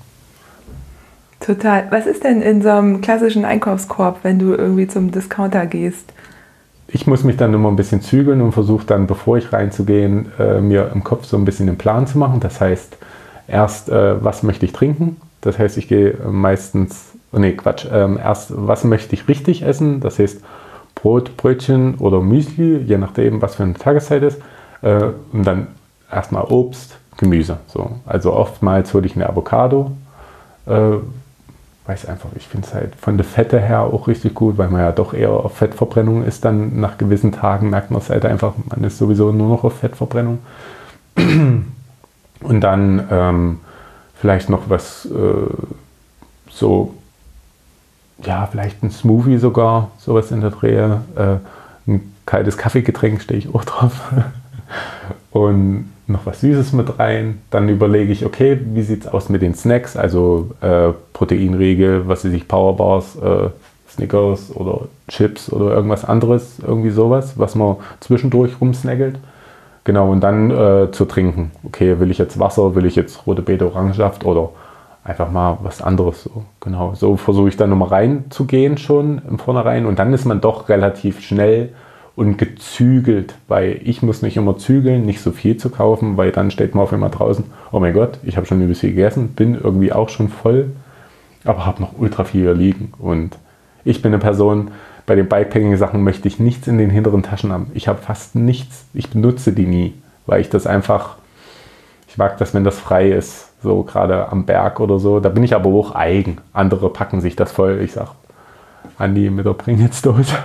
[1.40, 1.86] Total.
[1.90, 6.12] Was ist denn in so einem klassischen Einkaufskorb, wenn du irgendwie zum Discounter gehst?
[6.94, 10.60] ich muss mich dann immer ein bisschen zügeln und versuche dann, bevor ich reinzugehen, äh,
[10.60, 12.38] mir im Kopf so ein bisschen den Plan zu machen.
[12.38, 12.96] Das heißt,
[13.48, 15.16] erst, äh, was möchte ich trinken?
[15.40, 20.00] Das heißt, ich gehe meistens, oh nee, Quatsch, ähm, erst, was möchte ich richtig essen?
[20.00, 20.40] Das heißt,
[20.94, 24.40] Brot, Brötchen oder Müsli, je nachdem, was für eine Tageszeit ist.
[24.82, 25.68] Äh, und dann
[26.10, 27.58] erstmal Obst, Gemüse.
[27.68, 27.90] So.
[28.06, 29.92] Also oftmals hole ich eine Avocado,
[30.66, 30.96] äh,
[31.86, 34.80] weiß einfach, ich finde es halt von der Fette her auch richtig gut, weil man
[34.80, 36.44] ja doch eher auf Fettverbrennung ist.
[36.44, 39.78] Dann nach gewissen Tagen merkt man es halt einfach, man ist sowieso nur noch auf
[39.78, 40.38] Fettverbrennung.
[41.16, 43.60] Und dann ähm,
[44.14, 45.54] vielleicht noch was äh,
[46.50, 46.94] so,
[48.22, 51.00] ja, vielleicht ein Smoothie sogar, sowas in der Drehe.
[51.16, 54.12] Äh, ein kaltes Kaffeegetränk stehe ich auch drauf.
[55.32, 57.40] Und noch was Süßes mit rein.
[57.50, 62.24] Dann überlege ich, okay, wie sieht es aus mit den Snacks, also äh, Proteinriegel, was
[62.24, 63.48] weiß ich, Powerbars, äh,
[63.88, 69.18] Snickers oder Chips oder irgendwas anderes, irgendwie sowas, was man zwischendurch rumsnaggelt.
[69.84, 71.50] Genau, und dann äh, zu trinken.
[71.64, 74.50] Okay, will ich jetzt Wasser, will ich jetzt rote Beete, Orangensaft oder
[75.04, 76.24] einfach mal was anderes.
[76.24, 80.40] So, genau, so versuche ich dann nochmal reinzugehen schon im Vornherein und dann ist man
[80.40, 81.70] doch relativ schnell
[82.16, 86.50] und gezügelt, weil ich muss nicht immer zügeln, nicht so viel zu kaufen, weil dann
[86.50, 89.54] steht man auf einmal draußen, oh mein Gott, ich habe schon übelst viel gegessen, bin
[89.54, 90.70] irgendwie auch schon voll,
[91.44, 93.36] aber habe noch ultra viel liegen und
[93.84, 94.70] ich bin eine Person,
[95.06, 97.70] bei den Bikepacking-Sachen möchte ich nichts in den hinteren Taschen haben.
[97.74, 99.92] Ich habe fast nichts, ich benutze die nie,
[100.24, 101.16] weil ich das einfach,
[102.14, 105.18] ich mag das, wenn das frei ist, so gerade am Berg oder so.
[105.18, 106.38] Da bin ich aber auch eigen.
[106.52, 107.80] Andere packen sich das voll.
[107.82, 108.10] Ich sage,
[108.98, 110.36] Andi mit der Bringitzdose,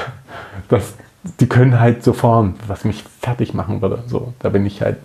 [0.70, 0.94] das,
[1.38, 3.98] die können halt so fahren, was mich fertig machen würde.
[4.06, 4.96] So, da bin ich halt.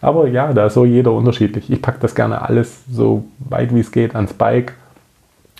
[0.00, 1.70] Aber ja, da ist so jeder unterschiedlich.
[1.70, 4.72] Ich packe das gerne alles so weit wie es geht ans Bike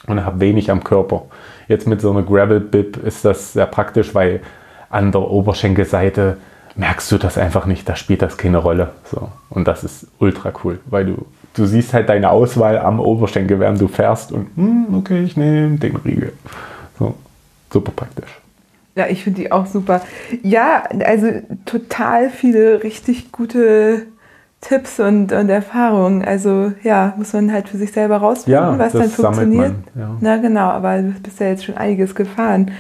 [0.07, 1.25] und habe wenig am Körper.
[1.69, 4.41] Jetzt mit so einer Gravel-Bib ist das sehr praktisch, weil
[4.89, 6.39] an der Oberschenkelseite
[6.77, 8.91] merkst du das einfach nicht, da spielt das keine Rolle.
[9.11, 9.29] So.
[9.51, 13.81] Und das ist ultra cool, weil du, du siehst halt deine Auswahl am Oberschenkel, während
[13.81, 16.33] du fährst und hm, okay, ich nehme den Riegel.
[16.99, 17.15] So,
[17.73, 18.39] super praktisch.
[18.97, 20.01] Ja, ich finde die auch super.
[20.43, 21.29] Ja, also
[21.65, 24.07] total viele richtig gute
[24.61, 26.25] Tipps und, und Erfahrungen.
[26.25, 29.73] Also ja, muss man halt für sich selber rausfinden, Ja, was dann funktioniert.
[29.95, 30.17] man, ja.
[30.21, 32.73] Na genau, aber du bist ja jetzt schon einiges gefahren.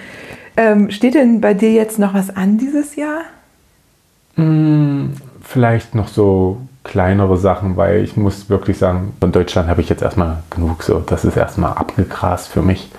[0.56, 3.22] Ähm, steht denn bei dir jetzt noch was an dieses Jahr?
[4.40, 5.12] Hm,
[5.42, 10.02] Vielleicht noch so kleinere Sachen, weil ich muss wirklich sagen, von Deutschland habe ich jetzt
[10.02, 10.82] erstmal genug.
[10.82, 12.90] So, das ist erstmal abgegrast für mich.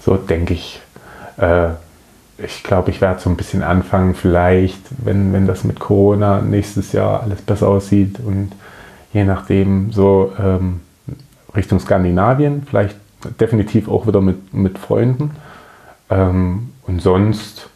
[0.00, 0.80] So denke ich.
[1.36, 1.68] Äh,
[2.36, 6.92] ich glaube, ich werde so ein bisschen anfangen, vielleicht, wenn, wenn das mit Corona nächstes
[6.92, 8.50] Jahr alles besser aussieht und
[9.12, 10.80] je nachdem so ähm,
[11.54, 12.96] Richtung Skandinavien, vielleicht
[13.40, 15.30] definitiv auch wieder mit, mit Freunden.
[16.10, 17.70] Ähm, und sonst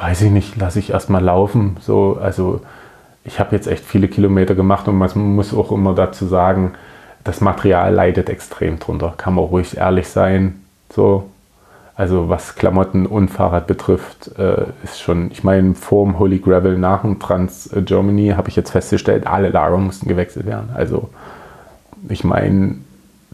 [0.00, 1.76] weiß ich nicht, lasse ich erstmal laufen.
[1.80, 2.60] So, also
[3.24, 6.72] ich habe jetzt echt viele Kilometer gemacht und man muss auch immer dazu sagen,
[7.24, 9.14] das Material leidet extrem drunter.
[9.16, 10.62] Kann man ruhig ehrlich sein.
[10.92, 11.30] So,
[11.94, 16.78] also was Klamotten und Fahrrad betrifft, äh, ist schon, ich meine, vor dem Holy Gravel
[16.78, 20.70] nach dem Trans Germany habe ich jetzt festgestellt, alle Lagerungen mussten gewechselt werden.
[20.74, 21.10] Also
[22.08, 22.76] ich meine,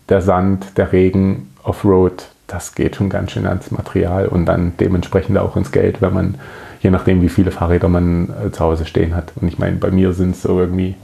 [0.08, 5.38] der Sand, der Regen, Offroad, das geht schon ganz schön ans Material und dann dementsprechend
[5.38, 6.34] auch ins Geld, wenn man,
[6.80, 9.32] je nachdem wie viele Fahrräder man äh, zu Hause stehen hat.
[9.36, 10.96] Und ich meine, bei mir sind es so irgendwie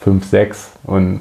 [0.00, 1.20] fünf, sechs und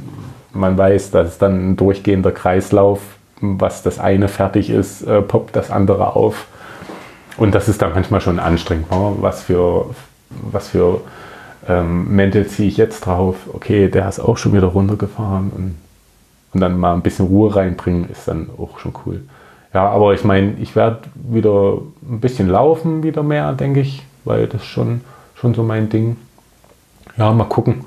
[0.53, 2.99] man weiß, dass es dann ein durchgehender Kreislauf,
[3.41, 6.45] was das eine fertig ist, äh, poppt das andere auf.
[7.38, 8.91] Und das ist dann manchmal schon anstrengend.
[8.91, 9.16] ne?
[9.20, 9.95] Was für,
[10.30, 11.02] was für
[11.68, 13.36] ähm, Mäntel ziehe ich jetzt drauf?
[13.52, 15.76] Okay, der ist auch schon wieder runtergefahren und,
[16.53, 19.22] und dann mal ein bisschen Ruhe reinbringen, ist dann auch schon cool.
[19.73, 21.77] Ja, aber ich meine, ich werde wieder
[22.10, 25.02] ein bisschen laufen, wieder mehr, denke ich, weil das schon,
[25.35, 26.18] schon so mein Ding.
[27.18, 27.85] Ja, mal gucken.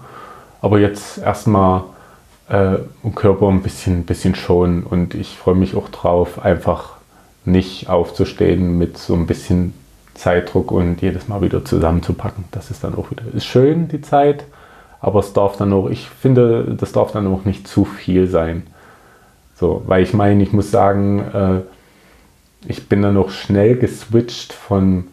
[0.62, 1.82] Aber jetzt erstmal
[2.48, 2.76] äh,
[3.14, 6.94] Körper ein bisschen, bisschen schonen und ich freue mich auch drauf, einfach
[7.44, 9.74] nicht aufzustehen mit so ein bisschen
[10.14, 12.44] Zeitdruck und jedes Mal wieder zusammenzupacken.
[12.50, 14.44] Das ist dann auch wieder, ist schön, die Zeit,
[15.00, 18.66] aber es darf dann auch, ich finde, das darf dann auch nicht zu viel sein.
[19.54, 21.73] So, weil ich meine, ich muss sagen, äh,
[22.66, 25.04] ich bin dann noch schnell geswitcht von,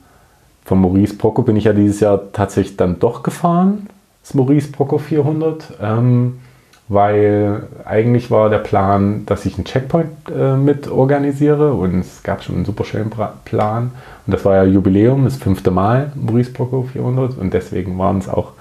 [0.63, 3.87] von Maurice Procco, bin ich ja dieses Jahr tatsächlich dann doch gefahren,
[4.23, 6.39] das Maurice Procco 400, ähm,
[6.87, 12.43] weil eigentlich war der Plan, dass ich einen Checkpoint äh, mit organisiere und es gab
[12.43, 13.11] schon einen super schönen
[13.45, 13.91] Plan.
[14.27, 18.27] Und das war ja Jubiläum, das fünfte Mal Maurice Procco 400 und deswegen waren es
[18.27, 18.51] auch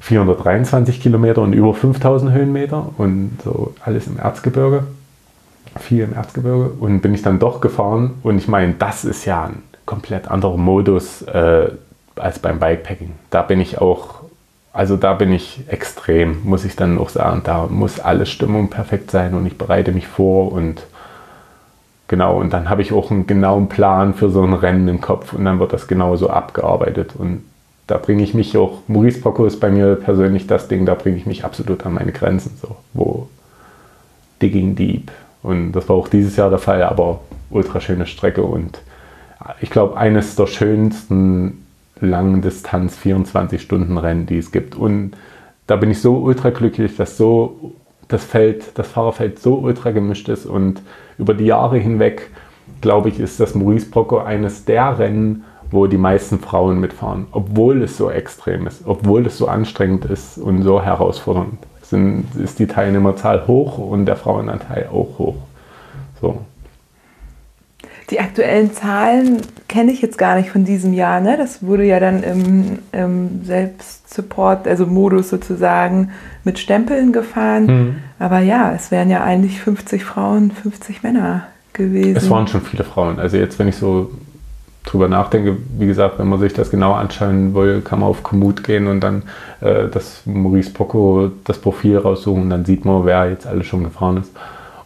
[0.00, 4.84] 423 Kilometer und über 5000 Höhenmeter und so alles im Erzgebirge
[5.78, 8.14] viel im Erzgebirge und bin ich dann doch gefahren.
[8.22, 11.68] Und ich meine, das ist ja ein komplett anderer Modus äh,
[12.16, 13.12] als beim Bikepacking.
[13.30, 14.22] Da bin ich auch,
[14.72, 17.42] also da bin ich extrem, muss ich dann auch sagen.
[17.44, 20.82] Da muss alles Stimmung perfekt sein und ich bereite mich vor und
[22.08, 25.32] genau, und dann habe ich auch einen genauen Plan für so ein Rennen im Kopf
[25.32, 27.14] und dann wird das genauso abgearbeitet.
[27.18, 27.42] Und
[27.86, 31.16] da bringe ich mich auch, Maurice Pocco ist bei mir persönlich das Ding, da bringe
[31.16, 33.28] ich mich absolut an meine Grenzen, so, wo
[34.40, 35.10] Digging Deep.
[35.44, 38.80] Und das war auch dieses Jahr der Fall, aber ultra schöne Strecke und
[39.60, 41.66] ich glaube, eines der schönsten
[42.00, 44.74] langen Distanz 24-Stunden-Rennen, die es gibt.
[44.74, 45.12] Und
[45.66, 47.72] da bin ich so ultra glücklich, dass so
[48.08, 50.80] das Feld, das Fahrerfeld so ultra gemischt ist und
[51.18, 52.30] über die Jahre hinweg,
[52.80, 57.82] glaube ich, ist das Maurice Procco eines der Rennen, wo die meisten Frauen mitfahren, obwohl
[57.82, 61.58] es so extrem ist, obwohl es so anstrengend ist und so herausfordernd.
[61.84, 65.36] Sind, ist die Teilnehmerzahl hoch und der Frauenanteil auch hoch.
[66.20, 66.40] So.
[68.10, 71.20] Die aktuellen Zahlen kenne ich jetzt gar nicht von diesem Jahr.
[71.20, 71.36] Ne?
[71.36, 76.10] Das wurde ja dann im, im Selbstsupport, also Modus sozusagen,
[76.44, 77.66] mit Stempeln gefahren.
[77.66, 77.96] Mhm.
[78.18, 82.16] Aber ja, es wären ja eigentlich 50 Frauen, 50 Männer gewesen.
[82.16, 83.18] Es waren schon viele Frauen.
[83.18, 84.10] Also jetzt, wenn ich so
[84.84, 88.62] drüber nachdenke, wie gesagt, wenn man sich das genau anschauen will, kann man auf Komoot
[88.62, 89.22] gehen und dann
[89.60, 93.84] äh, das Maurice Poco das Profil raussuchen und dann sieht man, wer jetzt alles schon
[93.84, 94.30] gefahren ist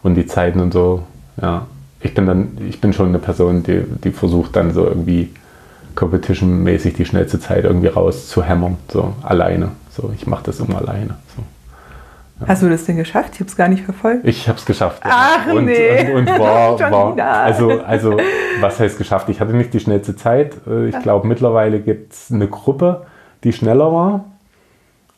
[0.01, 1.03] und die Zeiten und so.
[1.41, 1.67] Ja,
[2.01, 5.29] ich bin dann, ich bin schon eine Person, die, die versucht dann so irgendwie
[5.95, 9.71] competition-mäßig die schnellste Zeit irgendwie rauszuhämmern, so alleine.
[9.91, 11.17] So, ich mache das immer alleine.
[11.35, 11.43] So.
[12.47, 13.31] Hast du das denn geschafft?
[13.33, 14.25] Ich habe es gar nicht verfolgt.
[14.25, 15.03] Ich habe es geschafft.
[15.05, 15.11] ja.
[15.13, 16.11] Ach, und, nee.
[16.13, 18.17] Und, und war, war also, also,
[18.61, 19.29] was heißt geschafft?
[19.29, 20.55] Ich hatte nicht die schnellste Zeit.
[20.67, 23.05] Äh, Ich glaube, mittlerweile gibt es eine Gruppe,
[23.43, 24.25] die schneller war.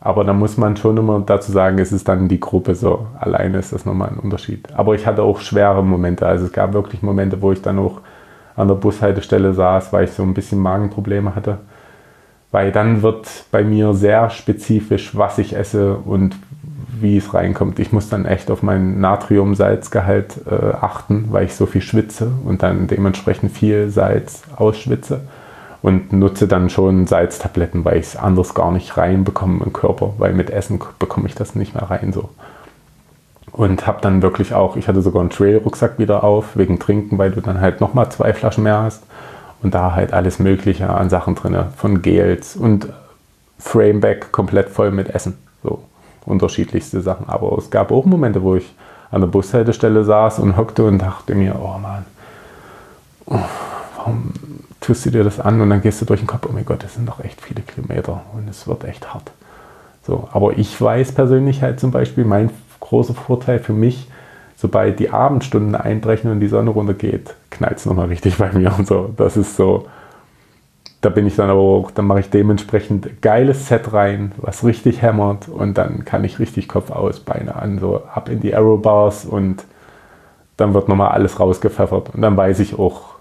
[0.03, 3.05] Aber da muss man schon immer dazu sagen, es ist dann die Gruppe so.
[3.19, 4.67] Alleine ist das nochmal ein Unterschied.
[4.75, 6.25] Aber ich hatte auch schwere Momente.
[6.25, 8.01] Also es gab wirklich Momente, wo ich dann auch
[8.55, 11.59] an der Bushaltestelle saß, weil ich so ein bisschen Magenprobleme hatte.
[12.49, 16.35] Weil dann wird bei mir sehr spezifisch, was ich esse und
[16.99, 17.79] wie es reinkommt.
[17.79, 22.63] Ich muss dann echt auf meinen Natriumsalzgehalt äh, achten, weil ich so viel schwitze und
[22.63, 25.21] dann dementsprechend viel Salz ausschwitze
[25.81, 30.33] und nutze dann schon Salztabletten, weil ich es anders gar nicht reinbekomme im Körper, weil
[30.33, 32.29] mit Essen bekomme ich das nicht mehr rein so.
[33.51, 37.31] Und habe dann wirklich auch, ich hatte sogar einen Trail-Rucksack wieder auf, wegen Trinken, weil
[37.31, 39.03] du dann halt nochmal zwei Flaschen mehr hast.
[39.61, 42.87] Und da halt alles Mögliche an Sachen drin, von Gels und
[43.59, 45.37] Frameback komplett voll mit Essen.
[45.63, 45.83] So
[46.25, 47.29] unterschiedlichste Sachen.
[47.29, 48.73] Aber es gab auch Momente, wo ich
[49.11, 52.05] an der Bushaltestelle saß und hockte und dachte mir, oh Mann,
[53.25, 54.33] warum
[54.79, 55.59] tust du dir das an?
[55.61, 57.61] Und dann gehst du durch den Kopf, oh mein Gott, das sind doch echt viele
[57.61, 59.31] Kilometer und es wird echt hart.
[60.05, 62.49] So, aber ich weiß persönlich halt zum Beispiel, mein
[62.79, 64.09] großer Vorteil für mich,
[64.57, 68.87] sobald die Abendstunden einbrechen und die Sonne runtergeht, knallt es nochmal richtig bei mir und
[68.87, 69.13] so.
[69.17, 69.87] Das ist so,
[71.01, 75.01] da bin ich dann aber auch, dann mache ich dementsprechend geiles Set rein, was richtig
[75.01, 78.79] hämmert und dann kann ich richtig Kopf aus, Beine an, so ab in die Arrow
[78.79, 79.63] Bars und
[80.57, 83.15] dann wird nochmal alles rausgepfeffert und dann weiß ich auch,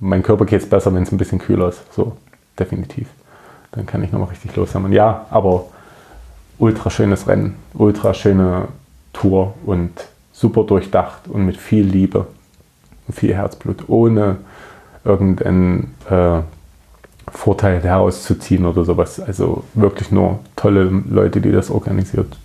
[0.00, 2.16] mein Körper geht es besser, wenn es ein bisschen kühler ist, so
[2.58, 3.08] definitiv.
[3.72, 4.92] Dann kann ich nochmal richtig loshämmern.
[4.92, 5.66] Ja, aber
[6.58, 8.68] ultra schönes Rennen, ultra schöne
[9.12, 9.90] Tour und
[10.32, 12.26] super durchdacht und mit viel Liebe
[13.06, 14.36] und viel Herzblut, ohne
[15.04, 16.40] irgendeinen äh,
[17.38, 19.20] Vorteil herauszuziehen oder sowas.
[19.20, 22.36] Also wirklich nur tolle Leute, die das organisiert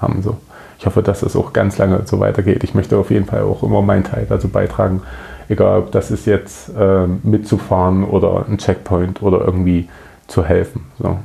[0.00, 0.22] haben.
[0.22, 0.36] So.
[0.76, 2.64] Ich hoffe, dass das auch ganz lange so weitergeht.
[2.64, 5.02] Ich möchte auf jeden Fall auch immer meinen Teil dazu beitragen,
[5.48, 9.88] egal ob das ist jetzt äh, mitzufahren oder ein Checkpoint oder irgendwie
[10.26, 10.84] zu helfen.
[10.98, 11.16] So.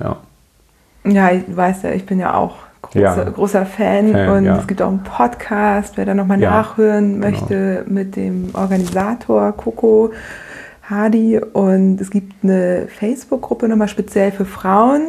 [0.00, 0.16] Ja.
[1.04, 3.24] Ja, ich weiß ja, ich bin ja auch großer, Ja.
[3.24, 4.56] großer Fan, Fan, und ja.
[4.56, 7.26] es gibt auch einen Podcast, wer da nochmal Ja, nachhören genau.
[7.30, 10.12] möchte mit dem Organisator Coco
[10.88, 15.02] Hardy und es gibt eine Facebook-Gruppe nochmal speziell für Frauen.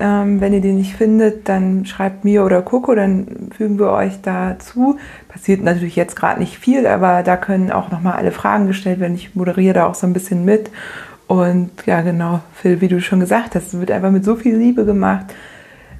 [0.00, 4.20] Ähm, wenn ihr die nicht findet, dann schreibt mir oder Coco, dann fügen wir euch
[4.22, 4.98] dazu.
[5.28, 9.14] Passiert natürlich jetzt gerade nicht viel, aber da können auch nochmal alle Fragen gestellt werden.
[9.14, 10.70] Ich moderiere da auch so ein bisschen mit.
[11.26, 14.56] Und ja, genau, Phil, wie du schon gesagt hast, es wird einfach mit so viel
[14.56, 15.26] Liebe gemacht.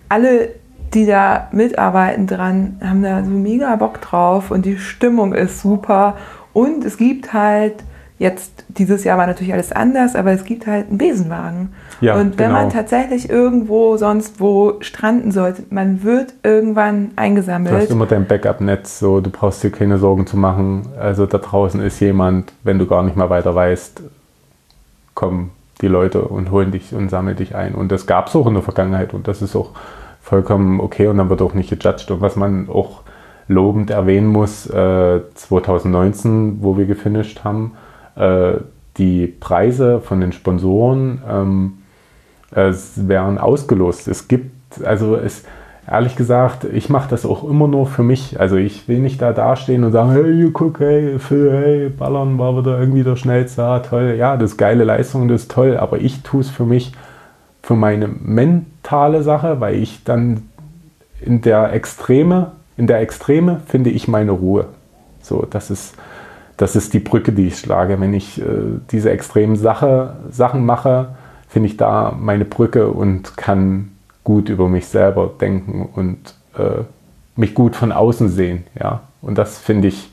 [0.08, 0.50] Alle,
[0.92, 6.16] die da mitarbeiten dran, haben da so mega Bock drauf und die Stimmung ist super.
[6.52, 7.76] Und es gibt halt,
[8.18, 11.74] jetzt, dieses Jahr war natürlich alles anders, aber es gibt halt einen Besenwagen.
[12.00, 12.60] Ja, und wenn genau.
[12.60, 17.90] man tatsächlich irgendwo sonst wo stranden sollte, man wird irgendwann Du hast eingesammelt.
[17.90, 20.88] immer dein Backup-Netz, so du brauchst dir keine Sorgen zu machen.
[20.98, 24.02] Also da draußen ist jemand, wenn du gar nicht mehr weiter weißt,
[25.14, 25.50] kommen
[25.80, 27.74] die Leute und holen dich und sammeln dich ein.
[27.74, 29.70] Und das gab es auch in der Vergangenheit und das ist auch
[30.22, 32.10] vollkommen okay und dann wird auch nicht gejudged.
[32.10, 33.00] Und was man auch
[33.48, 37.72] lobend erwähnen muss, äh, 2019, wo wir gefinisht haben,
[38.16, 41.72] die Preise von den Sponsoren ähm,
[42.54, 44.08] es werden ausgelost.
[44.08, 45.44] Es gibt, also es,
[45.90, 48.38] ehrlich gesagt, ich mache das auch immer nur für mich.
[48.40, 52.56] Also ich will nicht da dastehen und sagen, hey, guck, hey, Phil, hey, Ballern war
[52.56, 54.14] wieder irgendwie der Schnellste, ah, toll.
[54.18, 56.92] Ja, das ist geile Leistung, das ist toll, aber ich tue es für mich,
[57.62, 60.48] für meine mentale Sache, weil ich dann
[61.20, 64.66] in der Extreme, in der Extreme finde ich meine Ruhe.
[65.22, 65.94] So, das ist,
[66.56, 68.00] das ist die Brücke, die ich schlage.
[68.00, 68.44] Wenn ich äh,
[68.90, 71.14] diese extremen Sache, Sachen mache,
[71.48, 76.82] finde ich da meine Brücke und kann gut über mich selber denken und äh,
[77.36, 78.64] mich gut von außen sehen.
[78.80, 79.02] Ja?
[79.20, 80.10] Und das finde ich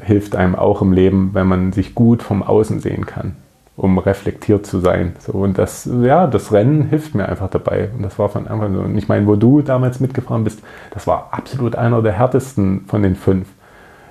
[0.00, 3.36] hilft einem auch im Leben, wenn man sich gut vom Außen sehen kann,
[3.76, 5.14] um reflektiert zu sein.
[5.18, 7.90] So, und das, ja, das Rennen hilft mir einfach dabei.
[7.96, 8.80] Und das war von Anfang an so.
[8.80, 10.60] Und ich meine, wo du damals mitgefahren bist,
[10.90, 13.46] das war absolut einer der härtesten von den fünf.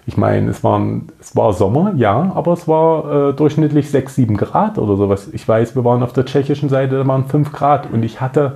[0.06, 4.38] Ich meine, es, waren, es war Sommer, ja, aber es war äh, durchschnittlich 6, 7
[4.38, 5.30] Grad oder sowas.
[5.32, 8.56] Ich weiß, wir waren auf der tschechischen Seite, da waren 5 Grad und ich hatte,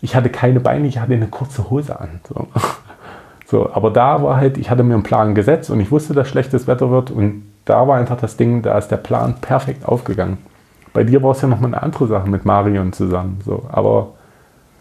[0.00, 2.20] ich hatte keine Beine, ich hatte eine kurze Hose an.
[2.28, 2.46] So.
[3.46, 6.28] so, aber da war halt, ich hatte mir einen Plan gesetzt und ich wusste, dass
[6.28, 10.38] schlechtes Wetter wird und da war einfach das Ding, da ist der Plan perfekt aufgegangen.
[10.92, 13.40] Bei dir war es ja nochmal eine andere Sache mit Marion zusammen.
[13.44, 13.64] So.
[13.68, 14.12] Aber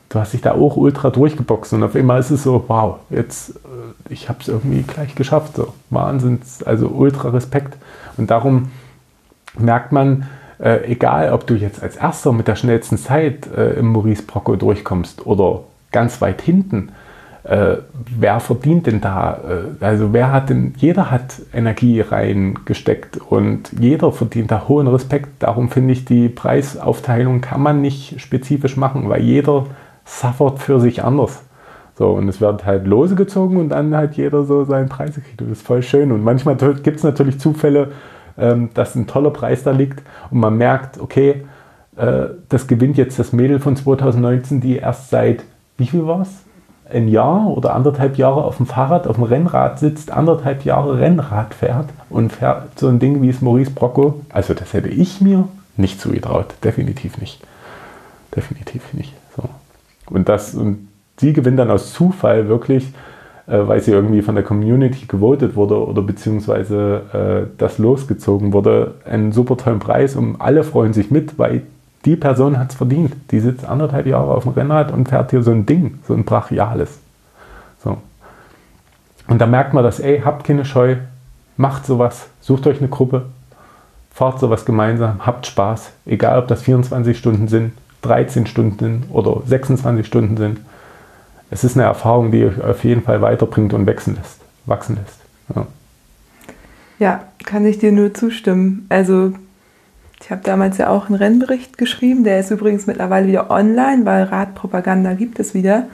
[0.10, 3.52] du hast dich da auch ultra durchgeboxt und auf einmal ist es so, wow, jetzt,
[3.52, 5.56] äh, ich habe es irgendwie gleich geschafft.
[5.56, 5.74] So.
[5.90, 7.78] Wahnsinn, also ultra Respekt.
[8.18, 8.72] Und darum
[9.58, 10.28] merkt man,
[10.60, 14.56] äh, egal ob du jetzt als Erster mit der schnellsten Zeit äh, im Maurice Brocco
[14.56, 16.92] durchkommst oder ganz weit hinten,
[17.44, 17.78] äh,
[18.18, 19.40] wer verdient denn da?
[19.82, 25.30] Äh, also wer hat denn, jeder hat Energie reingesteckt und jeder verdient da hohen Respekt.
[25.40, 29.68] Darum finde ich, die Preisaufteilung kann man nicht spezifisch machen, weil jeder
[30.06, 31.42] suffert für sich anders.
[31.98, 35.42] So, und es wird halt lose gezogen und dann hat jeder so seinen Preis gekriegt.
[35.42, 36.12] Das ist voll schön.
[36.12, 37.92] Und manchmal gibt es natürlich Zufälle,
[38.38, 41.46] ähm, dass ein toller Preis da liegt und man merkt, okay,
[41.96, 45.44] äh, das gewinnt jetzt das Mädel von 2019, die erst seit,
[45.78, 46.46] wie viel war es?
[46.92, 51.54] ein Jahr oder anderthalb Jahre auf dem Fahrrad, auf dem Rennrad sitzt, anderthalb Jahre Rennrad
[51.54, 54.22] fährt und fährt so ein Ding wie es Maurice Brocco.
[54.30, 56.54] Also das hätte ich mir nicht zugetraut.
[56.64, 57.42] Definitiv nicht.
[58.36, 59.14] Definitiv nicht.
[60.10, 60.88] Und das, und
[61.18, 62.94] sie gewinnt dann aus Zufall wirklich,
[63.48, 68.96] äh, weil sie irgendwie von der Community gewotet wurde oder beziehungsweise äh, das losgezogen wurde,
[69.06, 71.62] einen super tollen Preis und alle freuen sich mit, weil
[72.06, 73.14] die Person hat es verdient.
[73.32, 76.24] Die sitzt anderthalb Jahre auf dem Rennrad und fährt hier so ein Ding, so ein
[76.24, 77.00] brachiales.
[77.84, 77.98] So.
[79.28, 80.98] Und da merkt man das, ey, habt keine Scheu,
[81.58, 83.26] macht sowas, sucht euch eine Gruppe,
[84.12, 87.74] fahrt sowas gemeinsam, habt Spaß, egal ob das 24 Stunden sind,
[88.06, 90.60] 13 Stunden sind oder 26 Stunden sind.
[91.52, 94.40] Es ist eine Erfahrung, die euch auf jeden Fall weiterbringt und wachsen lässt.
[94.66, 95.20] Wachsen lässt.
[95.56, 95.68] Ja.
[97.00, 98.88] ja, kann ich dir nur zustimmen.
[98.90, 99.34] Also
[100.22, 104.24] ich habe damals ja auch einen Rennbericht geschrieben, der ist übrigens mittlerweile wieder online, weil
[104.24, 105.88] Radpropaganda gibt es wieder.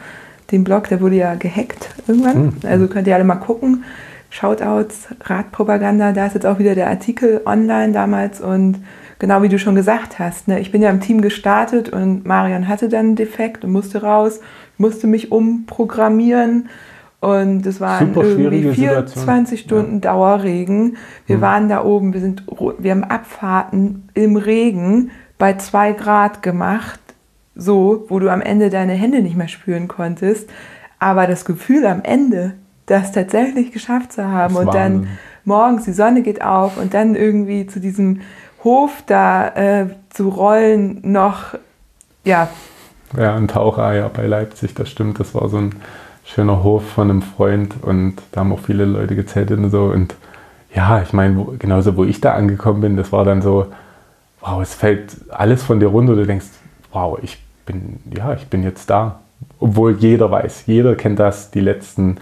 [0.52, 2.46] Den Blog, der wurde ja gehackt irgendwann.
[2.46, 2.54] Mhm.
[2.64, 3.84] Also könnt ihr alle mal gucken.
[4.30, 8.78] Shoutouts, Radpropaganda, da ist jetzt auch wieder der Artikel online damals und
[9.22, 12.68] genau wie du schon gesagt hast, ne, ich bin ja im Team gestartet und Marion
[12.68, 14.39] hatte dann einen Defekt und musste raus,
[14.80, 16.69] musste mich umprogrammieren
[17.19, 20.11] und es waren Super irgendwie 24 Stunden ja.
[20.11, 20.98] Dauerregen.
[21.27, 21.41] Wir mhm.
[21.41, 22.45] waren da oben, wir, sind,
[22.80, 26.99] wir haben Abfahrten im Regen bei zwei Grad gemacht,
[27.53, 30.49] so, wo du am Ende deine Hände nicht mehr spüren konntest.
[30.98, 32.53] Aber das Gefühl am Ende,
[32.88, 35.10] das tatsächlich geschafft zu haben und dann
[35.45, 38.22] morgens die Sonne geht auf und dann irgendwie zu diesem
[38.64, 41.56] Hof da äh, zu rollen, noch,
[42.24, 42.50] ja.
[43.18, 45.76] Ja, ein Tauchereier bei Leipzig, das stimmt, das war so ein
[46.24, 49.86] schöner Hof von einem Freund und da haben auch viele Leute gezeltet und so.
[49.86, 50.16] Und
[50.74, 53.68] ja, ich meine, genauso wo ich da angekommen bin, das war dann so,
[54.40, 56.16] wow, es fällt alles von dir runter.
[56.16, 56.46] Du denkst,
[56.92, 59.20] wow, ich bin, ja, ich bin jetzt da.
[59.60, 62.18] Obwohl jeder weiß, jeder kennt das, die letzten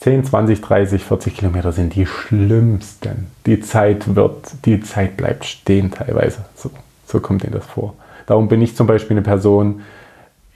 [0.00, 3.26] 10, 20, 30, 40 Kilometer sind die schlimmsten.
[3.44, 6.46] Die Zeit wird, die Zeit bleibt stehen teilweise.
[6.56, 6.70] So,
[7.06, 7.94] so kommt ihnen das vor.
[8.26, 9.82] Darum bin ich zum Beispiel eine Person,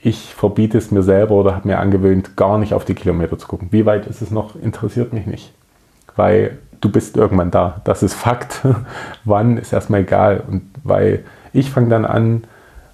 [0.01, 3.47] ich verbiete es mir selber oder habe mir angewöhnt, gar nicht auf die Kilometer zu
[3.47, 3.69] gucken.
[3.71, 5.51] Wie weit ist es noch, interessiert mich nicht.
[6.15, 7.81] Weil du bist irgendwann da.
[7.83, 8.61] Das ist Fakt.
[9.25, 10.43] Wann ist erstmal egal.
[10.47, 11.23] Und weil
[11.53, 12.45] ich fange dann an,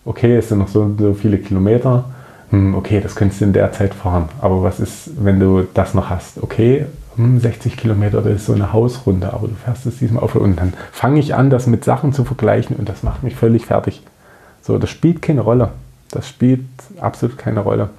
[0.03, 2.05] okay, es sind noch so, so viele Kilometer.
[2.51, 4.29] Hm, okay, das könntest du in der Zeit fahren.
[4.41, 6.41] Aber was ist, wenn du das noch hast?
[6.41, 6.85] Okay,
[7.17, 10.35] 60 hm, Kilometer, das ist so eine Hausrunde, aber du fährst es diesmal auf.
[10.35, 13.65] Und dann fange ich an, das mit Sachen zu vergleichen und das macht mich völlig
[13.65, 14.03] fertig.
[14.61, 15.69] So, das spielt keine Rolle.
[16.11, 16.65] Das spielt
[16.99, 17.89] absolut keine Rolle.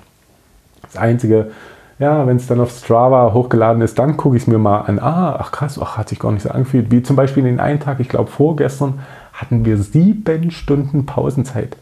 [0.83, 1.51] Das Einzige,
[1.99, 4.99] ja, wenn es dann auf Strava hochgeladen ist, dann gucke ich es mir mal an.
[4.99, 6.91] Ah, ach krass, ach, hat sich gar nicht so angefühlt.
[6.91, 9.01] Wie zum Beispiel in einen Tag, ich glaube vorgestern,
[9.33, 11.77] hatten wir sieben Stunden Pausenzeit.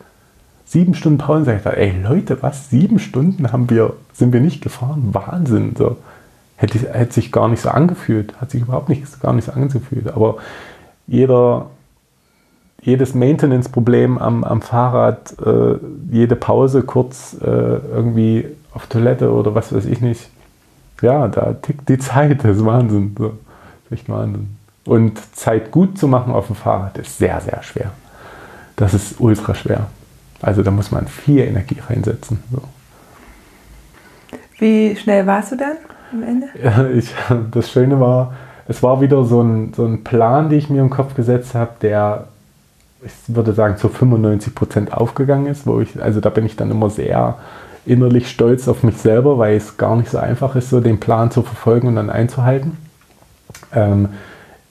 [0.70, 1.58] Sieben Stunden Pausenzeit.
[1.58, 2.70] Ich dachte, ey Leute, was?
[2.70, 5.08] Sieben Stunden haben wir, sind wir nicht gefahren?
[5.10, 5.74] Wahnsinn.
[5.76, 5.96] So.
[6.54, 8.40] Hätte, hätte sich gar nicht so angefühlt.
[8.40, 10.06] Hat sich überhaupt nicht, gar nicht so angefühlt.
[10.14, 10.36] Aber
[11.08, 11.66] jeder
[12.82, 15.74] jedes Maintenance-Problem am, am Fahrrad, äh,
[16.08, 20.30] jede Pause kurz äh, irgendwie auf Toilette oder was weiß ich nicht.
[21.02, 23.16] Ja, da tickt die Zeit, das ist Wahnsinn.
[23.18, 23.34] So, das
[23.86, 24.56] ist echt Wahnsinn.
[24.84, 27.90] Und Zeit gut zu machen auf dem Fahrrad ist sehr, sehr schwer.
[28.76, 29.88] Das ist ultra schwer.
[30.42, 32.42] Also da muss man viel Energie reinsetzen.
[32.50, 32.62] So.
[34.58, 35.76] Wie schnell warst du dann
[36.12, 36.48] am Ende?
[36.62, 37.14] Ja, ich,
[37.50, 38.34] das Schöne war,
[38.68, 41.72] es war wieder so ein, so ein Plan, den ich mir im Kopf gesetzt habe,
[41.82, 42.28] der
[43.02, 46.70] ich würde sagen, zu 95 Prozent aufgegangen ist, wo ich, also da bin ich dann
[46.70, 47.36] immer sehr
[47.86, 51.30] innerlich stolz auf mich selber, weil es gar nicht so einfach ist, so den Plan
[51.30, 52.76] zu verfolgen und dann einzuhalten.
[53.74, 54.10] Ähm,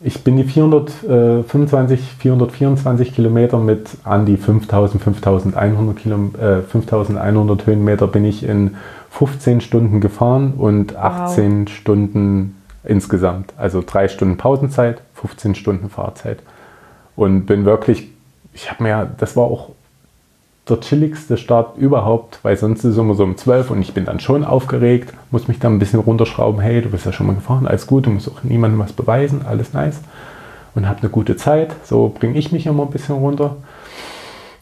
[0.02, 8.08] ich bin die 425, 424 Kilometer mit an die 5000, 5100, Kilo, äh, 5100 Höhenmeter
[8.08, 8.78] bin ich in
[9.12, 11.70] 15 Stunden gefahren und 18 wow.
[11.70, 13.54] Stunden insgesamt.
[13.58, 16.40] Also drei Stunden Pausenzeit, 15 Stunden Fahrzeit.
[17.16, 18.10] Und bin wirklich,
[18.54, 19.72] ich habe mir, das war auch
[20.70, 24.06] der chilligste Start überhaupt, weil sonst ist es immer so um 12 und ich bin
[24.06, 27.36] dann schon aufgeregt, muss mich dann ein bisschen runterschrauben, hey, du bist ja schon mal
[27.36, 30.02] gefahren, alles gut, du musst auch niemandem was beweisen, alles nice.
[30.76, 33.58] Und habe eine gute Zeit, so bringe ich mich immer ein bisschen runter.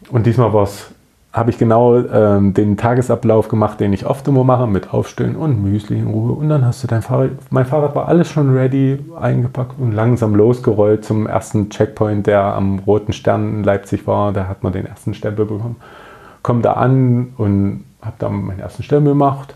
[0.10, 0.90] Und diesmal war es
[1.38, 5.62] habe ich genau ähm, den Tagesablauf gemacht, den ich oft immer mache, mit Aufstehen und
[5.62, 6.34] Müsli in Ruhe.
[6.34, 10.36] Und dann hast du dein Fahrrad, mein Fahrrad war alles schon ready, eingepackt und langsam
[10.36, 14.34] losgerollt zum ersten Checkpoint, der am Roten Stern in Leipzig war.
[14.34, 15.78] Da hat man den ersten Stempel bekommen.
[16.42, 19.56] Komm da an und habe dann meinen ersten Stempel gemacht.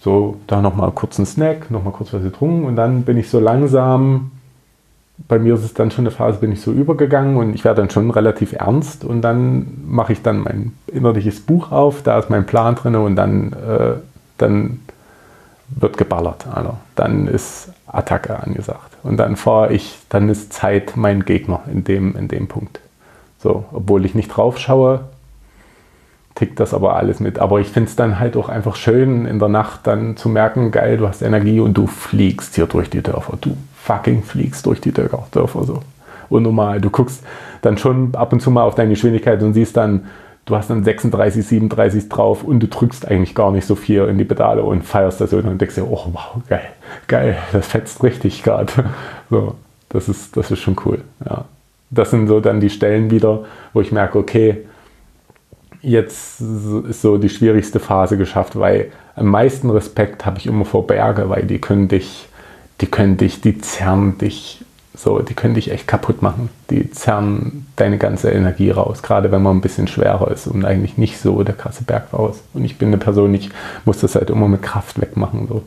[0.00, 3.40] So, da nochmal kurz einen Snack, nochmal kurz was getrunken und dann bin ich so
[3.40, 4.30] langsam
[5.26, 7.82] bei mir ist es dann schon eine Phase, bin ich so übergegangen und ich werde
[7.82, 12.30] dann schon relativ ernst und dann mache ich dann mein innerliches Buch auf, da ist
[12.30, 13.94] mein Plan drin und dann, äh,
[14.38, 14.80] dann
[15.68, 16.46] wird geballert.
[16.52, 18.96] Also dann ist Attacke angesagt.
[19.02, 22.80] Und dann fahre ich, dann ist Zeit mein Gegner in dem, in dem Punkt.
[23.38, 25.00] So, obwohl ich nicht drauf schaue,
[26.34, 27.38] tickt das aber alles mit.
[27.38, 30.70] Aber ich finde es dann halt auch einfach schön, in der Nacht dann zu merken,
[30.70, 33.36] geil, du hast Energie und du fliegst hier durch die Dörfer.
[33.40, 33.56] Du
[33.88, 35.24] fucking fliegst durch die Dörfer
[35.64, 35.80] so.
[36.28, 36.78] Unnormal.
[36.78, 37.24] Du guckst
[37.62, 40.06] dann schon ab und zu mal auf deine Geschwindigkeit und siehst dann,
[40.44, 44.18] du hast dann 36, 37 drauf und du drückst eigentlich gar nicht so viel in
[44.18, 46.68] die Pedale und feierst das so und denkst dir, oh wow, geil,
[47.06, 48.72] geil, das fetzt richtig gerade.
[49.30, 49.56] So,
[49.90, 51.00] das ist, das ist schon cool.
[51.28, 51.44] Ja.
[51.90, 53.44] Das sind so dann die Stellen wieder,
[53.74, 54.64] wo ich merke, okay,
[55.82, 60.86] jetzt ist so die schwierigste Phase geschafft, weil am meisten Respekt habe ich immer vor
[60.86, 62.27] Berge, weil die können dich
[62.80, 64.64] die können dich, die zerren dich
[64.98, 66.48] so, die können dich echt kaputt machen.
[66.70, 70.98] Die zerren deine ganze Energie raus, gerade wenn man ein bisschen schwerer ist und eigentlich
[70.98, 72.42] nicht so der krasse Bergfahrer ist.
[72.52, 73.50] Und ich bin eine Person, ich
[73.84, 75.46] muss das halt immer mit Kraft wegmachen.
[75.48, 75.62] So.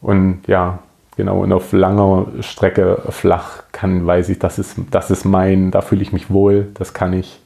[0.00, 0.78] Und ja,
[1.18, 5.82] genau, und auf langer Strecke flach kann, weiß ich, das ist, das ist mein, da
[5.82, 7.40] fühle ich mich wohl, das kann ich.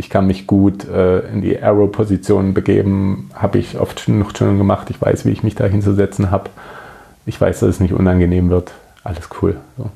[0.00, 4.90] Ich kann mich gut äh, in die Arrow-Position begeben, habe ich oft noch schon gemacht.
[4.90, 6.50] Ich weiß, wie ich mich da hinzusetzen habe
[7.28, 8.72] ich weiß, dass es nicht unangenehm wird.
[9.04, 9.56] Alles cool.
[9.76, 9.90] So.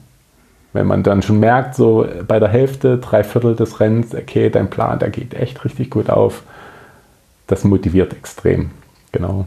[0.75, 4.71] Wenn man dann schon merkt, so bei der Hälfte, drei Viertel des Rennens, okay, dein
[4.71, 6.43] Plan, der geht echt richtig gut auf,
[7.47, 8.71] das motiviert extrem.
[9.13, 9.47] Genau.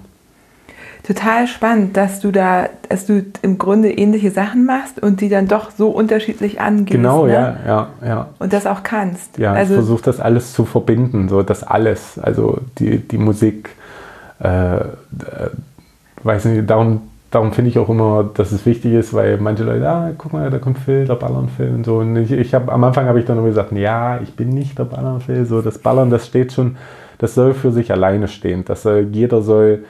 [1.03, 5.47] Total spannend, dass du da, dass du im Grunde ähnliche Sachen machst und die dann
[5.47, 6.91] doch so unterschiedlich angehst.
[6.91, 7.33] Genau, ne?
[7.33, 8.29] ja, ja, ja.
[8.39, 9.37] Und das auch kannst.
[9.37, 13.69] Ja, also, ich versuche das alles zu verbinden, so das alles, also die, die Musik,
[14.43, 14.81] äh, äh,
[16.23, 19.87] weiß nicht, darum darum finde ich auch immer, dass es wichtig ist, weil manche Leute,
[19.89, 21.97] ah, guck mal, da kommt Phil, der ballern Phil und so.
[21.97, 24.77] Und ich, ich habe am Anfang habe ich dann immer gesagt, ja, ich bin nicht
[24.77, 25.45] der ballern Phil.
[25.45, 26.77] So, das Ballern, das steht schon,
[27.17, 28.63] das soll für sich alleine stehen.
[28.65, 29.83] Das soll, jeder soll,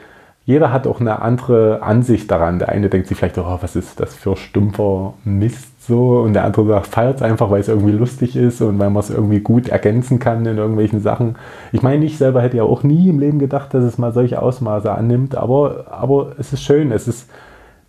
[0.46, 2.60] jeder hat auch eine andere Ansicht daran.
[2.60, 6.44] Der eine denkt sich vielleicht, oh, was ist das für stumpfer Mist so und der
[6.44, 9.40] andere sagt, feiert es einfach, weil es irgendwie lustig ist und weil man es irgendwie
[9.40, 11.36] gut ergänzen kann in irgendwelchen Sachen.
[11.72, 14.40] Ich meine, ich selber hätte ja auch nie im Leben gedacht, dass es mal solche
[14.40, 17.28] Ausmaße annimmt, aber, aber es ist schön, es ist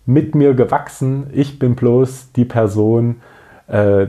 [0.04, 1.28] mit mir gewachsen.
[1.32, 3.16] Ich bin bloß die Person,
[3.68, 4.08] äh,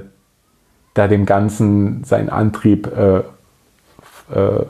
[0.96, 3.20] der dem Ganzen seinen Antrieb äh,
[4.34, 4.66] äh,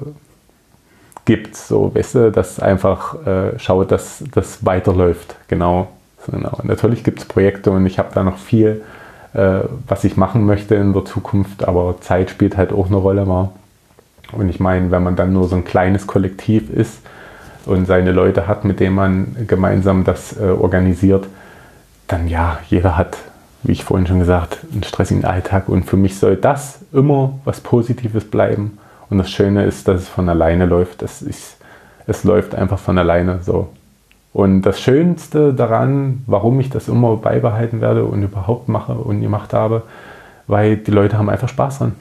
[1.30, 1.56] gibt.
[1.56, 5.36] So, weißt du, dass einfach äh, schaut, dass das weiterläuft.
[5.48, 5.88] Genau.
[6.26, 6.58] genau.
[6.64, 8.82] Natürlich gibt es Projekte und ich habe da noch viel
[9.34, 13.26] äh, was ich machen möchte in der Zukunft, aber Zeit spielt halt auch eine Rolle
[13.26, 13.50] mal.
[14.32, 17.00] Und ich meine, wenn man dann nur so ein kleines Kollektiv ist
[17.66, 21.28] und seine Leute hat, mit denen man gemeinsam das äh, organisiert,
[22.08, 23.18] dann ja, jeder hat,
[23.62, 27.62] wie ich vorhin schon gesagt, einen stressigen Alltag und für mich soll das immer was
[27.62, 28.79] Positives bleiben.
[29.10, 31.02] Und das Schöne ist, dass es von alleine läuft.
[31.02, 31.58] Das ist,
[32.08, 33.70] es läuft einfach von alleine so.
[34.34, 39.54] Und das Schönste daran, warum ich das immer beibehalten werde und überhaupt mache und gemacht
[39.54, 39.84] habe,
[40.48, 41.96] weil die Leute haben einfach Spaß dran.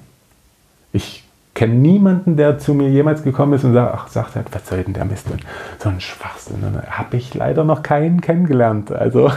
[0.92, 1.24] Ich
[1.54, 4.84] kenne niemanden, der zu mir jemals gekommen ist und sagt, ach, sagt er, was soll
[4.84, 5.40] denn der Mist denn?
[5.78, 6.62] So ein Schwachsinn.
[6.88, 8.92] Habe ich leider noch keinen kennengelernt.
[8.92, 9.32] Also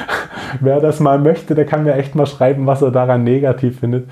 [0.60, 4.08] wer das mal möchte, der kann mir echt mal schreiben, was er daran negativ findet.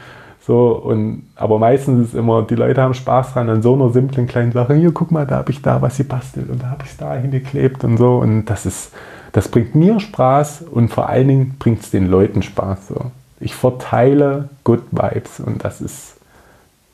[0.49, 4.27] So, und, aber meistens ist immer, die Leute haben Spaß dran an so einer simplen
[4.27, 4.73] kleinen Sache.
[4.73, 7.15] Hier, guck mal, da habe ich da was gebastelt und da habe ich es da
[7.15, 8.17] hingeklebt und so.
[8.17, 8.93] Und das ist,
[9.33, 12.89] das bringt mir Spaß und vor allen Dingen bringt es den Leuten Spaß.
[12.89, 13.11] So.
[13.41, 16.17] Ich verteile Good Vibes und das ist,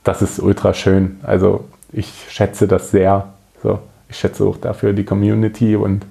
[0.03, 1.21] das ist ultra schön.
[1.23, 1.63] Also
[1.93, 3.29] ich schätze das sehr.
[3.63, 3.79] So.
[4.09, 6.05] Ich schätze auch dafür die Community und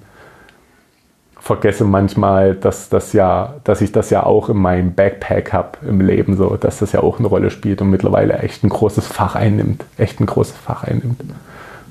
[1.44, 6.00] vergesse manchmal, dass das ja, dass ich das ja auch in meinem Backpack habe im
[6.00, 9.34] Leben, so, dass das ja auch eine Rolle spielt und mittlerweile echt ein großes Fach
[9.34, 11.20] einnimmt, echt ein großes Fach einnimmt.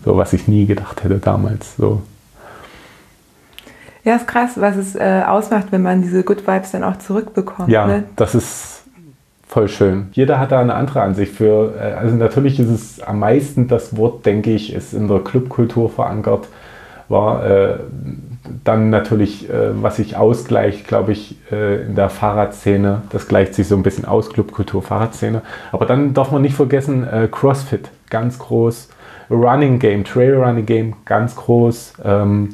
[0.03, 1.75] So, was ich nie gedacht hätte damals.
[1.77, 2.01] So.
[4.03, 7.69] Ja, ist krass, was es äh, ausmacht, wenn man diese Good Vibes dann auch zurückbekommt.
[7.69, 8.05] Ja, ne?
[8.15, 8.85] das ist
[9.47, 10.07] voll schön.
[10.13, 11.75] Jeder hat da eine andere Ansicht für.
[11.79, 15.91] Äh, also natürlich ist es am meisten das Wort, denke ich, ist in der Clubkultur
[15.91, 16.47] verankert.
[17.09, 17.75] War äh,
[18.63, 23.01] dann natürlich, äh, was sich ausgleicht, glaube ich, äh, in der Fahrradszene.
[23.09, 25.41] Das gleicht sich so ein bisschen aus, Clubkultur, Fahrradszene.
[25.71, 28.89] Aber dann darf man nicht vergessen, CrossFit, ganz groß.
[29.29, 31.93] Running Game, Trail Running Game, ganz groß.
[32.03, 32.49] Ähm,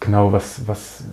[0.00, 1.04] genau, was, was,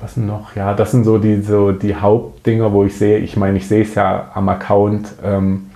[0.00, 0.54] was noch?
[0.56, 3.82] Ja, das sind so die, so die Hauptdinger, wo ich sehe, ich meine, ich sehe
[3.82, 5.70] es ja am Account, ähm,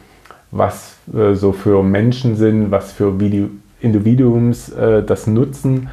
[0.51, 3.49] was so für Menschen sind, was für Video
[3.85, 5.89] Individuums äh, das nutzen,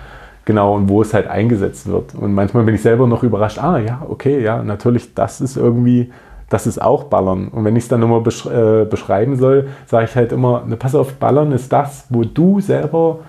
[0.46, 2.16] genau, und wo es halt eingesetzt wird.
[2.16, 6.12] Und manchmal bin ich selber noch überrascht, ah ja, okay, ja, natürlich, das ist irgendwie,
[6.50, 7.50] das ist auch Ballern.
[7.50, 10.76] Und wenn ich es dann immer besch äh, beschreiben soll, sage ich halt immer, ne,
[10.76, 13.20] pass auf, Ballern ist das, wo du selber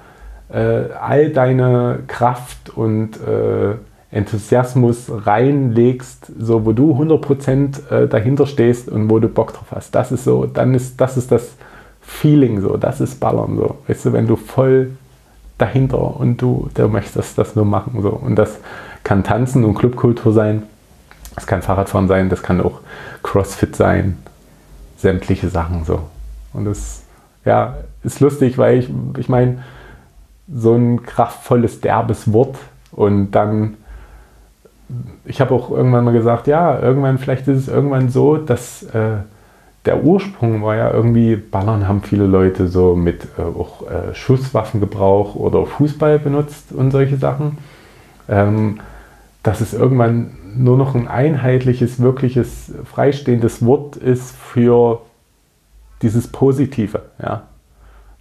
[0.52, 3.74] äh, all deine Kraft und äh,
[4.10, 9.94] Enthusiasmus reinlegst, so wo du 100% äh, dahinter stehst und wo du Bock drauf hast.
[9.94, 11.56] Das ist so, dann ist das ist das
[12.12, 13.76] Feeling so, das ist Ballern so.
[13.88, 14.92] Weißt du, wenn du voll
[15.58, 18.58] dahinter und du, du möchtest das nur machen so und das
[19.04, 20.62] kann Tanzen und Clubkultur sein,
[21.34, 22.80] das kann Fahrradfahren sein, das kann auch
[23.22, 24.18] Crossfit sein,
[24.96, 26.00] sämtliche Sachen so.
[26.52, 27.02] Und das
[27.44, 29.62] ja, ist lustig, weil ich ich meine
[30.54, 32.56] so ein kraftvolles, derbes Wort.
[32.92, 33.74] Und dann,
[35.24, 39.18] ich habe auch irgendwann mal gesagt, ja, irgendwann, vielleicht ist es irgendwann so, dass äh,
[39.84, 45.34] der Ursprung war ja irgendwie, Ballern haben viele Leute so mit äh, auch äh, Schusswaffengebrauch
[45.34, 47.58] oder Fußball benutzt und solche Sachen.
[48.28, 48.80] Ähm,
[49.42, 55.02] dass es irgendwann nur noch ein einheitliches, wirkliches, freistehendes Wort ist für
[56.00, 57.02] dieses Positive.
[57.20, 57.42] Ja?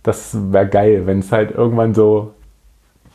[0.04, 2.34] das wäre geil, wenn es halt irgendwann so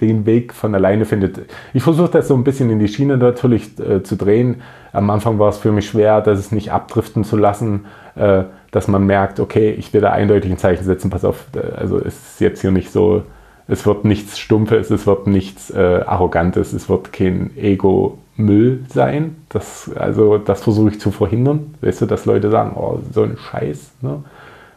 [0.01, 1.41] den Weg von alleine findet.
[1.73, 4.63] Ich versuche das so ein bisschen in die Schiene natürlich äh, zu drehen.
[4.93, 7.87] Am Anfang war es für mich schwer, dass es nicht abdriften zu lassen,
[8.17, 11.99] äh, dass man merkt, okay, ich will da eindeutig ein Zeichen setzen, pass auf, also
[11.99, 13.23] es ist jetzt hier nicht so,
[13.69, 19.37] es wird nichts Stumpfes, es wird nichts äh, Arrogantes, es wird kein Ego-Müll sein.
[19.49, 21.75] Das, also das versuche ich zu verhindern.
[21.81, 23.93] Weißt du, dass Leute sagen, oh, so ein Scheiß.
[24.03, 24.23] Ne?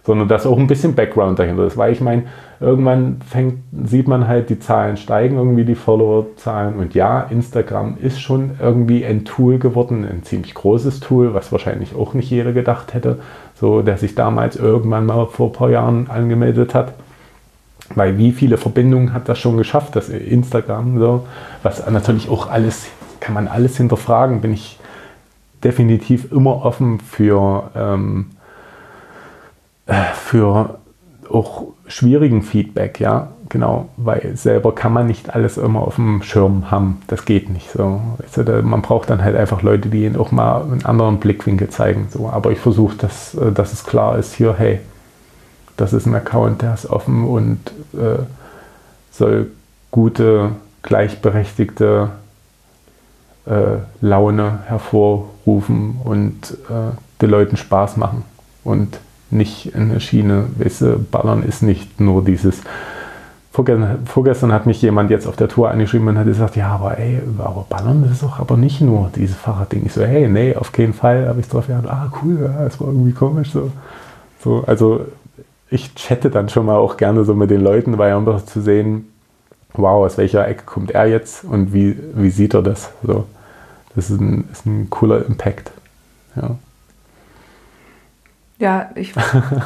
[0.09, 1.77] sondern dass auch ein bisschen Background dahinter ist.
[1.77, 2.23] Weil ich meine,
[2.59, 6.75] irgendwann fängt, sieht man halt, die Zahlen steigen, irgendwie die Followerzahlen.
[6.75, 11.95] Und ja, Instagram ist schon irgendwie ein Tool geworden, ein ziemlich großes Tool, was wahrscheinlich
[11.95, 13.19] auch nicht jeder gedacht hätte,
[13.55, 16.93] so der sich damals irgendwann mal vor ein paar Jahren angemeldet hat.
[17.95, 21.25] Weil wie viele Verbindungen hat das schon geschafft, das Instagram so,
[21.63, 22.87] was natürlich auch alles,
[23.19, 24.79] kann man alles hinterfragen, bin ich
[25.63, 28.27] definitiv immer offen für ähm,
[30.13, 30.79] für
[31.29, 36.71] auch schwierigen Feedback, ja, genau, weil selber kann man nicht alles immer auf dem Schirm
[36.71, 37.99] haben, das geht nicht so.
[38.63, 42.29] Man braucht dann halt einfach Leute, die ihn auch mal einen anderen Blickwinkel zeigen, so.
[42.29, 44.79] Aber ich versuche, dass, äh, dass es klar ist hier, hey,
[45.77, 47.59] das ist ein Account, der ist offen und
[47.93, 48.21] äh,
[49.11, 49.51] soll
[49.91, 50.51] gute,
[50.83, 52.09] gleichberechtigte
[53.45, 58.23] äh, Laune hervorrufen und äh, den Leuten Spaß machen
[58.63, 58.99] und
[59.31, 60.45] nicht in der Schiene.
[60.57, 62.61] Weißt du, Ballern ist nicht nur dieses.
[63.51, 67.19] Vorgestern, hat mich jemand jetzt auf der Tour angeschrieben und hat gesagt, ja, aber ey,
[67.39, 69.85] aber Ballern ist doch aber nicht nur dieses Fahrradding.
[69.85, 72.79] Ich so, hey, nee, auf keinen Fall habe ich drauf gedacht, ah, cool, ja, das
[72.79, 73.51] war irgendwie komisch.
[73.51, 73.71] So.
[74.41, 75.07] so, also
[75.69, 79.07] ich chatte dann schon mal auch gerne so mit den Leuten, weil einfach zu sehen,
[79.73, 82.91] wow, aus welcher Ecke kommt er jetzt und wie, wie sieht er das?
[83.03, 83.25] So,
[83.95, 85.71] das ist ein, ist ein cooler Impact.
[86.35, 86.55] Ja.
[88.59, 89.13] Ja, ich,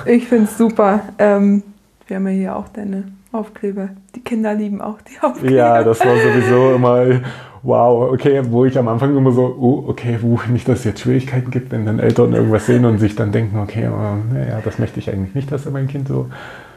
[0.06, 1.02] ich finde es super.
[1.18, 1.64] Ähm,
[2.08, 3.90] wir haben ja hier auch deine Aufkleber.
[4.16, 5.54] Die Kinder lieben auch die Aufkleber.
[5.54, 7.22] Ja, das war sowieso immer,
[7.64, 11.02] wow, okay, wo ich am Anfang immer so, oh, okay, wo nicht, dass es jetzt
[11.02, 13.90] Schwierigkeiten gibt, wenn dann Eltern irgendwas sehen und sich dann denken, okay,
[14.32, 16.30] naja, das möchte ich eigentlich nicht, dass mein Kind so.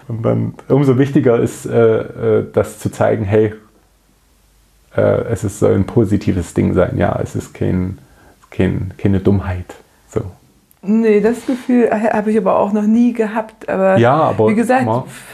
[0.09, 3.53] Und dann umso wichtiger ist, äh, äh, das zu zeigen, hey,
[4.97, 7.99] äh, es ist, soll ein positives Ding sein, ja, es ist kein,
[8.51, 9.75] kein, keine Dummheit.
[10.87, 13.69] Nee, das Gefühl habe ich aber auch noch nie gehabt.
[13.69, 14.87] Aber, ja, aber wie gesagt,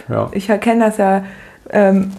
[0.08, 0.28] ja.
[0.32, 1.24] ich erkenne das ja
[1.70, 2.12] ähm,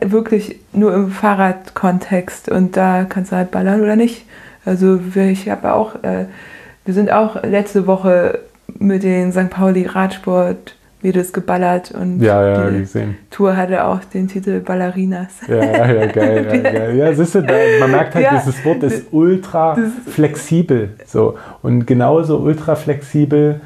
[0.00, 4.26] wirklich nur im Fahrradkontext und da kannst du halt ballern oder nicht.
[4.64, 6.26] Also ich habe auch, äh,
[6.84, 8.40] wir sind auch letzte Woche
[8.78, 9.50] mit den St.
[9.50, 13.16] Pauli Radsport Videos geballert und Ja, ja, die gesehen.
[13.30, 15.32] Tour hatte auch den Titel Ballerinas.
[15.46, 16.96] Ja, ja, geil, ja, geil.
[16.96, 18.38] Ja, siehst du, da, man merkt halt, Ja.
[18.38, 19.76] dieses Wort ist ultra
[20.10, 20.94] flexibel.
[21.06, 21.36] So.
[21.62, 23.60] Und genauso ultra flexibel,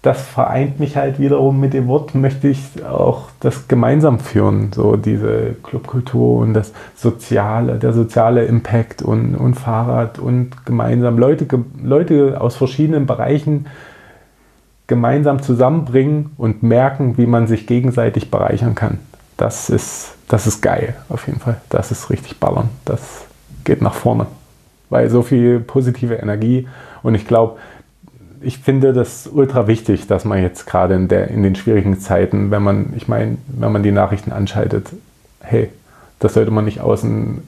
[0.00, 4.70] das vereint mich halt wiederum mit dem Wort, möchte ich auch das gemeinsam führen.
[4.72, 11.46] So diese Clubkultur und das Soziale, der soziale Impact und, und Fahrrad und gemeinsam Leute,
[11.82, 13.66] Leute aus verschiedenen Bereichen
[14.88, 18.98] gemeinsam zusammenbringen und merken, wie man sich gegenseitig bereichern kann.
[19.36, 21.60] Das ist, das ist geil, auf jeden Fall.
[21.68, 22.70] Das ist richtig ballern.
[22.84, 23.26] Das
[23.64, 24.26] geht nach vorne.
[24.90, 26.66] Weil so viel positive Energie
[27.02, 27.58] und ich glaube,
[28.40, 32.62] ich finde das ultra wichtig, dass man jetzt gerade in, in den schwierigen Zeiten, wenn
[32.62, 34.88] man, ich meine, wenn man die Nachrichten anschaltet,
[35.40, 35.70] hey,
[36.18, 37.42] das sollte man nicht außen,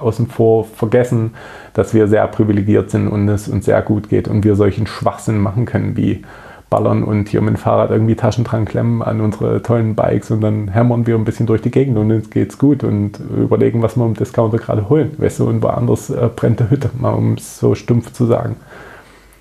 [0.00, 1.34] außen vor vergessen,
[1.72, 5.38] dass wir sehr privilegiert sind und es uns sehr gut geht und wir solchen Schwachsinn
[5.38, 6.24] machen können wie
[6.70, 10.40] ballern und hier mit dem Fahrrad irgendwie Taschen dran klemmen an unsere tollen Bikes und
[10.40, 13.96] dann hämmern wir ein bisschen durch die Gegend und uns geht's gut und überlegen, was
[13.96, 15.12] wir im Discounter gerade holen.
[15.18, 18.56] Weißt du, und woanders äh, brennt die Hütte, mal um es so stumpf zu sagen.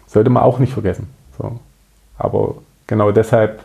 [0.05, 1.07] Sollte man auch nicht vergessen.
[1.39, 1.59] So.
[2.19, 2.55] Aber
[2.85, 3.63] genau deshalb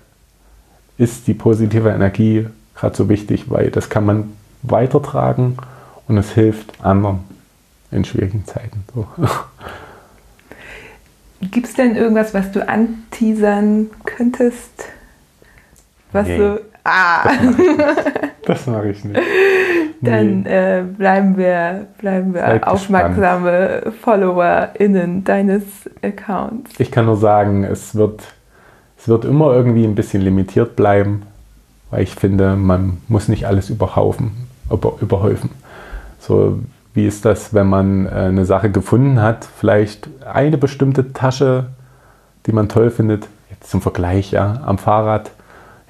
[0.97, 4.33] ist die positive Energie gerade so wichtig, weil das kann man
[4.63, 5.59] weitertragen
[6.09, 7.21] und es hilft anderen
[7.91, 8.85] in schwierigen Zeiten.
[8.95, 9.07] So.
[11.41, 14.87] Gibt es denn irgendwas, was du anteasern könntest?
[16.13, 16.39] Was Nee.
[16.39, 16.59] so.
[16.85, 17.29] Ah,
[18.47, 19.21] Das mache ich nicht.
[20.01, 20.49] dann Nee.
[20.79, 25.65] äh, bleiben wir, bleiben wir Seid aufmerksame FollowerInnen deines
[26.03, 26.73] Accounts.
[26.79, 28.23] Ich kann nur sagen, es wird,
[28.99, 31.23] es wird immer irgendwie ein bisschen limitiert bleiben,
[31.91, 34.33] weil ich finde, man muss nicht alles überhaufen,
[34.71, 35.51] über, überhäufen.
[36.29, 36.59] So
[36.93, 41.67] wie ist das, wenn man äh, eine Sache gefunden hat, vielleicht eine bestimmte Tasche,
[42.47, 45.31] die man toll findet, jetzt zum Vergleich, ja, am Fahrrad.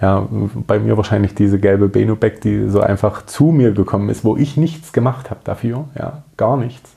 [0.01, 4.37] Ja, bei mir wahrscheinlich diese gelbe Benubek, die so einfach zu mir gekommen ist, wo
[4.37, 6.93] ich nichts gemacht habe dafür, ja, gar nichts.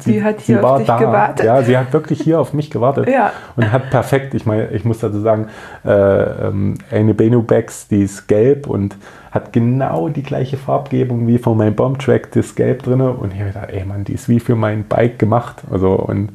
[0.00, 1.46] Sie hat hier auf dich gewartet.
[1.46, 3.30] Ja, sie hat wirklich hier auf mich gewartet Ja.
[3.54, 5.46] und hat perfekt, ich meine, ich muss dazu sagen,
[5.84, 8.96] äh, ähm, eine Benubeks, die ist gelb und
[9.30, 13.00] hat genau die gleiche Farbgebung wie von meinem Bombtrack, das Gelb drin.
[13.00, 15.62] Und ich habe gedacht, ey Mann, die ist wie für mein Bike gemacht.
[15.70, 16.30] Also, und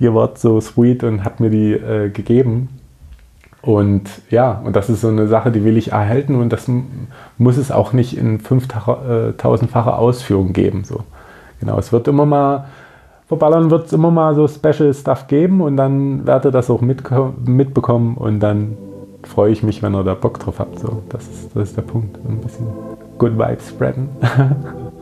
[0.00, 2.68] ihr wart so sweet und hat mir die äh, gegeben.
[3.62, 6.68] Und ja, und das ist so eine Sache, die will ich erhalten und das
[7.38, 10.82] muss es auch nicht in 5000-facher Ausführung geben.
[10.82, 11.04] So.
[11.60, 12.64] Genau, es wird immer mal,
[13.28, 16.80] verballern wird es immer mal so Special Stuff geben und dann werdet ihr das auch
[16.80, 18.76] mitbekommen und dann
[19.24, 20.78] freue ich mich, wenn ihr da Bock drauf habt.
[20.78, 22.16] So, das, ist, das ist der Punkt.
[22.28, 22.66] Ein bisschen
[23.18, 24.08] Good Vibes spreaden.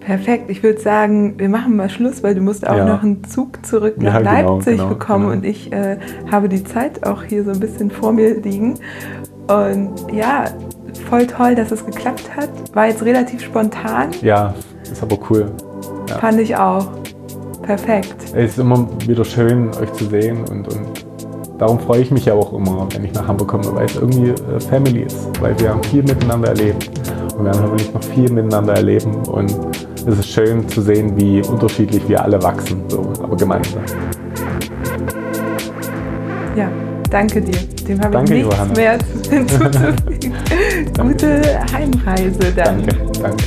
[0.00, 0.50] Perfekt.
[0.50, 2.84] Ich würde sagen, wir machen mal Schluss, weil du musst auch Ja.
[2.84, 5.36] noch einen Zug zurück Ja, nach genau, Leipzig genau, bekommen genau.
[5.38, 5.96] und ich äh,
[6.30, 8.74] habe die Zeit auch hier so ein bisschen vor mir liegen.
[9.48, 10.44] Und ja,
[11.08, 12.50] voll toll, dass es geklappt hat.
[12.74, 15.50] War jetzt relativ spontan, ja, ist aber cool.
[16.08, 16.18] Ja.
[16.18, 16.86] fand ich auch.
[17.62, 18.14] Perfekt.
[18.34, 21.06] Es ist immer wieder schön, euch zu sehen und, und
[21.58, 24.30] darum freue ich mich ja auch immer, wenn ich nach Hamburg komme, weil es irgendwie
[24.30, 26.90] äh, Family ist, weil wir haben viel miteinander erlebt
[27.36, 29.54] und wir werden hoffentlich noch viel miteinander erleben und
[30.06, 33.82] es ist schön zu sehen, wie unterschiedlich wir alle wachsen, so, aber gemeinsam.
[36.56, 36.68] Ja,
[37.10, 37.56] danke dir.
[37.88, 38.74] Dem habe ich Danke, nichts Johanna.
[38.74, 38.98] mehr
[39.30, 40.34] hinzuzufügen.
[41.00, 42.86] Gute Heimreise dann.
[42.86, 43.44] Danke, danke.